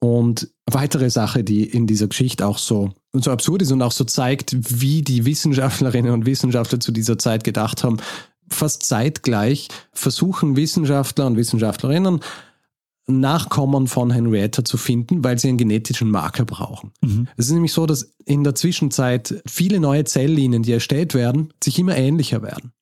Und 0.00 0.50
weitere 0.66 1.10
Sache, 1.10 1.44
die 1.44 1.64
in 1.64 1.86
dieser 1.86 2.08
Geschichte 2.08 2.46
auch 2.46 2.58
so, 2.58 2.92
so 3.12 3.30
absurd 3.30 3.62
ist 3.62 3.72
und 3.72 3.82
auch 3.82 3.92
so 3.92 4.04
zeigt, 4.04 4.56
wie 4.80 5.02
die 5.02 5.24
Wissenschaftlerinnen 5.24 6.12
und 6.12 6.26
Wissenschaftler 6.26 6.80
zu 6.80 6.92
dieser 6.92 7.18
Zeit 7.18 7.44
gedacht 7.44 7.84
haben, 7.84 7.98
fast 8.48 8.84
zeitgleich 8.84 9.68
versuchen 9.92 10.56
Wissenschaftler 10.56 11.26
und 11.26 11.36
Wissenschaftlerinnen 11.36 12.20
Nachkommen 13.08 13.86
von 13.86 14.10
Henrietta 14.10 14.64
zu 14.64 14.76
finden, 14.76 15.22
weil 15.22 15.38
sie 15.38 15.48
einen 15.48 15.58
genetischen 15.58 16.10
Marker 16.10 16.44
brauchen. 16.44 16.92
Mhm. 17.02 17.28
Es 17.36 17.46
ist 17.46 17.52
nämlich 17.52 17.72
so, 17.72 17.86
dass 17.86 18.14
in 18.24 18.42
der 18.42 18.54
Zwischenzeit 18.54 19.42
viele 19.46 19.78
neue 19.78 20.04
Zelllinien, 20.04 20.62
die 20.62 20.72
erstellt 20.72 21.14
werden, 21.14 21.52
sich 21.62 21.78
immer 21.78 21.96
ähnlicher 21.96 22.42
werden. 22.42 22.72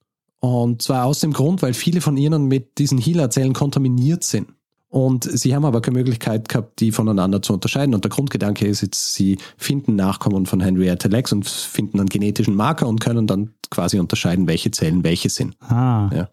Und 0.41 0.83
zwar 0.83 1.07
aus 1.07 1.21
dem 1.21 1.33
Grund, 1.33 1.63
weil 1.63 1.75
viele 1.75 2.01
von 2.01 2.17
ihnen 2.17 2.49
mit 2.49 2.79
diesen 2.79 2.99
HeLa-Zellen 2.99 3.53
kontaminiert 3.53 4.25
sind. 4.25 4.49
Und 4.89 5.25
sie 5.25 5.55
haben 5.55 5.65
aber 5.65 5.83
keine 5.83 5.99
Möglichkeit 5.99 6.49
gehabt, 6.49 6.81
die 6.81 6.93
voneinander 6.93 7.43
zu 7.43 7.53
unterscheiden. 7.53 7.95
Und 7.95 8.05
der 8.05 8.11
Grundgedanke 8.11 8.67
ist 8.67 8.81
jetzt, 8.81 9.15
sie 9.15 9.39
finden 9.57 9.97
Nachkommen 9.97 10.47
von 10.47 10.61
Henrietta 10.61 11.09
Lacks 11.09 11.33
und 11.33 11.49
finden 11.49 11.99
einen 11.99 12.09
genetischen 12.09 12.55
Marker 12.55 12.87
und 12.87 13.01
können 13.01 13.27
dann 13.27 13.55
quasi 13.71 13.99
unterscheiden, 13.99 14.47
welche 14.47 14.71
Zellen 14.71 15.03
welche 15.03 15.31
sind. 15.31 15.57
Ah. 15.63 16.11
Ja. 16.15 16.29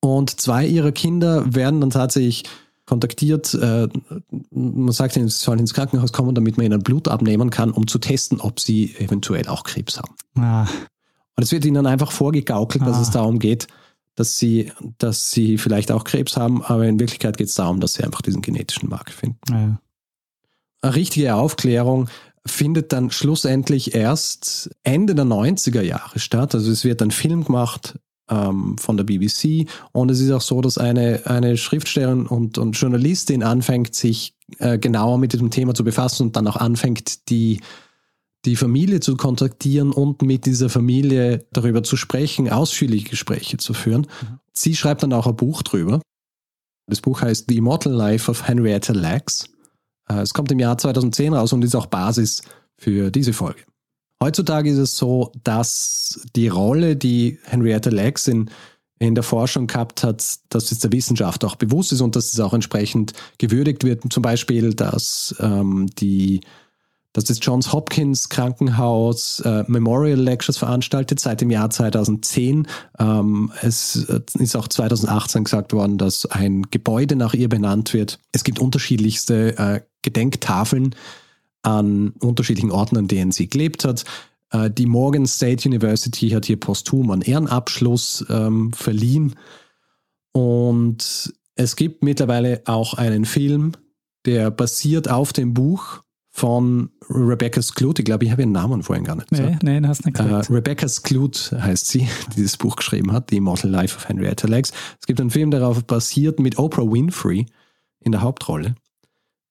Und 0.00 0.40
zwei 0.40 0.66
ihrer 0.66 0.92
Kinder 0.92 1.54
werden 1.54 1.82
dann 1.82 1.90
tatsächlich 1.90 2.44
kontaktiert. 2.90 3.54
Äh, 3.54 3.88
man 4.50 4.90
sagt 4.92 5.16
ihnen, 5.16 5.28
sie 5.28 5.38
sollen 5.38 5.60
ins 5.60 5.72
Krankenhaus 5.74 6.12
kommen, 6.12 6.34
damit 6.34 6.56
man 6.56 6.66
ihnen 6.66 6.82
Blut 6.82 7.06
abnehmen 7.06 7.50
kann, 7.50 7.70
um 7.70 7.86
zu 7.86 7.98
testen, 8.00 8.40
ob 8.40 8.58
sie 8.58 8.94
eventuell 8.98 9.46
auch 9.48 9.62
Krebs 9.62 9.96
haben. 9.98 10.14
Ah. 10.36 10.66
Und 11.36 11.44
es 11.44 11.52
wird 11.52 11.64
ihnen 11.64 11.86
einfach 11.86 12.10
vorgegaukelt, 12.10 12.84
dass 12.84 12.96
Ah. 12.96 13.02
es 13.02 13.10
darum 13.10 13.38
geht, 13.38 13.68
dass 14.16 14.38
sie, 14.38 14.72
dass 14.98 15.30
sie 15.30 15.56
vielleicht 15.56 15.92
auch 15.92 16.02
Krebs 16.04 16.36
haben, 16.36 16.62
aber 16.64 16.84
in 16.86 16.98
Wirklichkeit 16.98 17.38
geht 17.38 17.46
es 17.46 17.54
darum, 17.54 17.78
dass 17.80 17.94
sie 17.94 18.02
einfach 18.02 18.22
diesen 18.22 18.42
genetischen 18.42 18.88
Marker 18.88 19.12
finden. 19.12 19.38
Ja. 19.48 19.80
Eine 20.82 20.94
richtige 20.96 21.36
Aufklärung 21.36 22.08
findet 22.44 22.92
dann 22.92 23.10
schlussendlich 23.12 23.94
erst 23.94 24.70
Ende 24.82 25.14
der 25.14 25.26
90er 25.26 25.82
Jahre 25.82 26.18
statt. 26.18 26.54
Also 26.54 26.70
es 26.72 26.84
wird 26.84 27.00
ein 27.02 27.12
Film 27.12 27.44
gemacht 27.44 27.98
ähm, 28.30 28.78
von 28.78 28.96
der 28.96 29.04
BBC 29.04 29.68
und 29.92 30.10
es 30.10 30.20
ist 30.20 30.30
auch 30.30 30.40
so, 30.40 30.60
dass 30.60 30.78
eine, 30.78 31.22
eine 31.26 31.56
Schriftstellerin 31.56 32.26
und, 32.26 32.58
und 32.58 32.72
Journalistin 32.72 33.42
anfängt, 33.42 33.94
sich 33.94 34.34
äh, 34.58 34.78
genauer 34.78 35.18
mit 35.18 35.32
diesem 35.32 35.50
Thema 35.50 35.74
zu 35.74 35.84
befassen 35.84 36.28
und 36.28 36.36
dann 36.36 36.46
auch 36.46 36.56
anfängt, 36.56 37.28
die, 37.28 37.60
die 38.44 38.56
Familie 38.56 39.00
zu 39.00 39.16
kontaktieren 39.16 39.92
und 39.92 40.22
mit 40.22 40.46
dieser 40.46 40.70
Familie 40.70 41.46
darüber 41.52 41.82
zu 41.82 41.96
sprechen, 41.96 42.48
ausführliche 42.48 43.10
Gespräche 43.10 43.58
zu 43.58 43.74
führen. 43.74 44.06
Sie 44.52 44.74
schreibt 44.74 45.02
dann 45.02 45.12
auch 45.12 45.26
ein 45.26 45.36
Buch 45.36 45.62
drüber. 45.62 46.00
Das 46.86 47.00
Buch 47.00 47.20
heißt 47.22 47.46
The 47.48 47.58
Immortal 47.58 47.92
Life 47.92 48.30
of 48.30 48.46
Henrietta 48.46 48.92
Lacks. 48.92 49.44
Äh, 50.08 50.20
Es 50.20 50.34
kommt 50.34 50.50
im 50.50 50.58
Jahr 50.58 50.78
2010 50.78 51.34
raus 51.34 51.52
und 51.52 51.62
ist 51.62 51.76
auch 51.76 51.86
Basis 51.86 52.42
für 52.76 53.10
diese 53.10 53.32
Folge. 53.32 53.60
Heutzutage 54.22 54.70
ist 54.70 54.78
es 54.78 54.96
so, 54.96 55.32
dass 55.44 56.20
die 56.36 56.48
Rolle, 56.48 56.96
die 56.96 57.38
Henrietta 57.44 57.90
Lacks 57.90 58.28
in, 58.28 58.50
in 58.98 59.14
der 59.14 59.24
Forschung 59.24 59.66
gehabt 59.66 60.04
hat, 60.04 60.22
dass 60.50 60.72
es 60.72 60.78
der 60.80 60.92
Wissenschaft 60.92 61.42
auch 61.44 61.56
bewusst 61.56 61.92
ist 61.92 62.02
und 62.02 62.16
dass 62.16 62.32
es 62.32 62.40
auch 62.40 62.52
entsprechend 62.52 63.14
gewürdigt 63.38 63.82
wird. 63.82 64.12
Zum 64.12 64.22
Beispiel, 64.22 64.74
dass 64.74 65.34
ähm, 65.40 65.86
die 65.98 66.40
dass 67.12 67.24
das 67.24 67.38
Johns 67.42 67.72
Hopkins 67.72 68.28
Krankenhaus 68.28 69.40
äh, 69.40 69.64
Memorial 69.66 70.20
Lectures 70.20 70.58
veranstaltet 70.58 71.18
seit 71.18 71.40
dem 71.40 71.50
Jahr 71.50 71.68
2010. 71.70 72.68
Ähm, 72.98 73.52
es 73.62 73.96
ist 73.96 74.56
auch 74.56 74.68
2018 74.68 75.44
gesagt 75.44 75.72
worden, 75.72 75.98
dass 75.98 76.26
ein 76.26 76.62
Gebäude 76.70 77.16
nach 77.16 77.34
ihr 77.34 77.48
benannt 77.48 77.94
wird. 77.94 78.20
Es 78.32 78.44
gibt 78.44 78.60
unterschiedlichste 78.60 79.58
äh, 79.58 79.80
Gedenktafeln 80.02 80.94
an 81.62 82.10
unterschiedlichen 82.20 82.70
Orten, 82.70 82.96
an 82.96 83.08
denen 83.08 83.32
sie 83.32 83.48
gelebt 83.48 83.84
hat. 83.84 84.04
Äh, 84.50 84.70
die 84.70 84.86
Morgan 84.86 85.26
State 85.26 85.68
University 85.68 86.30
hat 86.30 86.46
hier 86.46 86.58
posthum 86.58 87.10
einen 87.10 87.22
Ehrenabschluss 87.22 88.24
ähm, 88.30 88.72
verliehen. 88.72 89.34
Und 90.32 91.32
es 91.54 91.76
gibt 91.76 92.02
mittlerweile 92.02 92.62
auch 92.66 92.94
einen 92.94 93.24
Film, 93.24 93.72
der 94.26 94.50
basiert 94.50 95.08
auf 95.10 95.32
dem 95.32 95.54
Buch 95.54 96.02
von 96.32 96.90
Rebecca 97.08 97.60
Skloot. 97.60 97.98
Ich 97.98 98.04
glaube, 98.04 98.24
ich 98.24 98.30
habe 98.30 98.42
ihren 98.42 98.52
Namen 98.52 98.82
vorhin 98.82 99.04
gar 99.04 99.16
nicht 99.16 99.28
gesagt. 99.28 99.62
nee, 99.62 99.80
hast 99.84 100.06
nicht 100.06 100.18
Äh, 100.20 100.22
gesagt. 100.22 100.50
Rebecca 100.50 100.88
Skloot 100.88 101.52
heißt 101.58 101.88
sie, 101.88 102.08
die 102.30 102.36
dieses 102.36 102.56
Buch 102.56 102.76
geschrieben 102.76 103.12
hat, 103.12 103.30
The 103.30 103.38
Immortal 103.38 103.70
Life 103.70 103.96
of 103.96 104.08
Henrietta 104.08 104.46
Lacks. 104.46 104.72
Es 105.00 105.06
gibt 105.06 105.20
einen 105.20 105.30
Film, 105.30 105.50
der 105.50 105.60
darauf 105.60 105.84
basiert, 105.84 106.38
mit 106.38 106.58
Oprah 106.58 106.84
Winfrey 106.90 107.46
in 108.00 108.12
der 108.12 108.22
Hauptrolle. 108.22 108.76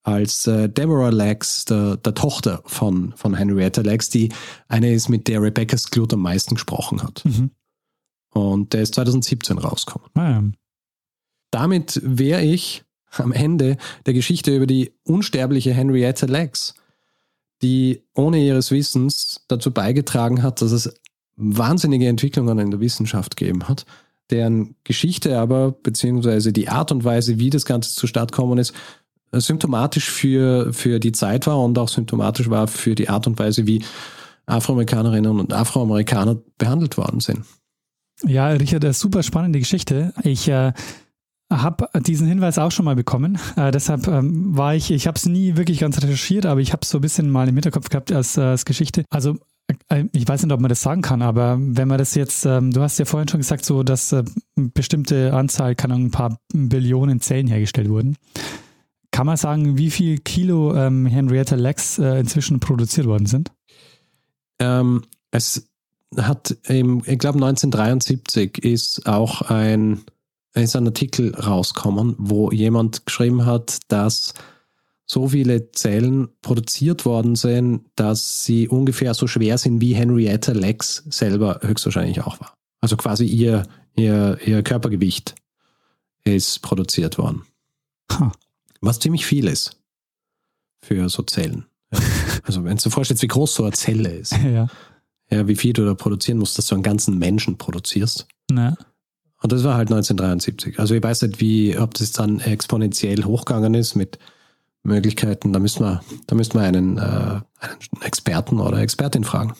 Als 0.09 0.47
äh, 0.47 0.67
Deborah 0.67 1.11
Lacks, 1.11 1.65
der, 1.65 1.97
der 1.97 2.15
Tochter 2.15 2.63
von, 2.65 3.13
von 3.15 3.35
Henrietta 3.35 3.81
Lacks, 3.81 4.09
die 4.09 4.29
eine 4.67 4.91
ist, 4.91 5.07
mit 5.07 5.27
der 5.27 5.39
Rebecca 5.39 5.77
Skloot 5.77 6.13
am 6.13 6.21
meisten 6.21 6.55
gesprochen 6.55 7.03
hat. 7.03 7.23
Mhm. 7.25 7.51
Und 8.31 8.73
der 8.73 8.81
ist 8.81 8.95
2017 8.95 9.59
rausgekommen. 9.59 10.09
Ah, 10.15 10.29
ja. 10.31 10.43
Damit 11.51 12.01
wäre 12.03 12.41
ich 12.41 12.83
am 13.11 13.31
Ende 13.31 13.77
der 14.07 14.15
Geschichte 14.15 14.55
über 14.55 14.65
die 14.65 14.93
unsterbliche 15.03 15.73
Henrietta 15.73 16.25
Lacks, 16.25 16.73
die 17.61 18.01
ohne 18.15 18.39
ihres 18.39 18.71
Wissens 18.71 19.45
dazu 19.47 19.71
beigetragen 19.71 20.41
hat, 20.41 20.63
dass 20.63 20.71
es 20.71 20.91
wahnsinnige 21.35 22.07
Entwicklungen 22.07 22.57
in 22.57 22.71
der 22.71 22.79
Wissenschaft 22.79 23.37
gegeben 23.37 23.67
hat, 23.67 23.85
deren 24.31 24.75
Geschichte 24.83 25.37
aber, 25.37 25.71
beziehungsweise 25.71 26.51
die 26.51 26.67
Art 26.67 26.91
und 26.91 27.03
Weise, 27.03 27.37
wie 27.37 27.51
das 27.51 27.65
Ganze 27.65 27.93
zustande 27.93 28.31
gekommen 28.31 28.57
ist, 28.57 28.73
symptomatisch 29.33 30.09
für, 30.09 30.73
für 30.73 30.99
die 30.99 31.11
Zeit 31.11 31.47
war 31.47 31.63
und 31.63 31.77
auch 31.77 31.89
symptomatisch 31.89 32.49
war 32.49 32.67
für 32.67 32.95
die 32.95 33.09
Art 33.09 33.27
und 33.27 33.39
Weise, 33.39 33.67
wie 33.67 33.83
Afroamerikanerinnen 34.45 35.39
und 35.39 35.53
Afroamerikaner 35.53 36.37
behandelt 36.57 36.97
worden 36.97 37.19
sind. 37.19 37.45
Ja, 38.25 38.49
Richard, 38.49 38.83
das 38.83 38.97
ist 38.97 39.01
super 39.01 39.23
spannende 39.23 39.59
Geschichte. 39.59 40.13
Ich 40.23 40.49
äh, 40.49 40.73
habe 41.51 41.87
diesen 42.01 42.27
Hinweis 42.27 42.57
auch 42.57 42.71
schon 42.71 42.85
mal 42.85 42.95
bekommen. 42.95 43.37
Äh, 43.55 43.71
deshalb 43.71 44.07
ähm, 44.07 44.57
war 44.57 44.75
ich, 44.75 44.91
ich 44.91 45.07
habe 45.07 45.17
es 45.17 45.25
nie 45.25 45.55
wirklich 45.55 45.79
ganz 45.79 46.01
recherchiert, 46.01 46.45
aber 46.45 46.59
ich 46.59 46.73
habe 46.73 46.81
es 46.83 46.89
so 46.89 46.97
ein 46.97 47.01
bisschen 47.01 47.29
mal 47.29 47.47
im 47.47 47.55
Hinterkopf 47.55 47.89
gehabt 47.89 48.11
als, 48.11 48.37
äh, 48.37 48.41
als 48.41 48.65
Geschichte. 48.65 49.05
Also 49.09 49.37
äh, 49.89 50.05
ich 50.11 50.27
weiß 50.27 50.43
nicht, 50.43 50.51
ob 50.51 50.59
man 50.59 50.69
das 50.69 50.81
sagen 50.81 51.01
kann, 51.01 51.21
aber 51.21 51.57
wenn 51.59 51.87
man 51.87 51.97
das 51.97 52.15
jetzt, 52.15 52.45
ähm, 52.45 52.71
du 52.71 52.81
hast 52.81 52.99
ja 52.99 53.05
vorhin 53.05 53.29
schon 53.29 53.39
gesagt, 53.39 53.65
so 53.65 53.83
dass 53.83 54.11
äh, 54.11 54.23
bestimmte 54.55 55.33
Anzahl, 55.33 55.75
kann 55.75 55.91
ein 55.91 56.11
paar 56.11 56.37
Billionen 56.53 57.21
Zellen 57.21 57.47
hergestellt 57.47 57.89
wurden. 57.89 58.15
Kann 59.19 59.27
man 59.27 59.35
sagen, 59.35 59.77
wie 59.77 59.91
viel 59.91 60.19
Kilo 60.19 60.73
ähm, 60.73 61.05
Henrietta 61.05 61.57
Lacks 61.57 61.99
äh, 61.99 62.21
inzwischen 62.21 62.61
produziert 62.61 63.05
worden 63.05 63.25
sind? 63.25 63.51
Ähm, 64.59 65.03
es 65.29 65.67
hat, 66.15 66.55
im, 66.69 66.99
ich 66.99 67.19
glaube 67.19 67.35
1973 67.35 68.59
ist 68.59 69.05
auch 69.07 69.41
ein, 69.41 70.05
ist 70.53 70.73
ein 70.77 70.87
Artikel 70.87 71.35
rausgekommen, 71.35 72.15
wo 72.17 72.49
jemand 72.51 73.05
geschrieben 73.05 73.45
hat, 73.45 73.79
dass 73.89 74.35
so 75.05 75.27
viele 75.27 75.69
Zellen 75.73 76.29
produziert 76.41 77.03
worden 77.03 77.35
sind, 77.35 77.81
dass 77.97 78.45
sie 78.45 78.69
ungefähr 78.69 79.13
so 79.13 79.27
schwer 79.27 79.57
sind, 79.57 79.81
wie 79.81 79.95
Henrietta 79.95 80.53
Lacks 80.53 81.03
selber 81.09 81.59
höchstwahrscheinlich 81.61 82.21
auch 82.21 82.39
war. 82.39 82.53
Also 82.79 82.95
quasi 82.95 83.25
ihr, 83.25 83.63
ihr, 83.97 84.37
ihr 84.45 84.63
Körpergewicht 84.63 85.35
ist 86.23 86.61
produziert 86.61 87.17
worden. 87.17 87.41
Ha. 88.13 88.31
Was 88.81 88.99
ziemlich 88.99 89.25
viel 89.25 89.47
ist 89.47 89.77
für 90.83 91.09
so 91.09 91.23
Zellen. 91.23 91.65
Also 92.45 92.63
wenn 92.63 92.77
du 92.77 92.83
dir 92.83 92.89
vorstellst, 92.89 93.21
wie 93.21 93.27
groß 93.27 93.53
so 93.53 93.63
eine 93.63 93.73
Zelle 93.73 94.09
ist, 94.09 94.31
ja. 94.43 94.67
ja, 95.29 95.47
wie 95.47 95.55
viel 95.55 95.73
du 95.73 95.85
da 95.85 95.93
produzieren 95.93 96.39
musst, 96.39 96.57
dass 96.57 96.65
du 96.67 96.73
einen 96.73 96.83
ganzen 96.83 97.19
Menschen 97.19 97.57
produzierst. 97.57 98.27
Ne? 98.49 98.75
Und 99.41 99.51
das 99.51 99.63
war 99.63 99.75
halt 99.75 99.89
1973. 99.89 100.79
Also 100.79 100.95
ich 100.95 101.03
weiß 101.03 101.21
nicht, 101.23 101.41
wie, 101.41 101.77
ob 101.77 101.93
das 101.93 102.11
dann 102.11 102.39
exponentiell 102.39 103.23
hochgegangen 103.25 103.75
ist 103.75 103.95
mit, 103.95 104.17
Möglichkeiten. 104.83 105.53
Da 105.53 105.59
müssen 105.59 105.83
wir, 105.83 106.01
da 106.27 106.35
müssen 106.35 106.53
wir 106.55 106.61
einen, 106.61 106.97
äh, 106.97 107.01
einen 107.01 108.01
Experten 108.01 108.59
oder 108.59 108.79
Expertin 108.79 109.23
fragen. 109.23 109.53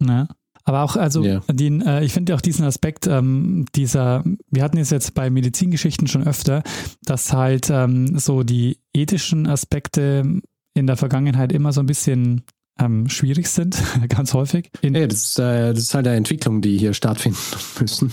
Ja. 0.00 0.28
Aber 0.64 0.82
auch, 0.82 0.96
also, 0.96 1.22
Ja. 1.22 1.40
den, 1.50 1.82
äh, 1.82 2.04
ich 2.04 2.12
finde 2.12 2.34
auch 2.34 2.40
diesen 2.40 2.64
Aspekt, 2.64 3.06
ähm, 3.06 3.66
dieser, 3.74 4.24
wir 4.50 4.62
hatten 4.62 4.78
es 4.78 4.90
jetzt 4.90 5.14
bei 5.14 5.28
Medizingeschichten 5.28 6.08
schon 6.08 6.26
öfter, 6.26 6.62
dass 7.02 7.32
halt 7.32 7.68
ähm, 7.70 8.18
so 8.18 8.42
die 8.42 8.78
ethischen 8.94 9.46
Aspekte 9.46 10.40
in 10.74 10.86
der 10.86 10.96
Vergangenheit 10.96 11.52
immer 11.52 11.72
so 11.72 11.80
ein 11.80 11.86
bisschen 11.86 12.42
ähm, 12.80 13.08
schwierig 13.08 13.48
sind, 13.48 13.80
ganz 14.08 14.32
häufig. 14.32 14.70
In, 14.80 14.94
Ja, 14.94 15.06
das, 15.06 15.22
ist, 15.22 15.38
äh, 15.38 15.74
das 15.74 15.82
ist 15.82 15.94
halt 15.94 16.06
eine 16.06 16.16
Entwicklung, 16.16 16.62
die 16.62 16.78
hier 16.78 16.94
stattfinden 16.94 17.38
müssen, 17.80 18.12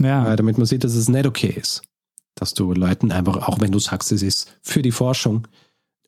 ja, 0.00 0.32
äh, 0.32 0.36
damit 0.36 0.56
man 0.56 0.66
sieht, 0.66 0.84
dass 0.84 0.94
es 0.94 1.08
nicht 1.08 1.26
okay 1.26 1.54
ist. 1.54 1.82
Dass 2.34 2.54
du 2.54 2.72
Leuten 2.72 3.12
einfach, 3.12 3.46
auch 3.46 3.60
wenn 3.60 3.70
du 3.70 3.78
sagst, 3.78 4.10
es 4.10 4.22
ist 4.22 4.56
für 4.62 4.82
die 4.82 4.90
Forschung, 4.90 5.46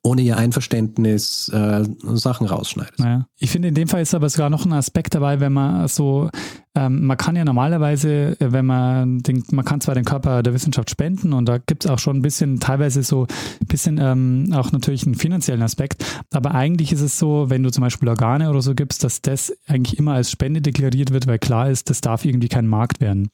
ohne 0.06 0.22
ihr 0.22 0.36
Einverständnis 0.36 1.48
äh, 1.48 1.82
Sachen 2.14 2.46
rausschneidest. 2.46 3.00
Naja. 3.00 3.26
Ich 3.38 3.50
finde, 3.50 3.68
in 3.68 3.74
dem 3.74 3.88
Fall 3.88 4.02
ist 4.02 4.14
aber 4.14 4.28
sogar 4.28 4.50
noch 4.50 4.64
ein 4.64 4.72
Aspekt 4.72 5.16
dabei, 5.16 5.40
wenn 5.40 5.52
man 5.52 5.88
so, 5.88 6.30
ähm, 6.76 7.06
man 7.06 7.16
kann 7.16 7.34
ja 7.34 7.44
normalerweise, 7.44 8.36
wenn 8.38 8.66
man 8.66 9.18
den, 9.18 9.42
man 9.50 9.64
kann 9.64 9.80
zwar 9.80 9.96
den 9.96 10.04
Körper 10.04 10.44
der 10.44 10.54
Wissenschaft 10.54 10.90
spenden 10.90 11.32
und 11.32 11.48
da 11.48 11.58
gibt 11.58 11.84
es 11.84 11.90
auch 11.90 11.98
schon 11.98 12.18
ein 12.18 12.22
bisschen, 12.22 12.60
teilweise 12.60 13.02
so 13.02 13.26
ein 13.60 13.66
bisschen 13.66 13.98
ähm, 14.00 14.52
auch 14.54 14.70
natürlich 14.70 15.04
einen 15.06 15.16
finanziellen 15.16 15.62
Aspekt, 15.62 16.04
aber 16.32 16.54
eigentlich 16.54 16.92
ist 16.92 17.00
es 17.00 17.18
so, 17.18 17.50
wenn 17.50 17.64
du 17.64 17.70
zum 17.70 17.82
Beispiel 17.82 18.08
Organe 18.08 18.48
oder 18.48 18.62
so 18.62 18.76
gibst, 18.76 19.02
dass 19.02 19.22
das 19.22 19.52
eigentlich 19.66 19.98
immer 19.98 20.12
als 20.12 20.30
Spende 20.30 20.60
deklariert 20.60 21.12
wird, 21.12 21.26
weil 21.26 21.40
klar 21.40 21.68
ist, 21.68 21.90
das 21.90 22.00
darf 22.00 22.24
irgendwie 22.24 22.48
kein 22.48 22.68
Markt 22.68 23.00
werden. 23.00 23.30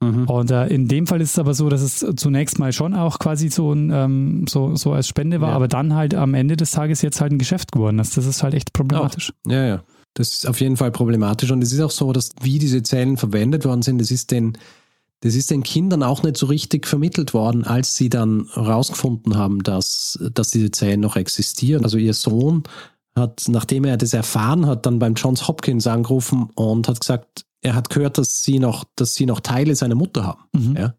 Mhm. 0.00 0.28
Und 0.28 0.50
äh, 0.50 0.66
in 0.66 0.88
dem 0.88 1.06
Fall 1.06 1.20
ist 1.20 1.30
es 1.32 1.38
aber 1.38 1.54
so, 1.54 1.68
dass 1.68 1.80
es 1.80 2.04
zunächst 2.16 2.58
mal 2.58 2.72
schon 2.72 2.94
auch 2.94 3.18
quasi 3.18 3.48
so, 3.48 3.72
ein, 3.72 3.90
ähm, 3.90 4.44
so, 4.48 4.76
so 4.76 4.92
als 4.92 5.08
Spende 5.08 5.40
war, 5.40 5.50
Ja. 5.50 5.56
aber 5.56 5.68
dann 5.68 5.94
halt 5.94 6.14
am 6.14 6.34
Ende 6.34 6.56
des 6.56 6.70
Tages 6.72 7.00
jetzt 7.02 7.20
halt 7.20 7.32
ein 7.32 7.38
Geschäft 7.38 7.72
geworden 7.72 7.98
ist. 7.98 8.16
Das 8.16 8.26
ist 8.26 8.42
halt 8.42 8.54
echt 8.54 8.72
problematisch. 8.74 9.32
Ja, 9.46 9.64
ja. 9.64 9.82
Das 10.14 10.32
ist 10.32 10.46
auf 10.48 10.60
jeden 10.60 10.76
Fall 10.76 10.90
problematisch. 10.90 11.50
Und 11.50 11.62
es 11.62 11.72
ist 11.72 11.80
auch 11.80 11.90
so, 11.90 12.12
dass 12.12 12.30
wie 12.42 12.58
diese 12.58 12.82
Zellen 12.82 13.16
verwendet 13.16 13.64
worden 13.64 13.82
sind, 13.82 13.98
das 13.98 14.10
ist 14.10 14.30
den, 14.30 14.58
das 15.20 15.34
ist 15.34 15.50
den 15.50 15.62
Kindern 15.62 16.02
auch 16.02 16.22
nicht 16.22 16.36
so 16.36 16.46
richtig 16.46 16.86
vermittelt 16.86 17.32
worden, 17.32 17.64
als 17.64 17.96
sie 17.96 18.10
dann 18.10 18.48
herausgefunden 18.52 19.36
haben, 19.36 19.62
dass, 19.62 20.18
dass 20.34 20.50
diese 20.50 20.70
Zellen 20.70 21.00
noch 21.00 21.16
existieren. 21.16 21.84
Also 21.84 21.96
ihr 21.96 22.12
Sohn 22.14 22.64
hat, 23.16 23.44
nachdem 23.48 23.84
er 23.84 23.96
das 23.96 24.12
erfahren 24.12 24.66
hat, 24.66 24.84
dann 24.84 24.98
beim 24.98 25.14
Johns 25.14 25.48
Hopkins 25.48 25.86
angerufen 25.86 26.50
und 26.54 26.86
hat 26.86 27.00
gesagt, 27.00 27.45
er 27.66 27.74
hat 27.74 27.90
gehört, 27.90 28.16
dass 28.16 28.44
sie 28.44 28.60
noch, 28.60 28.84
dass 28.94 29.14
sie 29.14 29.26
noch 29.26 29.40
Teile 29.40 29.74
seiner 29.74 29.96
Mutter 29.96 30.24
haben. 30.24 30.44
Mhm. 30.52 30.76
Ja. 30.76 30.94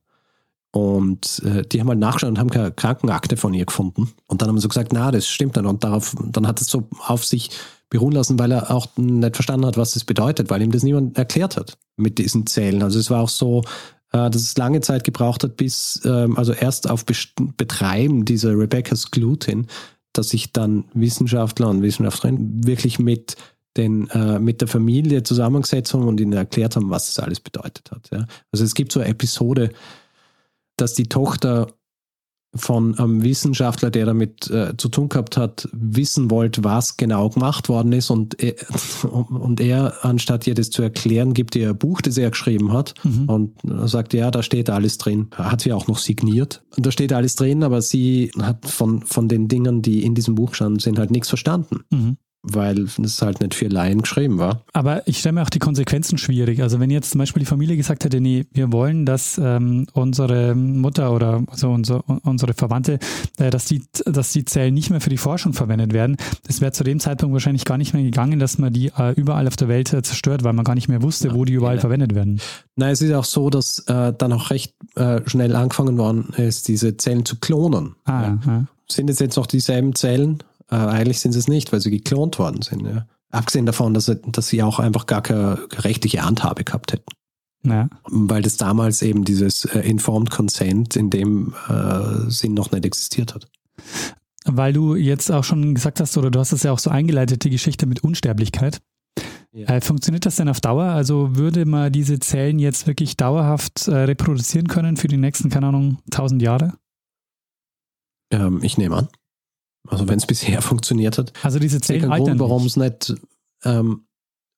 Und 0.71 1.41
äh, 1.45 1.63
die 1.63 1.79
haben 1.79 1.87
halt 1.87 1.99
nachgeschaut 1.99 2.29
und 2.29 2.39
haben 2.39 2.49
keine 2.49 2.71
Krankenakte 2.71 3.37
von 3.37 3.53
ihr 3.53 3.65
gefunden. 3.65 4.09
Und 4.27 4.41
dann 4.41 4.49
haben 4.49 4.57
sie 4.57 4.63
so 4.63 4.67
gesagt, 4.67 4.91
na, 4.91 5.09
das 5.11 5.27
stimmt 5.27 5.55
nicht. 5.55 5.65
Und 5.65 5.83
darauf, 5.83 6.13
dann 6.29 6.45
hat 6.45 6.59
es 6.59 6.67
so 6.67 6.89
auf 6.99 7.25
sich 7.25 7.51
beruhen 7.89 8.11
lassen, 8.11 8.37
weil 8.37 8.51
er 8.51 8.69
auch 8.69 8.87
nicht 8.97 9.37
verstanden 9.37 9.65
hat, 9.65 9.77
was 9.77 9.93
das 9.93 10.03
bedeutet, 10.03 10.49
weil 10.49 10.61
ihm 10.61 10.71
das 10.71 10.83
niemand 10.83 11.17
erklärt 11.17 11.55
hat 11.55 11.77
mit 11.95 12.17
diesen 12.17 12.45
Zählen. 12.45 12.83
Also 12.83 12.99
es 12.99 13.09
war 13.09 13.21
auch 13.21 13.29
so, 13.29 13.61
äh, 14.11 14.29
dass 14.29 14.41
es 14.41 14.57
lange 14.57 14.81
Zeit 14.81 15.05
gebraucht 15.05 15.45
hat, 15.45 15.55
bis, 15.55 16.01
ähm, 16.03 16.37
also 16.37 16.51
erst 16.51 16.89
auf 16.89 17.05
Best 17.05 17.31
Betreiben 17.55 18.25
dieser 18.25 18.51
Rebecca's 18.51 19.09
Gluten, 19.09 19.67
dass 20.11 20.29
sich 20.29 20.51
dann 20.51 20.83
Wissenschaftler 20.93 21.69
und 21.69 21.81
Wissenschaftlerinnen 21.81 22.67
wirklich 22.67 22.99
mit 22.99 23.37
den, 23.77 24.09
äh, 24.09 24.39
mit 24.39 24.61
der 24.61 24.67
Familie 24.67 25.23
zusammengesetzt 25.23 25.93
haben 25.93 26.07
und 26.07 26.19
ihnen 26.19 26.33
erklärt 26.33 26.75
haben, 26.75 26.89
was 26.89 27.07
das 27.13 27.23
alles 27.23 27.39
bedeutet 27.39 27.91
hat. 27.91 28.09
Ja. 28.11 28.25
Also 28.51 28.65
es 28.65 28.73
gibt 28.73 28.91
so 28.91 28.99
eine 28.99 29.09
Episode, 29.09 29.69
dass 30.77 30.93
die 30.93 31.07
Tochter 31.07 31.67
von 32.55 32.97
einem 32.97 33.23
Wissenschaftler, 33.23 33.91
der 33.91 34.05
damit 34.05 34.49
äh, 34.49 34.75
zu 34.77 34.87
tun 34.89 35.09
gehabt 35.09 35.37
hat, 35.37 35.67
wissen 35.73 36.31
wollte, 36.31 36.63
was 36.63 36.97
genau 36.97 37.29
gemacht 37.29 37.67
worden 37.69 37.91
ist 37.91 38.09
und 38.09 38.41
er, 38.41 38.55
und 39.11 39.59
er, 39.59 40.05
anstatt 40.05 40.47
ihr 40.47 40.55
das 40.55 40.69
zu 40.69 40.81
erklären, 40.81 41.33
gibt 41.33 41.55
ihr 41.55 41.69
ein 41.69 41.77
Buch, 41.77 42.01
das 42.01 42.17
er 42.17 42.29
geschrieben 42.31 42.71
hat 42.73 42.95
Mhm. 43.03 43.29
und 43.29 43.53
sagt, 43.89 44.13
ja, 44.13 44.31
da 44.31 44.41
steht 44.41 44.69
alles 44.69 44.97
drin. 44.97 45.27
Hat 45.35 45.61
sie 45.61 45.73
auch 45.73 45.87
noch 45.87 45.99
signiert. 45.99 46.63
Da 46.77 46.89
steht 46.89 47.13
alles 47.13 47.35
drin, 47.35 47.63
aber 47.63 47.81
sie 47.81 48.31
hat 48.41 48.65
von, 48.65 49.01
von 49.03 49.27
den 49.27 49.49
Dingen, 49.49 49.81
die 49.81 50.03
in 50.03 50.15
diesem 50.15 50.33
Buch 50.35 50.55
standen, 50.55 50.79
sind 50.79 50.97
halt 50.97 51.11
nichts 51.11 51.29
verstanden, 51.29 51.81
Mhm. 51.91 52.17
Weil 52.53 52.79
es 53.03 53.21
halt 53.21 53.41
nicht 53.41 53.55
für 53.55 53.67
Laien 53.67 54.01
geschrieben 54.01 54.37
war. 54.37 54.63
Aber 54.73 55.07
ich 55.07 55.19
stelle 55.19 55.33
mir 55.33 55.41
auch 55.43 55.49
die 55.49 55.59
Konsequenzen 55.59 56.17
schwierig. 56.17 56.61
Also 56.61 56.79
wenn 56.79 56.89
jetzt 56.89 57.11
zum 57.11 57.19
Beispiel 57.19 57.41
die 57.41 57.45
Familie 57.45 57.77
gesagt 57.77 58.03
hätte, 58.03 58.19
nee, 58.21 58.45
wir 58.51 58.71
wollen, 58.71 59.05
dass 59.05 59.39
ähm, 59.43 59.87
unsere 59.93 60.55
Mutter 60.55 61.11
oder 61.11 61.43
also 61.47 61.69
unser, 61.69 62.03
unsere 62.23 62.53
Verwandte, 62.53 62.99
äh, 63.37 63.49
dass, 63.49 63.65
die, 63.65 63.83
dass 64.05 64.31
die 64.31 64.45
Zellen 64.45 64.73
nicht 64.73 64.89
mehr 64.89 65.01
für 65.01 65.09
die 65.09 65.17
Forschung 65.17 65.53
verwendet 65.53 65.93
werden, 65.93 66.17
das 66.45 66.61
wäre 66.61 66.71
zu 66.71 66.83
dem 66.83 66.99
Zeitpunkt 66.99 67.33
wahrscheinlich 67.33 67.65
gar 67.65 67.77
nicht 67.77 67.93
mehr 67.93 68.03
gegangen, 68.03 68.39
dass 68.39 68.57
man 68.57 68.73
die 68.73 68.91
äh, 68.97 69.13
überall 69.13 69.47
auf 69.47 69.55
der 69.55 69.67
Welt 69.67 69.93
äh, 69.93 70.01
zerstört, 70.01 70.43
weil 70.43 70.53
man 70.53 70.65
gar 70.65 70.75
nicht 70.75 70.87
mehr 70.87 71.01
wusste, 71.01 71.33
wo 71.33 71.45
die 71.45 71.53
überall 71.53 71.75
genau. 71.75 71.81
verwendet 71.81 72.15
werden. 72.15 72.39
Na, 72.75 72.89
es 72.91 73.01
ist 73.01 73.13
auch 73.13 73.25
so, 73.25 73.49
dass 73.49 73.79
äh, 73.87 74.13
dann 74.17 74.33
auch 74.33 74.49
recht 74.49 74.73
äh, 74.95 75.21
schnell 75.27 75.55
angefangen 75.55 75.97
worden 75.97 76.29
ist, 76.37 76.67
diese 76.67 76.97
Zellen 76.97 77.25
zu 77.25 77.37
klonen. 77.37 77.95
Ah, 78.05 78.21
Ja. 78.21 78.39
ja. 78.45 78.67
Sind 78.89 79.09
es 79.09 79.19
jetzt 79.19 79.35
noch 79.35 79.47
dieselben 79.47 79.95
Zellen? 79.95 80.41
Äh, 80.69 80.75
eigentlich 80.75 81.19
sind 81.19 81.35
es 81.35 81.47
nicht, 81.47 81.71
weil 81.71 81.79
sie 81.79 81.91
geklont 81.91 82.39
worden 82.39 82.61
sind. 82.61 82.85
Ja. 82.85 83.07
Abgesehen 83.31 83.65
davon, 83.65 83.93
dass 83.93 84.05
sie, 84.05 84.15
dass 84.15 84.47
sie 84.47 84.63
auch 84.63 84.79
einfach 84.79 85.05
gar 85.05 85.21
keine 85.21 85.59
rechtliche 85.73 86.23
Handhabe 86.23 86.63
gehabt 86.63 86.93
hätten. 86.93 87.11
ja. 87.63 87.89
Weil 88.09 88.41
das 88.41 88.57
damals 88.57 89.01
eben 89.01 89.23
dieses 89.23 89.65
äh, 89.65 89.79
Informed 89.79 90.31
Consent 90.31 90.95
in 90.95 91.09
dem 91.09 91.53
äh, 91.69 92.29
Sinn 92.29 92.53
noch 92.53 92.71
nicht 92.71 92.85
existiert 92.85 93.35
hat. 93.35 93.47
Weil 94.45 94.71
du 94.71 94.95
jetzt 94.95 95.29
auch 95.29 95.43
schon 95.43 95.75
gesagt 95.75 95.99
hast, 95.99 96.17
oder 96.17 96.31
du 96.31 96.39
hast 96.39 96.53
es 96.53 96.63
ja 96.63 96.71
auch 96.71 96.79
so 96.79 96.89
eingeleitet, 96.89 97.43
die 97.43 97.49
Geschichte 97.49 97.85
mit 97.85 98.03
Unsterblichkeit. 98.03 98.79
Ja. 99.51 99.67
Äh, 99.67 99.81
funktioniert 99.81 100.25
das 100.25 100.35
denn 100.35 100.49
auf 100.49 100.61
Dauer? 100.61 100.85
Also 100.85 101.35
würde 101.35 101.65
man 101.65 101.91
diese 101.91 102.19
Zellen 102.19 102.59
jetzt 102.59 102.87
wirklich 102.87 103.17
dauerhaft 103.17 103.87
äh, 103.87 103.95
reproduzieren 103.95 104.67
können 104.67 104.97
für 104.97 105.07
die 105.07 105.17
nächsten, 105.17 105.49
keine 105.49 105.67
Ahnung, 105.67 105.97
1000 106.11 106.41
Jahre? 106.41 106.73
Ähm, 108.31 108.59
ich 108.61 108.77
nehme 108.77 108.95
an. 108.95 109.07
Also 109.89 110.07
wenn 110.07 110.17
es 110.17 110.25
bisher 110.25 110.61
funktioniert 110.63 111.17
hat. 111.17 111.33
Also 111.43 111.59
diese 111.59 111.81
Zellen 111.81 112.11
altern 112.11 112.39
warum 112.39 112.63
nicht. 112.63 112.77
es 112.77 113.09
nicht. 113.09 113.15
Ähm, 113.63 114.01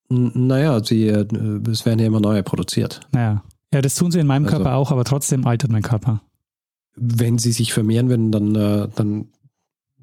naja, 0.09 0.83
sie, 0.83 1.07
äh, 1.07 1.25
es 1.69 1.85
werden 1.85 1.99
ja 1.99 2.07
immer 2.07 2.19
neue 2.19 2.43
produziert. 2.43 3.01
Naja. 3.11 3.43
Ja, 3.73 3.81
das 3.81 3.95
tun 3.95 4.11
sie 4.11 4.19
in 4.19 4.27
meinem 4.27 4.45
Also- 4.45 4.57
Körper 4.57 4.75
auch, 4.75 4.91
aber 4.91 5.03
trotzdem 5.05 5.45
altert 5.45 5.71
mein 5.71 5.83
Körper. 5.83 6.21
Wenn 6.95 7.37
sie 7.37 7.51
sich 7.51 7.71
vermehren 7.71 8.09
würden, 8.09 8.31
dann, 8.31 8.55
äh, 8.55 8.87
dann 8.95 9.27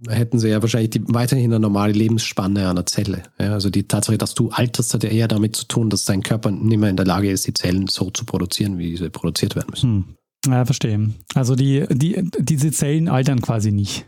hätten 0.08 0.38
sie 0.38 0.48
ja 0.48 0.62
wahrscheinlich 0.62 0.90
die, 0.90 1.02
weiterhin 1.08 1.46
eine 1.46 1.58
normale 1.60 1.92
Lebensspanne 1.92 2.68
einer 2.68 2.86
Zelle. 2.86 3.24
Ja, 3.40 3.52
also 3.54 3.68
die 3.70 3.88
Tatsache, 3.88 4.18
dass 4.18 4.34
du 4.34 4.50
alterst, 4.50 4.94
hat 4.94 5.02
ja 5.02 5.10
eher 5.10 5.26
damit 5.26 5.56
zu 5.56 5.66
tun, 5.66 5.90
dass 5.90 6.04
dein 6.04 6.22
Körper 6.22 6.50
nicht 6.50 6.78
mehr 6.78 6.90
in 6.90 6.96
der 6.96 7.06
Lage 7.06 7.30
ist, 7.30 7.46
die 7.46 7.54
Zellen 7.54 7.88
so 7.88 8.10
zu 8.10 8.24
produzieren, 8.24 8.78
wie 8.78 8.96
sie 8.96 9.10
produziert 9.10 9.56
werden 9.56 9.68
müssen. 9.70 9.90
Hm. 10.46 10.52
Ja, 10.52 10.64
verstehe. 10.64 11.10
Also 11.34 11.56
die, 11.56 11.84
die, 11.90 12.30
diese 12.38 12.70
Zellen 12.70 13.08
altern 13.08 13.40
quasi 13.40 13.72
nicht. 13.72 14.06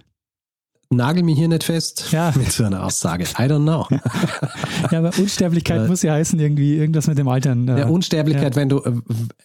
Nagel 0.91 1.23
mich 1.23 1.37
hier 1.39 1.49
nicht 1.49 1.65
fest 1.65 2.11
Ja. 2.13 2.33
mit 2.37 2.51
so 2.51 2.65
einer 2.65 2.85
Aussage. 2.85 3.25
I 3.25 3.43
don't 3.43 3.63
know. 3.63 3.87
Ja, 4.91 4.99
aber 5.01 5.11
Unsterblichkeit 5.19 5.83
Ja. 5.83 5.87
muss 5.89 6.03
ja 6.03 6.13
heißen, 6.15 6.39
irgendwie 6.41 6.77
irgendwas 6.77 7.07
mit 7.09 7.19
dem 7.19 7.29
Altern. 7.29 7.69
äh, 7.69 7.81
Ja, 7.81 7.87
Unsterblichkeit, 7.89 8.57
wenn 8.57 8.69
du, 8.69 8.79
äh, 8.79 8.93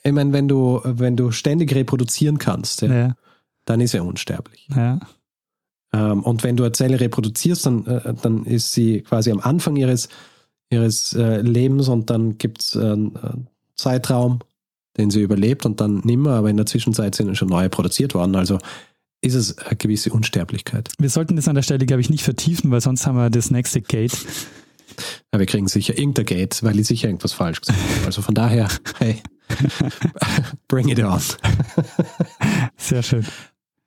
ich 0.04 0.12
meine, 0.14 0.32
wenn 0.32 0.48
du, 0.48 0.80
wenn 0.84 1.18
du 1.18 1.32
ständig 1.32 1.74
reproduzieren 1.76 2.38
kannst, 2.38 2.82
ja, 2.84 2.94
ja, 2.94 3.16
dann 3.66 3.82
ist 3.82 3.94
er 3.94 4.06
unsterblich. 4.06 4.68
ja. 4.76 5.00
Ähm, 5.96 6.24
und 6.24 6.44
wenn 6.44 6.56
du 6.58 6.64
eine 6.64 6.72
Zelle 6.72 7.00
reproduzierst, 7.00 7.66
dann, 7.68 7.86
äh, 7.86 8.14
dann 8.22 8.46
ist 8.46 8.74
sie 8.74 9.02
quasi 9.02 9.32
am 9.32 9.40
Anfang 9.40 9.76
ihres, 9.76 10.10
ihres 10.72 11.14
äh, 11.14 11.42
Lebens 11.42 11.88
und 11.88 12.10
dann 12.10 12.38
gibt 12.40 12.64
es 12.64 12.76
einen 12.78 13.16
äh, 13.16 13.20
Zeitraum, 13.76 14.40
den 14.98 15.12
sie 15.12 15.22
überlebt 15.22 15.66
und 15.68 15.82
dann 15.82 16.02
nimmer, 16.04 16.32
aber 16.32 16.50
in 16.50 16.58
der 16.58 16.66
Zwischenzeit 16.66 17.14
sind 17.16 17.36
schon 17.38 17.50
neue 17.50 17.70
produziert 17.70 18.16
worden. 18.16 18.36
Also 18.36 18.58
ist 19.24 19.36
es 19.36 19.58
eine 19.58 19.76
gewisse 19.78 20.12
Unsterblichkeit. 20.12 20.90
Wir 21.00 21.10
sollten 21.10 21.36
das 21.36 21.48
an 21.48 21.56
der 21.56 21.62
Stelle, 21.62 21.86
glaube 21.86 22.02
ich, 22.02 22.10
nicht 22.10 22.24
vertiefen, 22.24 22.72
weil 22.72 22.82
sonst 22.82 23.08
haben 23.08 23.16
wir 23.16 23.30
das 23.30 23.52
nächste 23.52 23.82
Gate. 23.82 24.14
Aber 25.32 25.40
wir 25.40 25.48
kriegen 25.48 25.68
sicher 25.68 25.98
irgendein 25.98 26.26
Gate, 26.26 26.62
weil 26.64 26.80
ich 26.80 26.88
sicher 26.88 27.08
irgendwas 27.08 27.34
falsch 27.34 27.62
gesagt 27.62 27.80
habe. 27.80 28.06
Also 28.06 28.22
von 28.22 28.36
daher, 28.36 28.68
hey, 29.00 29.22
bring 30.68 30.90
it 30.90 31.00
on. 31.00 31.22
Sehr 32.78 33.02
schön. 33.02 33.26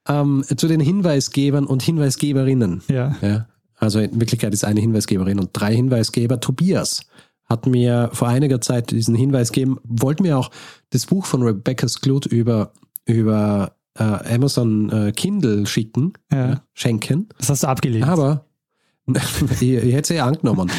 Ähm, 0.09 0.45
zu 0.57 0.69
den 0.69 0.81
Hinweisgebern 0.81 1.67
und 1.67 1.83
Hinweisgeberinnen. 1.83 2.83
Ja. 2.89 3.17
Ja, 3.21 3.47
also 3.77 4.01
in 4.01 4.19
Wirklichkeit 4.19 4.55
ist 4.55 4.65
eine 4.65 4.81
Hinweisgeberin 4.81 5.39
und 5.39 5.51
drei 5.53 5.75
Hinweisgeber. 5.75 6.41
Tobias 6.41 7.03
hat 7.45 7.67
mir 7.67 8.11
vor 8.13 8.29
einiger 8.29 8.61
Zeit 8.61 8.91
diesen 8.91 9.15
Hinweis 9.15 9.53
gegeben, 9.53 9.79
wollte 9.85 10.23
mir 10.23 10.39
auch 10.39 10.51
das 10.91 11.07
Buch 11.07 11.27
von 11.27 11.43
Rebecca 11.43 11.87
Skloot 11.87 12.27
über, 12.27 12.73
über 13.05 13.76
äh, 13.99 14.35
Amazon 14.35 14.91
äh, 14.91 15.13
Kindle 15.13 15.67
schicken, 15.67 16.13
Ja. 16.33 16.63
schenken. 16.75 17.29
Das 17.39 17.51
hast 17.51 17.63
du 17.63 17.69
abgelehnt. 17.69 18.07
Aber 18.07 18.45
ich, 19.07 19.63
ich 19.63 19.95
hätte 19.95 20.09
sie 20.09 20.15
ja 20.15 20.27
angenommen. 20.27 20.71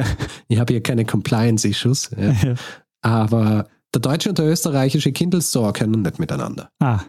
ich 0.48 0.58
habe 0.58 0.72
hier 0.72 0.82
keine 0.82 1.04
Compliance-Issues. 1.04 2.10
Ja. 2.16 2.32
Ja. 2.32 2.54
Aber 3.00 3.66
der 3.94 4.00
deutsche 4.00 4.28
und 4.28 4.38
der 4.38 4.46
österreichische 4.46 5.12
Kindle 5.12 5.42
Store 5.42 5.72
können 5.72 6.02
nicht 6.02 6.18
miteinander. 6.18 6.70
Ah, 6.78 7.00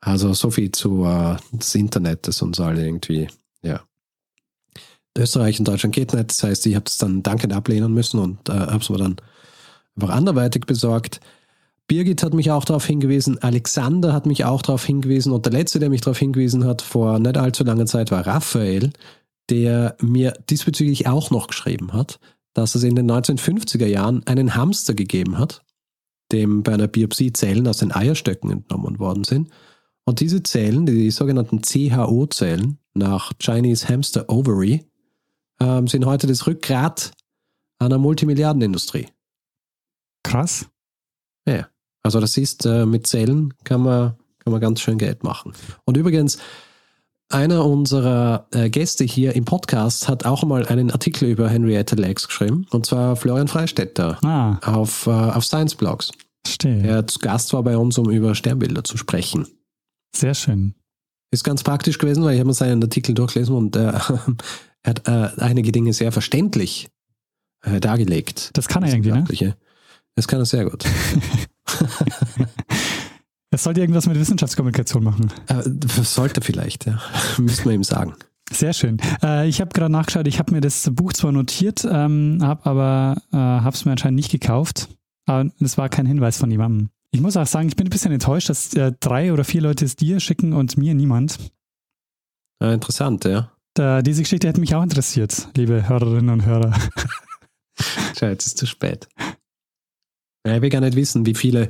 Also 0.00 0.32
so 0.34 0.50
viel 0.50 0.70
zu 0.72 1.04
äh, 1.04 1.36
das 1.52 1.74
Internet, 1.74 2.28
das 2.28 2.40
uns 2.42 2.60
alle 2.60 2.84
irgendwie, 2.86 3.28
ja. 3.62 3.80
Österreich 5.18 5.58
und 5.58 5.66
Deutschland 5.66 5.94
geht 5.94 6.14
nicht. 6.14 6.30
Das 6.30 6.42
heißt, 6.44 6.66
ich 6.66 6.74
habe 6.76 6.84
es 6.86 6.96
dann 6.98 7.22
dankend 7.22 7.52
ablehnen 7.52 7.92
müssen 7.92 8.20
und 8.20 8.48
äh, 8.48 8.52
habe 8.52 8.78
es 8.78 8.88
mir 8.88 8.98
dann 8.98 9.16
einfach 9.96 10.14
anderweitig 10.14 10.64
besorgt. 10.66 11.20
Birgit 11.90 12.22
hat 12.22 12.34
mich 12.34 12.52
auch 12.52 12.64
darauf 12.64 12.86
hingewiesen, 12.86 13.42
Alexander 13.42 14.12
hat 14.12 14.24
mich 14.24 14.44
auch 14.44 14.62
darauf 14.62 14.84
hingewiesen 14.84 15.32
und 15.32 15.44
der 15.44 15.52
letzte, 15.52 15.80
der 15.80 15.90
mich 15.90 16.00
darauf 16.00 16.20
hingewiesen 16.20 16.64
hat 16.64 16.82
vor 16.82 17.18
nicht 17.18 17.36
allzu 17.36 17.64
langer 17.64 17.86
Zeit, 17.86 18.12
war 18.12 18.24
Raphael, 18.24 18.92
der 19.48 19.96
mir 20.00 20.34
diesbezüglich 20.48 21.08
auch 21.08 21.32
noch 21.32 21.48
geschrieben 21.48 21.92
hat, 21.92 22.20
dass 22.54 22.76
es 22.76 22.84
in 22.84 22.94
den 22.94 23.10
1950er 23.10 23.86
Jahren 23.86 24.24
einen 24.28 24.54
Hamster 24.54 24.94
gegeben 24.94 25.36
hat, 25.36 25.64
dem 26.30 26.62
bei 26.62 26.74
einer 26.74 26.86
Biopsie 26.86 27.32
Zellen 27.32 27.66
aus 27.66 27.78
den 27.78 27.90
Eierstöcken 27.90 28.52
entnommen 28.52 29.00
worden 29.00 29.24
sind. 29.24 29.50
Und 30.04 30.20
diese 30.20 30.44
Zellen, 30.44 30.86
die 30.86 31.10
sogenannten 31.10 31.60
CHO-Zellen 31.60 32.78
nach 32.94 33.32
Chinese 33.40 33.88
Hamster 33.88 34.26
Ovary, 34.28 34.86
ähm, 35.58 35.88
sind 35.88 36.06
heute 36.06 36.28
das 36.28 36.46
Rückgrat 36.46 37.10
einer 37.80 37.98
Multimilliardenindustrie. 37.98 39.08
Krass. 40.22 40.66
Ja, 41.48 41.66
also 42.02 42.20
das 42.20 42.36
ist, 42.36 42.66
äh, 42.66 42.86
mit 42.86 43.06
Zellen 43.06 43.54
kann 43.64 43.82
man, 43.82 44.14
kann 44.38 44.52
man 44.52 44.60
ganz 44.60 44.80
schön 44.80 44.98
Geld 44.98 45.22
machen. 45.24 45.52
Und 45.84 45.96
übrigens, 45.96 46.38
einer 47.28 47.64
unserer 47.64 48.46
äh, 48.52 48.70
Gäste 48.70 49.04
hier 49.04 49.36
im 49.36 49.44
Podcast 49.44 50.08
hat 50.08 50.24
auch 50.26 50.42
mal 50.42 50.66
einen 50.66 50.90
Artikel 50.90 51.28
über 51.28 51.48
Henrietta 51.48 51.94
Lacks 51.96 52.26
geschrieben, 52.26 52.66
und 52.70 52.86
zwar 52.86 53.14
Florian 53.16 53.46
Freistetter 53.48 54.18
Ah, 54.24 54.58
auf, 54.66 55.06
äh, 55.06 55.10
auf 55.10 55.44
Science 55.44 55.76
Blogs. 55.76 56.10
verstehe. 56.44 56.82
Er 56.82 57.06
zu 57.06 57.18
Gast 57.20 57.52
war 57.52 57.62
bei 57.62 57.76
uns, 57.76 57.98
um 57.98 58.10
über 58.10 58.34
Sternbilder 58.34 58.82
zu 58.82 58.96
sprechen. 58.96 59.46
Sehr 60.14 60.34
schön. 60.34 60.74
Ist 61.32 61.44
ganz 61.44 61.62
praktisch 61.62 61.98
gewesen, 61.98 62.24
weil 62.24 62.34
ich 62.34 62.40
habe 62.40 62.48
mir 62.48 62.54
seinen 62.54 62.82
Artikel 62.82 63.14
durchgelesen 63.14 63.54
und 63.54 63.76
äh, 63.76 63.92
er 64.82 64.88
hat 64.88 65.06
äh, 65.06 65.40
einige 65.40 65.70
Dinge 65.70 65.92
sehr 65.92 66.10
verständlich 66.10 66.88
äh, 67.62 67.78
dargelegt. 67.78 68.50
Das 68.54 68.66
kann 68.66 68.82
er 68.82 68.92
irgendwie, 68.92 69.12
ne? 69.12 69.24
Das 70.16 70.28
kann 70.28 70.40
er 70.40 70.46
sehr 70.46 70.64
gut. 70.64 70.84
Es 73.52 73.64
sollte 73.64 73.80
irgendwas 73.80 74.06
mit 74.06 74.18
Wissenschaftskommunikation 74.18 75.02
machen. 75.02 75.32
Äh, 75.48 75.62
das 75.66 76.14
sollte 76.14 76.40
vielleicht, 76.40 76.86
ja. 76.86 77.00
Müsste 77.38 77.64
man 77.64 77.74
ihm 77.74 77.84
sagen. 77.84 78.14
Sehr 78.52 78.72
schön. 78.72 78.98
Äh, 79.22 79.48
ich 79.48 79.60
habe 79.60 79.70
gerade 79.70 79.92
nachgeschaut, 79.92 80.26
ich 80.26 80.38
habe 80.38 80.52
mir 80.52 80.60
das 80.60 80.88
Buch 80.92 81.12
zwar 81.12 81.32
notiert, 81.32 81.84
ähm, 81.88 82.38
habe 82.42 82.66
aber 82.66 83.16
äh, 83.32 83.36
habe 83.36 83.74
es 83.74 83.84
mir 83.84 83.92
anscheinend 83.92 84.16
nicht 84.16 84.30
gekauft. 84.30 84.88
Aber 85.26 85.50
es 85.60 85.78
war 85.78 85.88
kein 85.88 86.06
Hinweis 86.06 86.38
von 86.38 86.50
jemandem. 86.50 86.90
Ich 87.12 87.20
muss 87.20 87.36
auch 87.36 87.46
sagen, 87.46 87.68
ich 87.68 87.76
bin 87.76 87.88
ein 87.88 87.90
bisschen 87.90 88.12
enttäuscht, 88.12 88.48
dass 88.48 88.72
äh, 88.74 88.92
drei 89.00 89.32
oder 89.32 89.44
vier 89.44 89.62
Leute 89.62 89.84
es 89.84 89.96
dir 89.96 90.20
schicken 90.20 90.52
und 90.52 90.76
mir 90.76 90.94
niemand. 90.94 91.38
Interessant, 92.62 93.24
ja. 93.24 93.50
Da, 93.74 94.02
diese 94.02 94.22
Geschichte 94.22 94.46
hätte 94.46 94.60
mich 94.60 94.74
auch 94.74 94.82
interessiert, 94.82 95.48
liebe 95.56 95.88
Hörerinnen 95.88 96.30
und 96.30 96.44
Hörer. 96.44 96.76
Tja, 98.14 98.28
jetzt 98.28 98.46
ist 98.46 98.58
zu 98.58 98.66
spät. 98.66 99.08
Ja, 100.46 100.56
ich 100.56 100.62
will 100.62 100.70
gar 100.70 100.80
nicht 100.80 100.96
wissen, 100.96 101.26
wie 101.26 101.34
viele, 101.34 101.68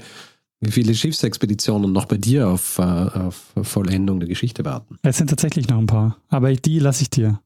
wie 0.61 0.71
viele 0.71 0.95
Schiffsexpeditionen 0.95 1.93
noch 1.93 2.07
bei 2.07 2.17
dir 2.17 2.49
auf, 2.49 2.79
äh, 2.79 2.83
auf 2.83 3.53
Vollendung 3.63 4.21
der 4.21 4.29
Geschichte 4.29 4.65
warten. 4.65 4.99
Es 5.03 5.19
sind 5.19 5.29
tatsächlich 5.29 5.69
noch 5.69 5.79
ein 5.79 5.87
paar, 5.87 6.19
aber 6.29 6.53
die 6.55 6.79
lasse 6.79 7.03
ich 7.03 7.11
dir. 7.11 7.41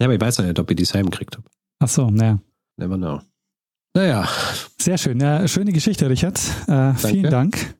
Ja, 0.00 0.06
aber 0.06 0.14
ich 0.14 0.20
weiß 0.20 0.38
ja 0.38 0.44
nicht, 0.44 0.58
ob 0.58 0.70
ich 0.70 0.76
die 0.76 0.84
heimgekriegt 0.84 1.36
habe. 1.36 1.48
Ach 1.80 1.88
so, 1.88 2.10
naja. 2.10 2.38
Never 2.76 2.96
know. 2.96 3.20
Naja. 3.94 4.28
Sehr 4.78 4.98
schön. 4.98 5.18
Ja, 5.20 5.48
schöne 5.48 5.72
Geschichte, 5.72 6.08
Richard. 6.08 6.40
Äh, 6.68 6.94
vielen 6.94 7.30
Dank. 7.30 7.74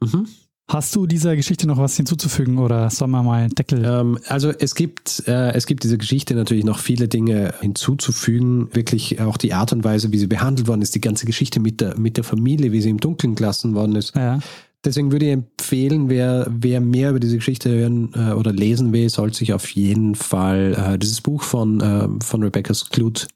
Mhm. 0.00 0.28
Hast 0.70 0.94
du 0.94 1.06
dieser 1.06 1.36
Geschichte 1.36 1.66
noch 1.66 1.76
was 1.78 1.96
hinzuzufügen 1.96 2.58
oder 2.58 2.88
sollen 2.88 3.10
wir 3.10 3.22
mal 3.22 3.48
Deckel? 3.48 3.84
Ähm, 3.84 4.18
also 4.28 4.50
es 4.50 4.74
gibt, 4.74 5.24
äh, 5.26 5.52
es 5.52 5.66
gibt 5.66 5.82
dieser 5.84 5.96
Geschichte 5.98 6.34
natürlich 6.34 6.64
noch 6.64 6.78
viele 6.78 7.08
Dinge 7.08 7.52
hinzuzufügen. 7.60 8.74
Wirklich 8.74 9.20
auch 9.20 9.36
die 9.36 9.52
Art 9.52 9.72
und 9.72 9.84
Weise, 9.84 10.12
wie 10.12 10.18
sie 10.18 10.28
behandelt 10.28 10.68
worden 10.68 10.80
ist, 10.82 10.94
die 10.94 11.00
ganze 11.00 11.26
Geschichte 11.26 11.60
mit 11.60 11.80
der, 11.80 11.98
mit 11.98 12.16
der 12.16 12.24
Familie, 12.24 12.72
wie 12.72 12.80
sie 12.80 12.90
im 12.90 12.98
Dunkeln 13.00 13.34
gelassen 13.34 13.74
worden 13.74 13.96
ist. 13.96 14.14
Ja. 14.14 14.38
Deswegen 14.84 15.12
würde 15.12 15.26
ich 15.26 15.32
empfehlen, 15.32 16.08
wer, 16.08 16.46
wer 16.50 16.80
mehr 16.80 17.10
über 17.10 17.20
diese 17.20 17.36
Geschichte 17.36 17.70
hören 17.70 18.12
äh, 18.14 18.32
oder 18.32 18.52
lesen 18.52 18.92
will, 18.92 19.08
sollte 19.10 19.38
sich 19.38 19.52
auf 19.52 19.68
jeden 19.70 20.14
Fall 20.14 20.74
äh, 20.94 20.98
dieses 20.98 21.20
Buch 21.20 21.42
von, 21.42 21.80
äh, 21.80 22.08
von 22.24 22.42
Rebecca 22.42 22.72
Sklut 22.72 23.28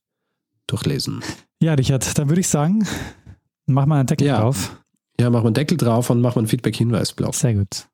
durchlesen. 0.66 1.20
Ja, 1.62 1.74
Richard, 1.74 2.18
dann 2.18 2.28
würde 2.28 2.40
ich 2.40 2.48
sagen, 2.48 2.86
mach 3.66 3.86
mal 3.86 3.98
einen 4.00 4.06
Deckel 4.06 4.26
Ja. 4.26 4.40
drauf. 4.40 4.76
Ja, 5.20 5.30
mach 5.30 5.40
mal 5.40 5.48
einen 5.48 5.54
Deckel 5.54 5.78
drauf 5.78 6.10
und 6.10 6.20
mach 6.20 6.34
mal 6.34 6.40
einen 6.40 6.48
Feedback-Hinweisblock. 6.48 7.34
Sehr 7.34 7.54
gut. 7.54 7.88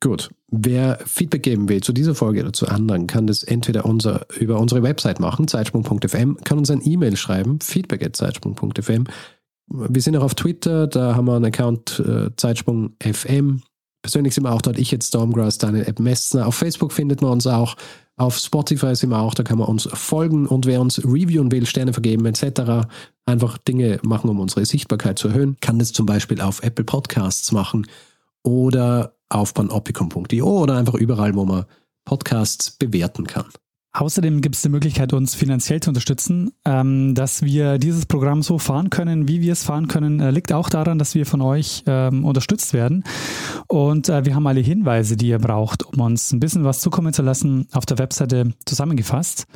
Gut. 0.00 0.30
Wer 0.50 0.98
Feedback 1.04 1.42
geben 1.42 1.68
will 1.68 1.82
zu 1.82 1.92
dieser 1.92 2.14
Folge 2.14 2.40
oder 2.40 2.52
zu 2.52 2.68
anderen, 2.68 3.06
kann 3.06 3.26
das 3.26 3.42
entweder 3.42 3.84
unser, 3.84 4.26
über 4.38 4.58
unsere 4.60 4.82
Website 4.82 5.20
machen, 5.20 5.48
zeitsprung.fm, 5.48 6.38
kann 6.44 6.58
uns 6.58 6.70
ein 6.70 6.80
E-Mail 6.84 7.16
schreiben, 7.16 7.60
feedback.zeitsprung.fm. 7.60 9.04
Wir 9.66 10.02
sind 10.02 10.16
auch 10.16 10.22
auf 10.22 10.34
Twitter, 10.34 10.86
da 10.86 11.14
haben 11.14 11.26
wir 11.26 11.36
einen 11.36 11.46
Account 11.46 12.00
äh, 12.00 12.30
Zeitsprung.fm. 12.34 13.62
Persönlich 14.00 14.34
sind 14.34 14.44
wir 14.44 14.52
auch 14.52 14.62
dort, 14.62 14.78
ich 14.78 14.90
jetzt 14.90 15.08
Stormgrass, 15.08 15.58
Daniel 15.58 15.84
App 15.84 15.98
Messner. 15.98 16.46
Auf 16.46 16.54
Facebook 16.54 16.92
findet 16.92 17.20
man 17.20 17.32
uns 17.32 17.46
auch. 17.46 17.76
Auf 18.18 18.36
Spotify 18.36 18.96
sind 18.96 19.10
wir 19.10 19.20
auch, 19.20 19.32
da 19.32 19.44
kann 19.44 19.58
man 19.58 19.68
uns 19.68 19.88
folgen 19.92 20.46
und 20.46 20.66
wer 20.66 20.80
uns 20.80 20.98
reviewen 20.98 21.52
will, 21.52 21.66
Sterne 21.66 21.92
vergeben 21.92 22.26
etc., 22.26 22.88
einfach 23.26 23.58
Dinge 23.58 24.00
machen, 24.02 24.28
um 24.28 24.40
unsere 24.40 24.66
Sichtbarkeit 24.66 25.20
zu 25.20 25.28
erhöhen, 25.28 25.56
kann 25.60 25.78
das 25.78 25.92
zum 25.92 26.04
Beispiel 26.04 26.40
auf 26.40 26.62
Apple 26.64 26.84
Podcasts 26.84 27.52
machen 27.52 27.86
oder 28.42 29.14
auf 29.28 29.54
panopticon.io 29.54 30.62
oder 30.62 30.76
einfach 30.76 30.94
überall, 30.94 31.36
wo 31.36 31.44
man 31.44 31.64
Podcasts 32.04 32.72
bewerten 32.72 33.24
kann. 33.26 33.46
Außerdem 33.98 34.42
gibt 34.42 34.54
es 34.54 34.62
die 34.62 34.68
Möglichkeit, 34.68 35.12
uns 35.12 35.34
finanziell 35.34 35.80
zu 35.80 35.90
unterstützen. 35.90 36.52
Ähm, 36.64 37.16
dass 37.16 37.42
wir 37.42 37.78
dieses 37.78 38.06
Programm 38.06 38.42
so 38.42 38.58
fahren 38.58 38.90
können, 38.90 39.26
wie 39.26 39.40
wir 39.40 39.52
es 39.52 39.64
fahren 39.64 39.88
können, 39.88 40.20
äh, 40.20 40.30
liegt 40.30 40.52
auch 40.52 40.68
daran, 40.68 41.00
dass 41.00 41.16
wir 41.16 41.26
von 41.26 41.40
euch 41.40 41.82
ähm, 41.86 42.24
unterstützt 42.24 42.72
werden. 42.72 43.02
Und 43.66 44.08
äh, 44.08 44.24
wir 44.24 44.36
haben 44.36 44.46
alle 44.46 44.60
Hinweise, 44.60 45.16
die 45.16 45.28
ihr 45.28 45.40
braucht, 45.40 45.84
um 45.84 46.00
uns 46.00 46.32
ein 46.32 46.38
bisschen 46.38 46.62
was 46.62 46.80
zukommen 46.80 47.12
zu 47.12 47.22
lassen, 47.22 47.66
auf 47.72 47.86
der 47.86 47.98
Webseite 47.98 48.52
zusammengefasst. 48.66 49.46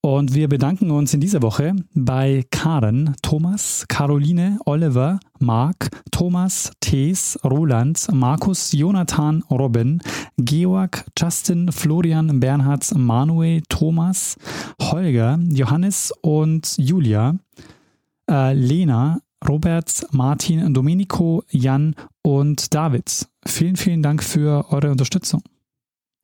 Und 0.00 0.32
wir 0.34 0.48
bedanken 0.48 0.92
uns 0.92 1.12
in 1.12 1.20
dieser 1.20 1.42
Woche 1.42 1.74
bei 1.92 2.44
Karen, 2.50 3.16
Thomas, 3.20 3.84
Caroline, 3.88 4.58
Oliver, 4.64 5.18
Marc, 5.40 5.90
Thomas, 6.12 6.70
Thees, 6.80 7.38
Roland, 7.44 8.06
Markus, 8.12 8.72
Jonathan, 8.72 9.42
Robin, 9.50 10.00
Georg, 10.36 11.04
Justin, 11.18 11.72
Florian, 11.72 12.38
Bernhard, 12.38 12.94
Manuel, 12.96 13.60
Thomas, 13.68 14.36
Holger, 14.80 15.38
Johannes 15.50 16.12
und 16.22 16.76
Julia, 16.78 17.34
äh, 18.30 18.54
Lena, 18.54 19.20
Robert, 19.48 20.06
Martin, 20.12 20.72
Domenico, 20.74 21.42
Jan 21.50 21.96
und 22.22 22.72
David. 22.72 23.26
Vielen, 23.46 23.76
vielen 23.76 24.02
Dank 24.02 24.22
für 24.22 24.70
eure 24.70 24.90
Unterstützung. 24.90 25.42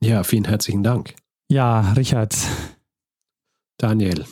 Ja, 0.01 0.23
vielen 0.23 0.45
herzlichen 0.45 0.83
Dank. 0.83 1.15
Ja, 1.49 1.93
Richard, 1.93 2.37
Daniel. 3.79 4.25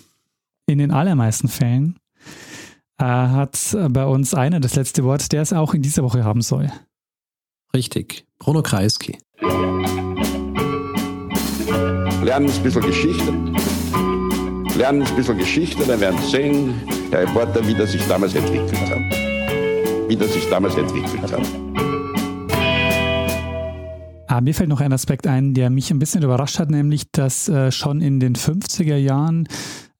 in 0.67 0.79
den 0.79 0.91
allermeisten 0.91 1.49
Fällen 1.49 1.99
äh, 2.99 3.05
hat 3.05 3.77
bei 3.91 4.07
uns 4.07 4.35
einer 4.35 4.61
das 4.61 4.77
letzte 4.77 5.05
Wort, 5.05 5.33
der 5.33 5.43
es 5.43 5.53
auch 5.53 5.75
in 5.75 5.83
dieser 5.83 6.03
Woche 6.03 6.25
haben 6.25 6.41
soll. 6.43 6.71
Richtig. 7.75 8.25
Bruno 8.39 8.63
Kreisky. 8.63 9.19
Lernen 12.23 12.51
ein 12.51 12.63
bisschen 12.63 12.83
Geschichte. 12.83 13.33
Lernen 14.77 15.03
ein 15.03 15.17
bisschen 15.17 15.39
Geschichte, 15.39 15.85
dann 15.85 16.01
werden 16.01 16.19
Sie 16.23 16.31
sehen, 16.31 16.81
der 17.11 17.23
Reporter, 17.23 17.67
wie 17.67 17.75
das 17.75 17.93
sich 17.93 18.07
damals 18.07 18.35
entwickelt 18.35 18.81
hat. 18.91 20.09
Wie 20.09 20.17
das 20.17 20.33
sich 20.33 20.49
damals 20.49 20.77
entwickelt 20.77 21.33
hat. 21.33 21.72
Ah, 24.33 24.41
mir 24.41 24.55
fällt 24.55 24.71
noch 24.71 24.81
ein 24.81 24.95
Aspekt 24.95 25.27
ein, 25.27 25.53
der 25.53 25.69
mich 25.69 25.91
ein 25.91 25.99
bisschen 25.99 26.23
überrascht 26.23 26.59
hat, 26.59 26.71
nämlich, 26.71 27.13
dass 27.13 27.51
äh, 27.51 27.71
schon 27.71 28.01
in 28.01 28.19
den 28.19 28.35
50er 28.35 28.97
Jahren 28.97 29.47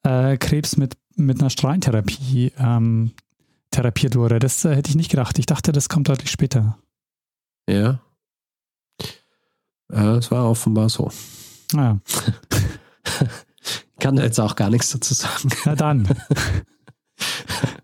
äh, 0.05 0.39
Krebs 0.39 0.79
mit, 0.79 0.97
mit 1.17 1.39
einer 1.39 1.51
Strahlentherapie 1.51 2.51
ähm, 2.57 3.13
therapiert 3.71 4.17
wurde. 4.17 4.39
Das 4.39 4.65
äh, 4.65 4.75
hätte 4.75 4.89
ich 4.89 4.97
nicht 4.97 5.11
gedacht. 5.11 5.39
Ich 5.39 5.45
dachte, 5.45 5.71
das 5.71 5.91
kommt 5.91 6.09
deutlich 6.09 6.31
später. 6.31 6.79
Ja. 7.69 8.01
Es 9.91 10.31
war 10.31 10.49
offenbar 10.49 10.89
so. 10.89 11.11
Naja, 11.75 12.01
Kann 14.01 14.17
da 14.17 14.23
jetzt 14.23 14.41
auch 14.41 14.57
gar 14.57 14.71
nichts 14.71 14.93
dazu 14.93 15.13
sagen. 15.13 15.51
na 15.67 15.75
dann. 15.75 16.09